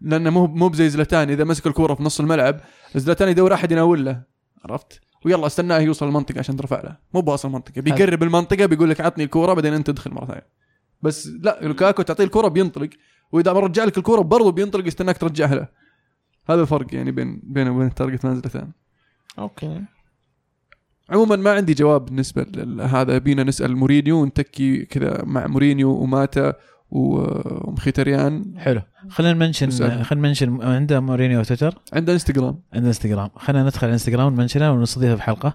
[0.00, 2.60] لأنه مو مو بزي زلتان إذا مسك الكورة في نص الملعب
[2.94, 4.22] زلتان يدور أحد يناول له
[4.64, 6.96] عرفت؟ ويلا استناه يوصل المنطقة عشان ترفع له.
[7.14, 7.80] مو باصل المنطقة.
[7.80, 10.46] بيقرب المنطقة بيقول لك عطني الكورة بعدين أنت تدخل مرة ثانية.
[11.02, 12.90] بس لا لوكاكو تعطيه الكورة بينطلق
[13.32, 15.68] وإذا ما رجع لك الكورة برضه بينطلق يستناك ترجعها له.
[16.48, 18.72] هذا الفرق يعني بين بينه وبين ال target man زلتان
[19.38, 19.82] okay.
[21.10, 23.18] عموما ما عندي جواب بالنسبة لهذا.
[23.18, 26.54] بينا نسأل مورينيو ونتكي كذا مع مورينيو وماتا
[26.90, 28.44] و- ومخيتريان.
[28.58, 28.80] حلو.
[29.08, 29.70] خلينا ن mention.
[29.70, 31.74] خلينا نمنشن عنده مورينيو تويتر.
[31.92, 32.58] عنده انستغرام.
[32.74, 33.28] عنده انستغرام.
[33.36, 35.54] خلينا ندخل الانستغرام ون mention ه ونستضيفه في حلقة.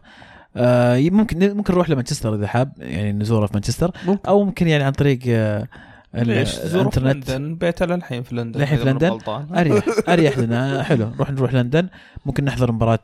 [0.57, 3.91] آه ممكن ممكن نروح لمانشستر إذا حاب يعني نزوره في مانشستر.
[4.07, 4.27] ممكن.
[4.27, 5.67] أو ممكن يعني عن طريق آه
[6.15, 7.55] ليش في الانترنت لندن.
[7.55, 9.47] بيته للحين في لندن للحين في لندن؟ غلطان.
[9.59, 10.83] أريح أريح لنا.
[10.83, 11.87] حلو نروح نروح لندن.
[12.25, 12.99] ممكن نحضر مباراة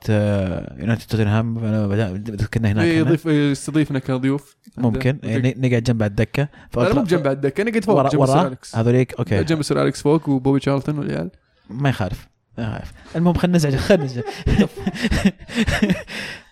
[0.79, 2.99] يونايتد توتنهام أنا بدأ- كنا هناك إحنا.
[2.99, 5.19] يضيف يستضيفنا كضيوف ممكن.
[5.23, 6.47] يعني نقعد جنب على الدكة.
[6.77, 8.75] لا مو على الدكة نقعد فوق جنب Sir أليكس.
[8.75, 9.43] هذوليك okay.
[9.43, 11.29] جنب Sir أليكس فوق وبوبي تشارلتون والعيال.
[11.69, 12.27] ما يخالف
[12.57, 12.93] ما يخالف.
[13.15, 14.23] المهم خلينا نزعج خلينا نزعج.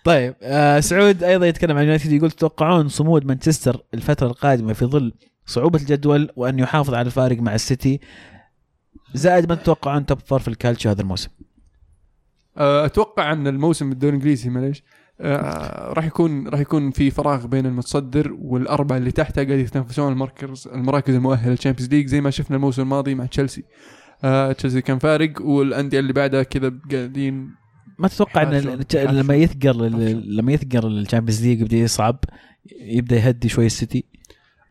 [0.06, 5.14] طيب آه سعود أيضا يتكلم عن يونايتد يقول تتوقعون صمود مانشستر الفترة القادمة في ظل
[5.50, 8.00] صعوبة الجدول وأن يحافظ على الفارق مع السيتي.
[9.14, 11.30] زائد ما تتوقعون top four في الكالتشيو هذا الموسم؟
[12.58, 14.84] آه، أتوقع أن الموسم بالدوري الإنجليزي معليش.
[15.22, 20.68] آه، راح يكون راح يكون في فراغ بين المتصدر والأربعة اللي تحته قاعد يتنافسون المركز
[20.68, 23.64] المراكز المؤهلة لل Champions League زي ما شفنا الموسم الماضي مع تشيلسي.
[24.24, 27.50] آه، تشيلسي كان فارق والأندية اللي بعدها كذا قاعدين
[28.00, 28.86] ما تتوقع أن.
[28.94, 29.92] لما يثقل
[30.38, 32.20] لما يثقل ال Champions League يبدأ يصعب
[32.82, 34.19] يبدأ يهدي شوي السيتي؟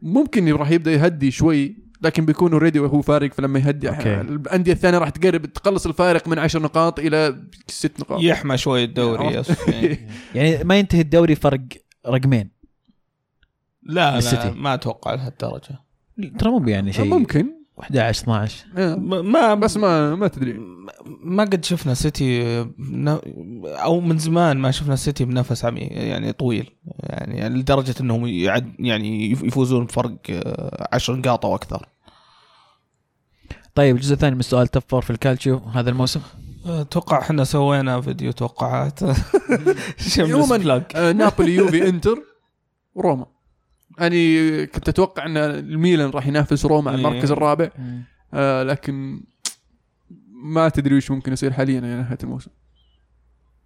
[0.03, 3.89] ممكن راح يبدأ يهدي شوي لكن بيكون already وهو فارق فلما يهدي.
[3.89, 4.21] okay.
[4.21, 8.21] الأندية الثانية راح تقرب تقلص الفارق من 10 نقاط إلى 6 نقاط.
[8.23, 9.97] يحمى شوي الدوري يا سفيان.
[10.35, 11.61] يعني ما ينتهي الدوري فرق
[12.07, 12.51] رقمين.
[13.83, 14.21] لا.
[14.21, 15.81] لا ما أتوقع لهالدرجة.
[16.39, 17.05] ترى مو يعني شيء.
[17.05, 17.58] ممكن.
[17.81, 20.57] 11 12 آه، م- ما بس ما ما تدري.
[21.07, 23.19] ما قد شفنا سيتي ن-
[23.67, 26.71] أو من زمان ما شفنا سيتي بنفس عميق يعني طويل.
[27.01, 31.87] يعني لدرجة إنهم يعد يعني يف- يفوزون بفرق آه، عشر نقاط أو أكثر.
[33.75, 36.21] طيب الجزء الثاني من السؤال top four في الكالتشيو هذا الموسم؟
[36.67, 39.01] أتوقع إحنا سوينا فيديو توقعات.
[40.19, 42.23] عموماً، آه، نابولي يوفي إنتر
[42.95, 43.27] وروما.
[44.01, 47.37] يعني كنت أتوقع أن الميلان راح ينافس روما على المركز إيه.
[47.37, 47.71] الرابع
[48.35, 49.21] آه لكن
[50.43, 52.51] ما تدري وش ممكن يصير حاليا إلى نهاية الموسم.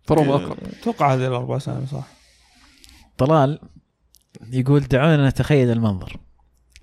[0.02, 0.56] فروما أقرب.
[0.80, 2.06] أتوقع هذه الأربع سنين صح.
[3.18, 3.60] طلال
[4.52, 6.16] يقول دعونا نتخيل المنظر.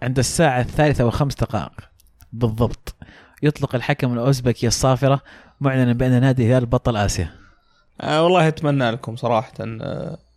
[0.01, 1.89] عند الساعة الثالثة وخمس دقائق.
[2.33, 2.95] بالضبط.
[3.43, 5.21] يطلق الحكم الأوزبكي الصافرة
[5.61, 7.31] معلنا بأن نادي الهلال بطل آسيا.
[8.01, 9.53] آه والله أتمنى لكم صراحة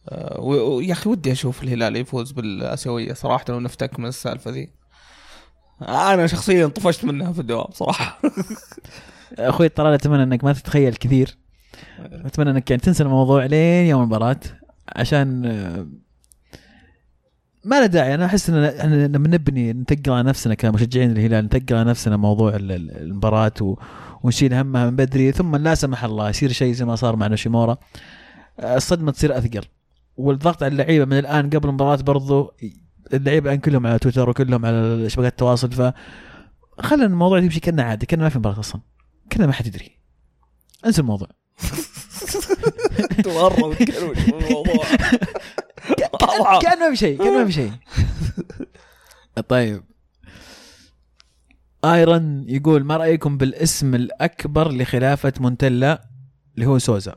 [0.09, 4.51] آه، آه، و- و- يا أخي ودي أشوف الهلال يفوز بالآسيوية صراحة ونفتك من السالفة
[4.51, 4.71] ذي
[5.89, 8.21] أنا شخصيا طفشت منها في الدوام صراحة.
[9.39, 11.39] أخوي طلال أتمنى أنك ما تتخيل كثير.
[12.01, 14.41] أتمنى أنك يعني تنسى الموضوع لين يوم المباراة
[14.97, 15.87] عشان آه،
[17.65, 18.15] ما له داعي.
[18.15, 22.57] أنا أحس إن إحنا لما نبني نتقل على نفسنا كمشجعين الهلال نتقل على نفسنا موضوع
[22.57, 23.77] ال- ال- المباراة و...
[24.23, 27.77] ونشيل همها من بدري ثم لا سمح الله يصير شيء زي ما صار مع نوشيمورا.
[28.61, 29.65] آه، الصدمة تصير أثقل.
[30.17, 32.55] والضغط على اللعيبة من الآن قبل المباراة برضو
[33.13, 35.93] اللعيبة الآن كلهم على تويتر وكلهم على شبكات التواصل ف
[36.79, 38.81] خلينا الموضوع يمشي كأنه عادي كأنه ما في مباراة أصلا.
[39.31, 39.99] كأنه ما حد يدري.
[40.87, 41.29] انسى الموضوع.
[43.27, 43.77] مره
[44.29, 44.85] الموضوع؟
[46.59, 47.73] كان ما في شيء كان ما في شيء.
[49.49, 49.83] طيب.
[51.85, 56.09] ايرون يقول ما رأيكم بالاسم الأكبر لخلافة مونتيلا
[56.55, 57.17] اللي هو سوزا؟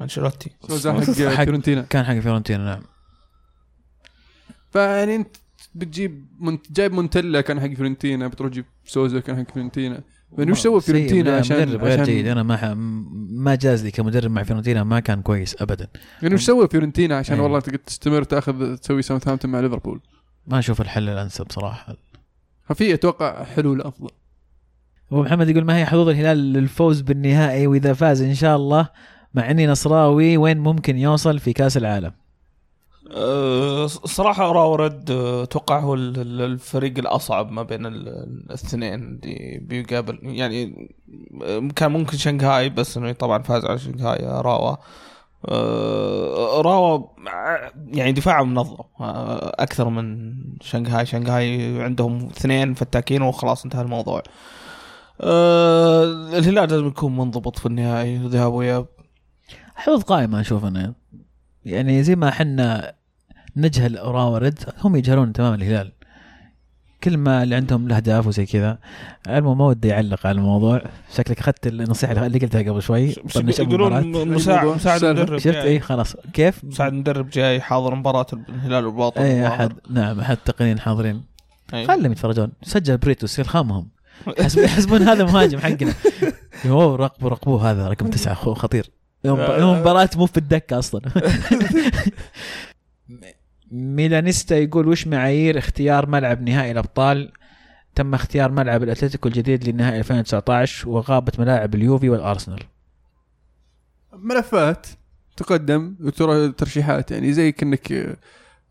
[0.00, 0.50] أنشيلوتي.
[0.68, 0.92] سوزا
[1.36, 1.82] حق فيورنتينا.
[1.82, 2.82] كان حق فيورنتينا نعم.
[4.70, 5.36] فيعني انت
[5.74, 6.72] بتجيب منت...
[6.72, 10.00] جايب مونتيلا كان حق فيورنتينا بتروح تجيب سوزا كان حق فيورنتينا.
[10.38, 12.26] يعني وش سوى فيورنتينا عشان مدرب غير عشان جيد.
[12.26, 12.64] أنا ما ح...
[13.30, 15.88] ما جاز لي كمدرب مع فيورنتينا ما كان كويس ابدا.
[16.22, 17.42] يعني وش سوى فيورنتينا عشان أيه.
[17.42, 20.00] والله تقدر تستمر تاخذ تسوي ساوثهامبتون مع ليفربول؟
[20.46, 21.96] ما أشوف الحل الأنسب صراحة.
[22.64, 24.10] ففي أتوقع حلول افضل
[25.12, 28.88] أبو محمد يقول ما هي حظوظ الهلال للفوز بالنهائي وإذا فاز إن شاء الله
[29.34, 32.12] مع إني نصراوي وين ممكن يوصل في كأس العالم؟
[33.16, 38.08] أه، صراحة راورد أه، أتوقع هو ال- ال- الفريق الأصعب ما بين ال-
[38.48, 38.94] الاثنين
[39.24, 40.88] اللي بيقابل يعني
[41.44, 44.76] أه، كان ممكن شنغهاي بس إنه طبعا فاز على شنغهاي أه، راوا.
[45.48, 47.06] أه، راوا
[47.86, 51.06] يعني دفاعهم منظم أه، أكثر من شنغهاي.
[51.06, 54.22] شنغهاي عندهم اثنين فتاكين وخلاص انتهى الموضوع.
[55.20, 56.04] أه،
[56.38, 58.86] الهلال لازم يكون منضبط في النهائي ذهاب وإياب.
[59.74, 60.94] حظوظ قائمه أشوف أنا
[61.64, 62.92] يعني زي ما إحنا
[63.56, 65.92] نجهل راورد هم يجهلون تماما الهلال
[67.04, 68.78] كل ما اللي عندهم الأهداف وزي كذا
[69.28, 70.82] المهم ما ودي أعلق على الموضوع
[71.16, 73.14] شكلك أخذت النصيحة اللي قلتها قبل شوي.
[73.58, 75.62] يقولون مساعد؟ مساعد؟ مدرب شفت جاي.
[75.62, 79.46] اي خلاص كيف؟ مساعد مدرب جاي حاضر مباراة الهلال والباطن اي.
[79.46, 81.22] احد نعم أحد التقنيين حاضرين
[81.74, 81.86] أي.
[81.86, 83.88] خلهم يتفرجون سجل بريتوس يرخمهم
[84.38, 85.94] يحسب- يحسبون هذا مهاجم حقنا
[86.66, 88.90] اوه راقبوا راقبوه هذا رقم تسعة خطير
[89.24, 91.00] يوم يوم مباراة مو في الدكة أصلا.
[93.70, 97.32] ميلانيستا يقول وش معايير اختيار ملعب نهائي الأبطال؟
[97.94, 102.60] تم اختيار ملعب الأتلتيكو الجديد للنهائي 2019 وغابت ملاعب اليوفي والأرسنال.
[104.12, 104.86] ملفات
[105.36, 108.16] تقدم وترى ترشيحات يعني زي كأنك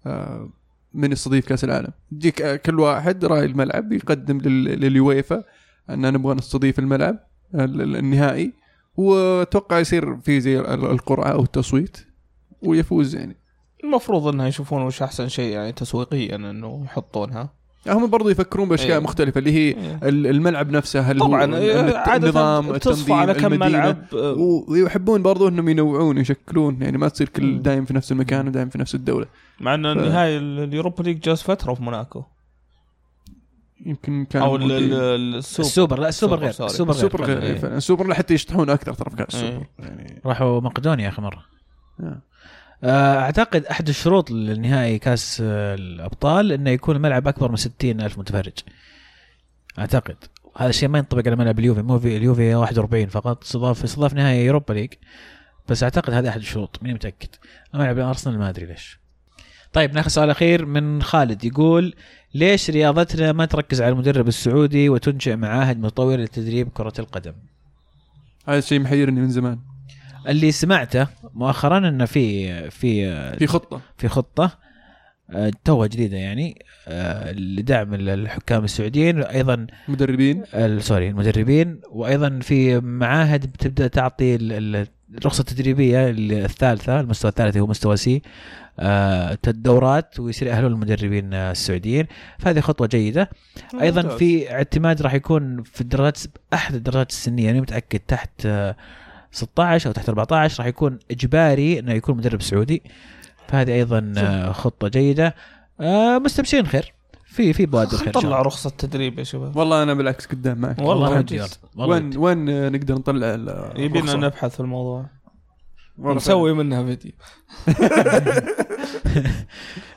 [0.06, 0.50] آه،
[0.94, 1.92] من يستضيف كأس العالم.
[2.12, 5.44] يجيك آه، كل واحد راعي الملعب يقدم لل- لليويفا
[5.90, 7.20] أن نبغى نستضيف الملعب
[7.56, 8.54] ال- ال- النهائي.
[8.98, 11.98] وأتوقع يصير في زي ال- القرعة أو التصويت
[12.61, 13.36] ويفوز يعني
[13.84, 17.49] المفروض إنها يشوفون وش أحسن شيء يعني تسويقيا إنه يحطونها
[17.88, 19.03] هم برضو يفكرون بأشياء إيه.
[19.03, 19.99] مختلفة اللي هي إيه.
[20.03, 21.56] ال- الملعب نفسه هل هو طبعا
[21.95, 23.52] عاده النظام تصفى التنظيم على كم.
[23.52, 27.61] ملعب آه، ويحبون برضو إنهم ينوعون يشكلون يعني ما تصير كل.
[27.61, 29.26] دايم في نفس المكان ودايم في نفس الدولة
[29.60, 32.24] مع ان ف- ال- ال Europa League جاز فترة في موناكو
[33.85, 36.49] يمكن كان أو السوبر السوبر لا السوبر غير.
[36.49, 37.53] السوبر غير السوبر غير إيه.
[37.53, 37.77] إيه،.
[37.77, 39.85] السوبر حتى يشطحون أكثر ترى في كاس السوبر إيه.
[39.85, 41.45] يعني راحوا مقدونيا اخر مرة
[41.99, 42.22] آه.
[43.19, 48.53] أعتقد أحد الشروط للنهائي كأس آه، الأبطال إنه يكون الملعب أكبر من 60 ألف متفرج
[49.80, 50.15] أعتقد
[50.57, 54.49] هذا الشيء ما ينطبق على ملعب اليوفي مو في اليوفي 41 فقط استضاف استضاف نهائي
[54.49, 54.89] اوروبا ليج
[55.69, 57.30] بس أعتقد هذا أحد الشروط ماني متأكد
[57.73, 59.03] ملعب الأرسنال ما أدري ليش
[59.74, 61.45] طيب ناخذ سؤال أخير من خالد.
[61.45, 61.94] يقول
[62.34, 67.34] ليش رياضتنا ما تركز على المدرب السعودي وتنشئ معاهد مطوره لتدريب كرة القدم؟
[68.48, 69.60] هذا الشيء محيرني من زمان.
[70.28, 73.82] اللي سمعته مؤخرا انه في في في خطة.
[73.98, 74.58] في خطة
[75.30, 80.44] آه، توها جديدة يعني آه، لدعم الحكام السعوديين أيضا مدربين.
[80.54, 84.38] ال- sorry المدربين وأيضا في معاهد بتبدأ تعطي
[85.18, 88.22] الرخصة التدريبية الثالثة المستوى الثالث هو مستوى C
[88.80, 92.07] آه، الدورات ويصير يأهلون المدربين آه، السعوديين.
[92.40, 93.30] فهذه خطوة جيدة.
[93.81, 94.18] أيضا ممتاز.
[94.18, 96.19] في اعتماد راح يكون في الدرجات
[96.53, 98.76] أحد الدرجات السنية أنا متأكد تحت آه،
[99.31, 102.84] 16 أو تحت 14 راح يكون إجباري إنه يكون مدرب سعودي.
[103.48, 105.35] فهذه أيضا آه، خطه جيدة.
[105.81, 106.94] آه، مستبشرين خير.
[107.34, 108.41] في في بوادر خير إن شاء طلع الله.
[108.41, 111.26] رخصة تدريب يا شباب والله أنا بالعكس قدام معك والله
[111.76, 112.18] والله وين.
[112.18, 113.34] وين آه، نقدر نطلع
[113.76, 115.05] يبينا؟ نبحث في الموضوع
[115.99, 117.11] نسوي منها فيديو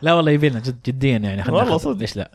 [0.02, 1.78] لا والله يبي لنا جد جديا يعني خلينا والله.
[1.78, 1.98] صدق.
[2.00, 2.30] ليش لا؟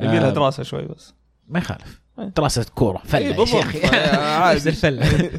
[0.00, 1.14] يبينا آه، دراسة شوي بس
[1.48, 2.00] ما يخالف.
[2.36, 3.62] دراسة كورة فلة إيه، يا بالضبط.
[3.66, 4.68] شيخ آه، عادي.
[4.76, 5.30] الفلة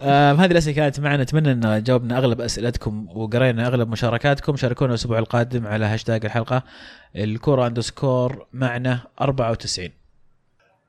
[0.00, 1.22] آه، هذه الأسئلة كانت معنا.
[1.22, 4.56] أتمنى أن جاوبنا أغلب أسئلتكم وقرينا أغلب مشاركاتكم.
[4.56, 6.62] شاركونا الأسبوع القادم على هاشتاج الحلقة.
[7.16, 9.90] الكورة underscore معنا 94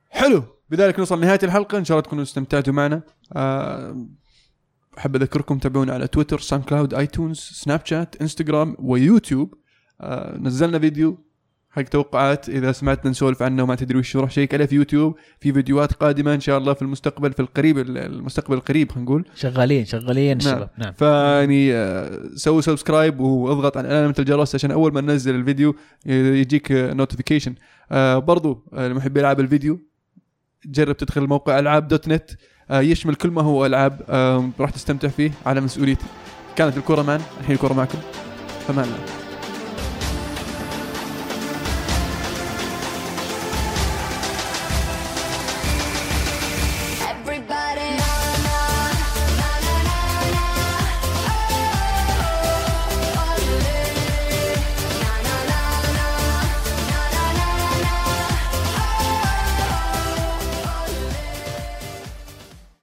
[0.09, 0.43] حلو.
[0.69, 1.77] بذلك نوصل لنهاية الحلقة.
[1.77, 3.01] إن شاء الله تكونوا استمتعتوا معنا.
[3.33, 4.05] آه،
[4.97, 9.53] أحب أذكركم تابعونا على تويتر SoundCloud iTunes سناب شات إنستغرام ويوتيوب.
[10.01, 11.26] آه، نزلنا فيديو
[11.69, 12.49] حق توقعات.
[12.49, 16.33] إذا سمعتنا نسولف عنه وما تدري وش روح check عليه في يوتيوب في فيديوهات قادمة
[16.33, 19.25] إن شاء الله في المستقبل في القريب المستقبل القريب خلينا نقول.
[19.35, 20.37] شغالين شغالين نعم.
[20.37, 20.69] الشباب.
[20.77, 20.93] نعم.
[20.93, 25.75] فيعني آه، سووا subscribe واضغط على علامه الجرس عشان أول ما ننزل الفيديو
[26.05, 27.55] يجيك notification
[27.91, 29.79] برضو آه، لمحبي العاب الفيديو.
[30.65, 32.31] جرب تدخل موقع العاب dot net
[32.71, 34.01] آه، يشمل كل ما هو ألعاب.
[34.09, 36.05] آه، راح تستمتع فيه على مسؤوليتي
[36.55, 37.99] كانت الكره معنا الحين الكره معكم.
[38.67, 39.26] فمان الله